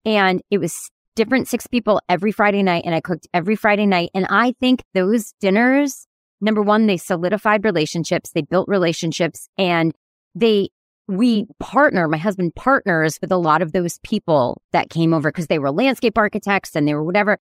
And 0.06 0.42
it 0.50 0.60
was 0.60 0.90
different 1.16 1.48
six 1.50 1.68
people 1.68 2.00
every 2.08 2.32
Friday 2.32 2.64
night 2.64 2.84
and 2.86 2.96
I 2.96 3.02
cooked 3.02 3.28
every 3.34 3.56
Friday 3.58 3.88
night. 3.88 4.12
And 4.14 4.26
I 4.30 4.54
think 4.62 4.84
those 4.94 5.34
dinners, 5.42 6.08
number 6.40 6.62
one, 6.62 6.86
they 6.86 6.96
solidified 6.96 7.66
relationships, 7.66 8.32
they 8.32 8.44
built 8.44 8.70
relationships 8.70 9.50
and 9.58 9.94
they, 10.36 10.70
we 11.08 11.48
partner, 11.60 12.08
my 12.08 12.18
husband 12.18 12.56
partners 12.56 13.20
with 13.22 13.32
a 13.32 13.38
lot 13.38 13.62
of 13.62 13.72
those 13.72 14.00
people 14.00 14.62
that 14.72 14.90
came 14.90 15.14
over 15.14 15.32
because 15.32 15.48
they 15.48 15.60
were 15.60 15.72
landscape 15.72 16.18
architects 16.18 16.76
and 16.76 16.88
they 16.88 16.94
were 16.94 17.04
whatever. 17.04 17.38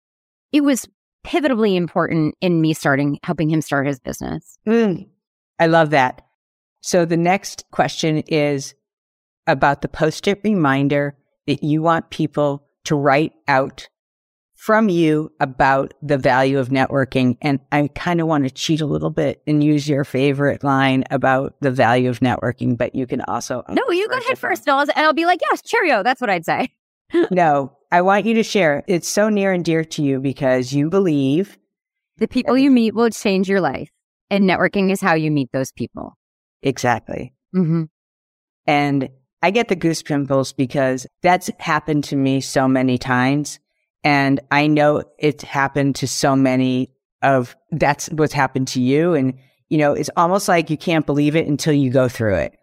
It 0.52 0.62
was 0.62 0.88
pivotally 1.26 1.76
important 1.76 2.36
in 2.42 2.62
me 2.62 2.74
starting, 2.74 3.20
helping 3.24 3.50
him 3.50 3.62
start 3.62 3.88
his 3.88 4.00
business. 4.00 4.58
Mm, 4.68 5.08
I 5.60 5.68
love 5.68 5.90
that. 5.90 6.22
So 6.82 7.04
the 7.04 7.18
next 7.18 7.66
question 7.72 8.20
is 8.28 8.76
about 9.48 9.82
the 9.82 9.88
post 9.88 10.28
it 10.28 10.42
reminder 10.44 11.18
that 11.48 11.64
you 11.64 11.82
want 11.82 12.12
people 12.12 12.68
to 12.86 12.96
write 12.96 13.34
out 13.48 13.90
from 14.56 14.90
you 14.90 15.32
about 15.40 15.94
the 16.02 16.18
value 16.18 16.58
of 16.58 16.70
networking. 16.70 17.38
And 17.42 17.60
I 17.72 17.90
kind 17.94 18.22
of 18.22 18.28
want 18.28 18.46
to 18.46 18.50
cheat 18.50 18.82
a 18.82 18.86
little 18.86 19.10
bit 19.10 19.42
and 19.46 19.64
use 19.64 19.88
your 19.88 20.04
favorite 20.04 20.64
line 20.64 21.04
about 21.12 21.56
the 21.62 21.72
value 21.72 22.10
of 22.10 22.20
networking, 22.20 22.78
but 22.78 22.96
you 22.96 23.06
can 23.06 23.22
also. 23.22 23.64
No, 23.70 23.90
you 23.92 24.08
go 24.08 24.18
ahead 24.18 24.40
first. 24.40 24.68
And 24.68 24.74
I'll, 24.76 24.82
and 24.82 24.92
I'll 25.06 25.14
be 25.14 25.26
like, 25.26 25.42
yes, 25.42 25.62
cheerio. 25.62 26.04
That's 26.04 26.22
what 26.22 26.30
I'd 26.30 26.46
say. 26.46 26.70
no, 27.32 27.78
I 27.92 28.02
want 28.02 28.26
you 28.26 28.34
to 28.36 28.44
share. 28.44 28.84
It's 28.88 29.08
so 29.08 29.30
near 29.30 29.52
and 29.52 29.64
dear 29.64 29.84
to 29.84 30.02
you 30.02 30.20
because 30.20 30.74
you 30.74 30.90
believe 30.90 31.58
the 32.18 32.28
people 32.28 32.58
you 32.58 32.72
meet 32.72 32.96
will 32.96 33.10
change 33.10 33.50
your 33.50 33.62
life. 33.62 33.90
And 34.30 34.50
networking 34.50 34.90
is 34.90 35.02
how 35.02 35.14
you 35.14 35.30
meet 35.30 35.52
those 35.52 35.72
people. 35.72 36.18
Exactly. 36.64 37.34
Mm-hmm. 37.56 37.84
And 38.66 39.10
I 39.42 39.52
get 39.52 39.68
the 39.68 39.76
goosebumps 39.76 40.56
because 40.56 41.06
that's 41.22 41.52
happened 41.60 42.06
to 42.06 42.16
me 42.16 42.42
so 42.42 42.68
many 42.68 42.98
times. 42.98 43.60
And 44.06 44.40
I 44.52 44.68
know 44.68 45.04
it's 45.18 45.44
happened 45.44 45.96
to 45.96 46.08
so 46.08 46.36
many 46.36 46.92
of 47.24 47.58
that's 47.72 48.08
what's 48.10 48.34
happened 48.34 48.68
to 48.70 48.82
you. 48.82 49.16
And, 49.16 49.34
you 49.70 49.80
know, 49.80 49.94
it's 49.94 50.12
almost 50.16 50.48
like 50.48 50.70
you 50.70 50.78
can't 50.78 51.08
believe 51.08 51.36
it 51.36 51.48
until 51.48 51.74
you 51.74 51.90
go 51.90 52.08
through 52.08 52.36
it. 52.36 52.56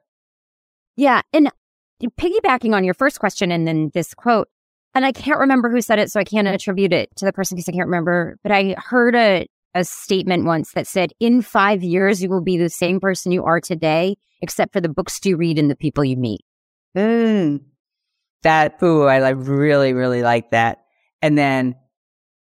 Yeah. 0.96 1.22
And 1.32 1.50
piggybacking 2.18 2.74
on 2.74 2.84
your 2.84 2.94
first 2.94 3.18
question 3.18 3.50
and 3.50 3.66
then 3.66 3.90
this 3.92 4.14
quote, 4.14 4.48
and 4.94 5.04
I 5.04 5.10
can't 5.10 5.40
remember 5.40 5.68
who 5.68 5.80
said 5.80 5.98
it, 5.98 6.12
so 6.12 6.20
I 6.20 6.24
can't 6.24 6.46
attribute 6.46 6.92
it 6.92 7.10
to 7.16 7.24
the 7.24 7.32
person 7.32 7.56
because 7.56 7.68
I 7.68 7.72
can't 7.72 7.86
remember, 7.86 8.38
but 8.42 8.52
I 8.52 8.76
heard 8.78 9.16
a, 9.16 9.46
a 9.74 9.84
statement 9.84 10.44
once 10.44 10.72
that 10.72 10.86
said, 10.86 11.12
in 11.18 11.42
five 11.42 11.82
years, 11.82 12.22
you 12.22 12.28
will 12.28 12.42
be 12.42 12.56
the 12.56 12.68
same 12.68 13.00
person 13.00 13.32
you 13.32 13.44
are 13.44 13.60
today, 13.60 14.16
except 14.42 14.72
for 14.72 14.80
the 14.80 14.88
books 14.88 15.18
you 15.24 15.36
read 15.36 15.58
and 15.58 15.70
the 15.70 15.76
people 15.76 16.04
you 16.04 16.16
meet. 16.16 16.42
Mm, 16.96 17.62
that, 18.42 18.82
ooh, 18.82 19.04
I 19.04 19.18
like 19.18 19.36
really, 19.38 19.92
really 19.92 20.22
like 20.22 20.50
that. 20.50 20.81
And 21.22 21.38
then 21.38 21.76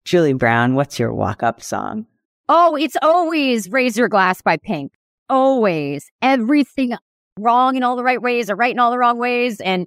Julie 0.04 0.34
Brown, 0.34 0.74
what's 0.74 0.98
your 0.98 1.14
walk 1.14 1.42
up 1.42 1.62
song? 1.62 2.06
Oh, 2.48 2.76
it's 2.76 2.96
always 3.02 3.70
Raise 3.70 3.96
Your 3.96 4.08
Glass 4.08 4.42
by 4.42 4.56
Pink. 4.56 4.92
Always. 5.28 6.10
Everything 6.20 6.94
wrong 7.38 7.76
in 7.76 7.82
all 7.82 7.96
the 7.96 8.04
right 8.04 8.20
ways 8.20 8.50
or 8.50 8.56
right 8.56 8.72
in 8.72 8.78
all 8.78 8.90
the 8.90 8.98
wrong 8.98 9.18
ways. 9.18 9.60
And 9.60 9.86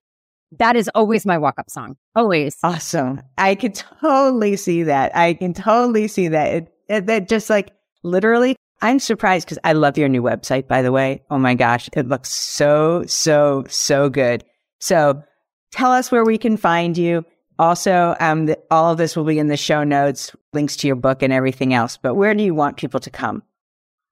that 0.58 0.76
is 0.76 0.90
always 0.96 1.26
my 1.26 1.38
walk 1.38 1.56
up 1.60 1.70
song. 1.70 1.96
Always. 2.16 2.58
Awesome. 2.64 3.22
I 3.38 3.56
can 3.56 3.72
totally 3.72 4.56
see 4.56 4.84
that. 4.84 5.16
I 5.16 5.36
can 5.36 5.54
totally 5.54 6.08
see 6.08 6.28
that. 6.30 6.54
It, 6.54 6.74
it, 6.90 7.06
that 7.06 7.30
just 7.30 7.50
like 7.50 7.72
literally 8.04 8.56
I'm 8.82 9.00
surprised 9.00 9.46
because 9.46 9.60
I 9.64 9.74
love 9.74 9.98
your 9.98 10.10
new 10.10 10.22
website, 10.22 10.68
by 10.68 10.82
the 10.82 10.92
way. 10.92 11.22
Oh 11.30 11.38
my 11.38 11.54
gosh, 11.54 11.90
it 11.94 12.08
looks 12.08 12.30
so, 12.30 13.04
so, 13.08 13.66
so 13.68 14.10
good. 14.10 14.44
So 14.80 15.22
tell 15.72 15.92
us 15.92 16.12
where 16.12 16.24
we 16.24 16.38
can 16.38 16.56
find 16.56 16.98
you. 16.98 17.26
Also, 17.60 18.16
um, 18.22 18.45
the, 18.45 18.57
all 18.72 18.91
of 18.91 18.97
this 18.97 19.18
will 19.18 19.26
be 19.26 19.38
in 19.38 19.47
the 19.47 19.57
show 19.57 19.84
notes, 19.84 20.36
links 20.53 20.78
to 20.78 20.88
your 20.88 20.95
book 20.95 21.22
and 21.22 21.34
everything 21.34 21.74
else. 21.74 21.97
But 21.97 22.16
where 22.16 22.34
do 22.34 22.41
you 22.41 22.55
want 22.55 22.78
people 22.78 23.01
to 23.01 23.10
come? 23.10 23.43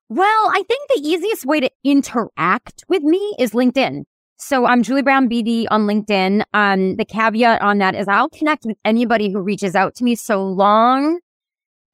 Well, 0.09 0.51
I 0.53 0.63
think 0.67 0.89
the 0.89 1.01
easiest 1.01 1.45
way 1.45 1.61
to 1.61 1.69
interact 1.83 2.83
with 2.89 3.03
me 3.03 3.35
is 3.39 3.51
LinkedIn. 3.51 4.03
So 4.37 4.65
I'm 4.65 4.83
Julie 4.83 5.01
Brown 5.01 5.29
BD 5.29 5.65
on 5.71 5.87
LinkedIn. 5.87 6.43
Um, 6.53 6.97
the 6.97 7.05
caveat 7.05 7.61
on 7.61 7.79
that 7.79 7.95
is 7.95 8.07
I'll 8.07 8.29
connect 8.29 8.65
with 8.65 8.77
anybody 8.85 9.31
who 9.31 9.41
reaches 9.41 9.75
out 9.75 9.95
to 9.95 10.03
me 10.03 10.15
so 10.15 10.45
long 10.45 11.19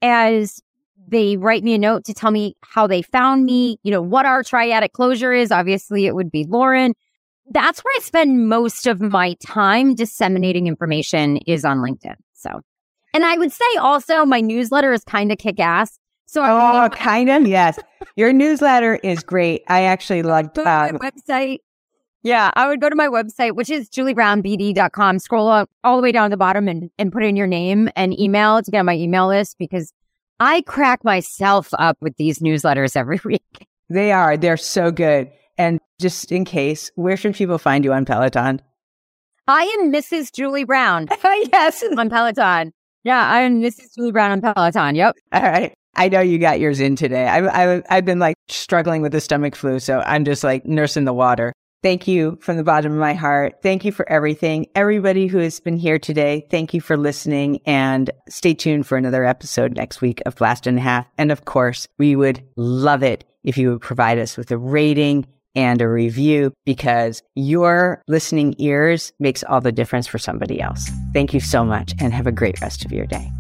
as 0.02 0.62
they 1.08 1.38
write 1.38 1.64
me 1.64 1.76
a 1.76 1.78
note 1.78 2.04
to 2.06 2.14
tell 2.14 2.32
me 2.32 2.58
how 2.62 2.88
they 2.88 3.02
found 3.02 3.46
me, 3.46 3.78
you 3.84 3.92
know, 3.92 4.02
what 4.02 4.26
our 4.26 4.44
triadic 4.44 4.92
closure 4.92 5.32
is. 5.32 5.52
Obviously, 5.52 6.06
it 6.06 6.16
would 6.16 6.32
be 6.32 6.46
Lauren. 6.46 6.94
That's 7.54 7.80
where 7.82 7.94
I 7.96 8.00
spend 8.02 8.50
most 8.50 8.88
of 8.88 9.00
my 9.00 9.36
time 9.36 9.94
disseminating 9.94 10.68
information 10.68 11.38
is 11.46 11.64
on 11.64 11.80
LinkedIn. 11.80 12.16
So, 12.34 12.62
and 13.14 13.24
I 13.24 13.38
would 13.38 13.52
say 13.52 13.66
also 13.80 14.26
my 14.26 14.42
newsletter 14.42 14.92
is 14.92 15.04
kind 15.04 15.32
of 15.32 15.38
kick 15.38 15.60
ass. 15.60 16.00
So, 16.26 16.42
oh, 16.44 16.90
kind 16.92 17.30
of, 17.30 17.48
yes. 17.48 17.78
Your 18.16 18.34
newsletter 18.34 18.96
is 18.96 19.22
great. 19.22 19.64
I 19.68 19.84
actually 19.84 20.24
like 20.24 20.58
uh, 20.58 20.94
website. 20.94 21.60
Yeah, 22.24 22.52
I 22.56 22.68
would 22.68 22.82
go 22.82 22.90
to 22.90 22.96
my 22.96 23.08
website, 23.08 23.52
which 23.52 23.70
is 23.70 23.90
juliebrownbd.com, 23.90 25.20
scroll 25.20 25.50
up 25.50 25.70
all 25.84 25.98
the 25.98 26.02
way 26.02 26.12
down 26.12 26.30
to 26.30 26.34
the 26.34 26.38
bottom 26.38 26.68
and, 26.68 26.90
and 26.98 27.12
put 27.12 27.24
in 27.24 27.36
your 27.36 27.48
name 27.48 27.90
and 27.96 28.18
email 28.20 28.64
to 28.64 28.72
get 28.72 28.80
on 28.80 28.86
my 28.86 28.96
email 28.96 29.28
list 29.28 29.58
because 29.60 29.94
I 30.40 30.62
crack 30.62 31.04
myself 31.04 31.70
up 31.78 31.98
with 32.02 32.16
these 32.18 32.40
newsletters 32.40 32.96
every 32.96 33.20
week. 33.26 33.68
They 33.90 34.12
are. 34.12 34.38
They're 34.38 34.58
so 34.58 34.90
good. 34.90 35.30
And 35.58 35.80
just 36.00 36.32
in 36.32 36.46
case, 36.46 36.92
where 36.96 37.18
should 37.18 37.36
people 37.36 37.58
find 37.58 37.84
you 37.84 37.94
on 37.94 38.06
Peloton? 38.06 38.62
I 39.48 39.64
am 39.64 39.92
Mrs. 39.92 40.32
Julie 40.34 40.64
Brown. 40.64 41.08
yes. 41.24 41.84
On 41.98 42.10
Peloton. 42.10 42.72
Yeah, 43.04 43.30
I'm 43.30 43.62
Mrs. 43.62 43.96
Julie 43.96 44.12
Brown 44.12 44.32
on 44.32 44.54
Peloton. 44.54 44.96
Yep. 44.96 45.16
All 45.34 45.42
right. 45.42 45.74
I 45.96 46.10
know 46.10 46.22
you 46.22 46.40
got 46.40 46.60
yours 46.60 46.80
in 46.80 46.96
today. 46.96 47.28
I, 47.28 47.76
I, 47.76 47.84
I've 47.90 48.06
been 48.06 48.20
like 48.20 48.36
struggling 48.48 49.02
with 49.02 49.12
the 49.12 49.22
stomach 49.22 49.56
flu, 49.56 49.80
so 49.80 50.00
I'm 50.06 50.26
just 50.26 50.44
like 50.44 50.66
nursing 50.66 51.06
the 51.06 51.14
water. 51.14 51.54
Thank 51.84 52.08
you 52.08 52.38
from 52.42 52.56
the 52.56 52.64
bottom 52.64 52.94
of 52.94 52.98
my 52.98 53.14
heart. 53.14 53.56
Thank 53.62 53.84
you 53.84 53.92
for 53.92 54.10
everything. 54.10 54.68
Everybody 54.74 55.28
who 55.28 55.40
has 55.40 55.60
been 55.60 55.76
here 55.76 56.00
today, 56.00 56.48
thank 56.50 56.74
you 56.74 56.80
for 56.80 56.96
listening 56.96 57.60
and 57.66 58.10
stay 58.30 58.54
tuned 58.54 58.88
for 58.88 58.98
another 58.98 59.26
episode 59.26 59.76
next 59.76 60.00
week 60.00 60.22
of 60.26 60.38
Blast 60.38 60.66
and 60.66 60.78
a 60.78 60.82
Half. 60.82 61.06
And 61.18 61.30
of 61.30 61.44
course, 61.44 61.90
we 61.98 62.16
would 62.16 62.42
love 62.56 63.04
it 63.04 63.26
if 63.44 63.58
you 63.58 63.72
would 63.72 63.82
provide 63.82 64.18
us 64.18 64.38
with 64.38 64.50
a 64.52 64.58
rating 64.58 65.28
and 65.56 65.82
a 65.82 65.88
review 65.88 66.54
because 66.66 67.22
your 67.36 68.02
listening 68.08 68.56
ears 68.58 69.12
makes 69.20 69.44
all 69.44 69.62
the 69.62 69.72
difference 69.72 70.08
for 70.08 70.18
somebody 70.18 70.62
else. 70.62 70.90
Thank 71.14 71.34
you 71.34 71.40
so 71.40 71.64
much 71.64 71.94
and 72.00 72.14
have 72.14 72.28
a 72.28 72.32
great 72.32 72.60
rest 72.62 72.86
of 72.86 72.92
your 72.92 73.06
day. 73.06 73.32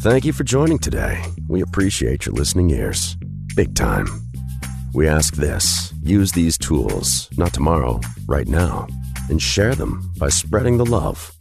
Thank 0.00 0.24
you 0.24 0.32
for 0.32 0.44
joining 0.44 0.78
today. 0.78 1.22
We 1.48 1.62
appreciate 1.62 2.26
your 2.26 2.34
listening 2.34 2.70
ears. 2.70 3.16
Big 3.56 3.74
time. 3.74 4.06
We 4.92 5.08
ask 5.08 5.34
this 5.34 5.92
use 6.02 6.32
these 6.32 6.58
tools, 6.58 7.30
not 7.36 7.54
tomorrow, 7.54 8.00
right 8.26 8.46
now, 8.46 8.86
and 9.30 9.40
share 9.40 9.74
them 9.74 10.12
by 10.18 10.28
spreading 10.28 10.76
the 10.76 10.84
love, 10.84 11.32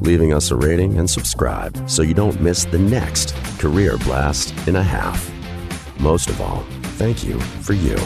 leaving 0.00 0.34
us 0.34 0.50
a 0.50 0.56
rating 0.56 0.98
and 0.98 1.08
subscribe 1.08 1.88
so 1.88 2.02
you 2.02 2.14
don't 2.14 2.40
miss 2.40 2.64
the 2.64 2.78
next 2.78 3.34
Career 3.58 3.96
Blast 3.98 4.52
in 4.66 4.74
a 4.76 4.82
Half. 4.82 5.30
Most 6.00 6.28
of 6.28 6.40
all, 6.40 6.64
thank 6.98 7.22
you 7.22 7.38
for 7.38 7.74
you. 7.74 7.96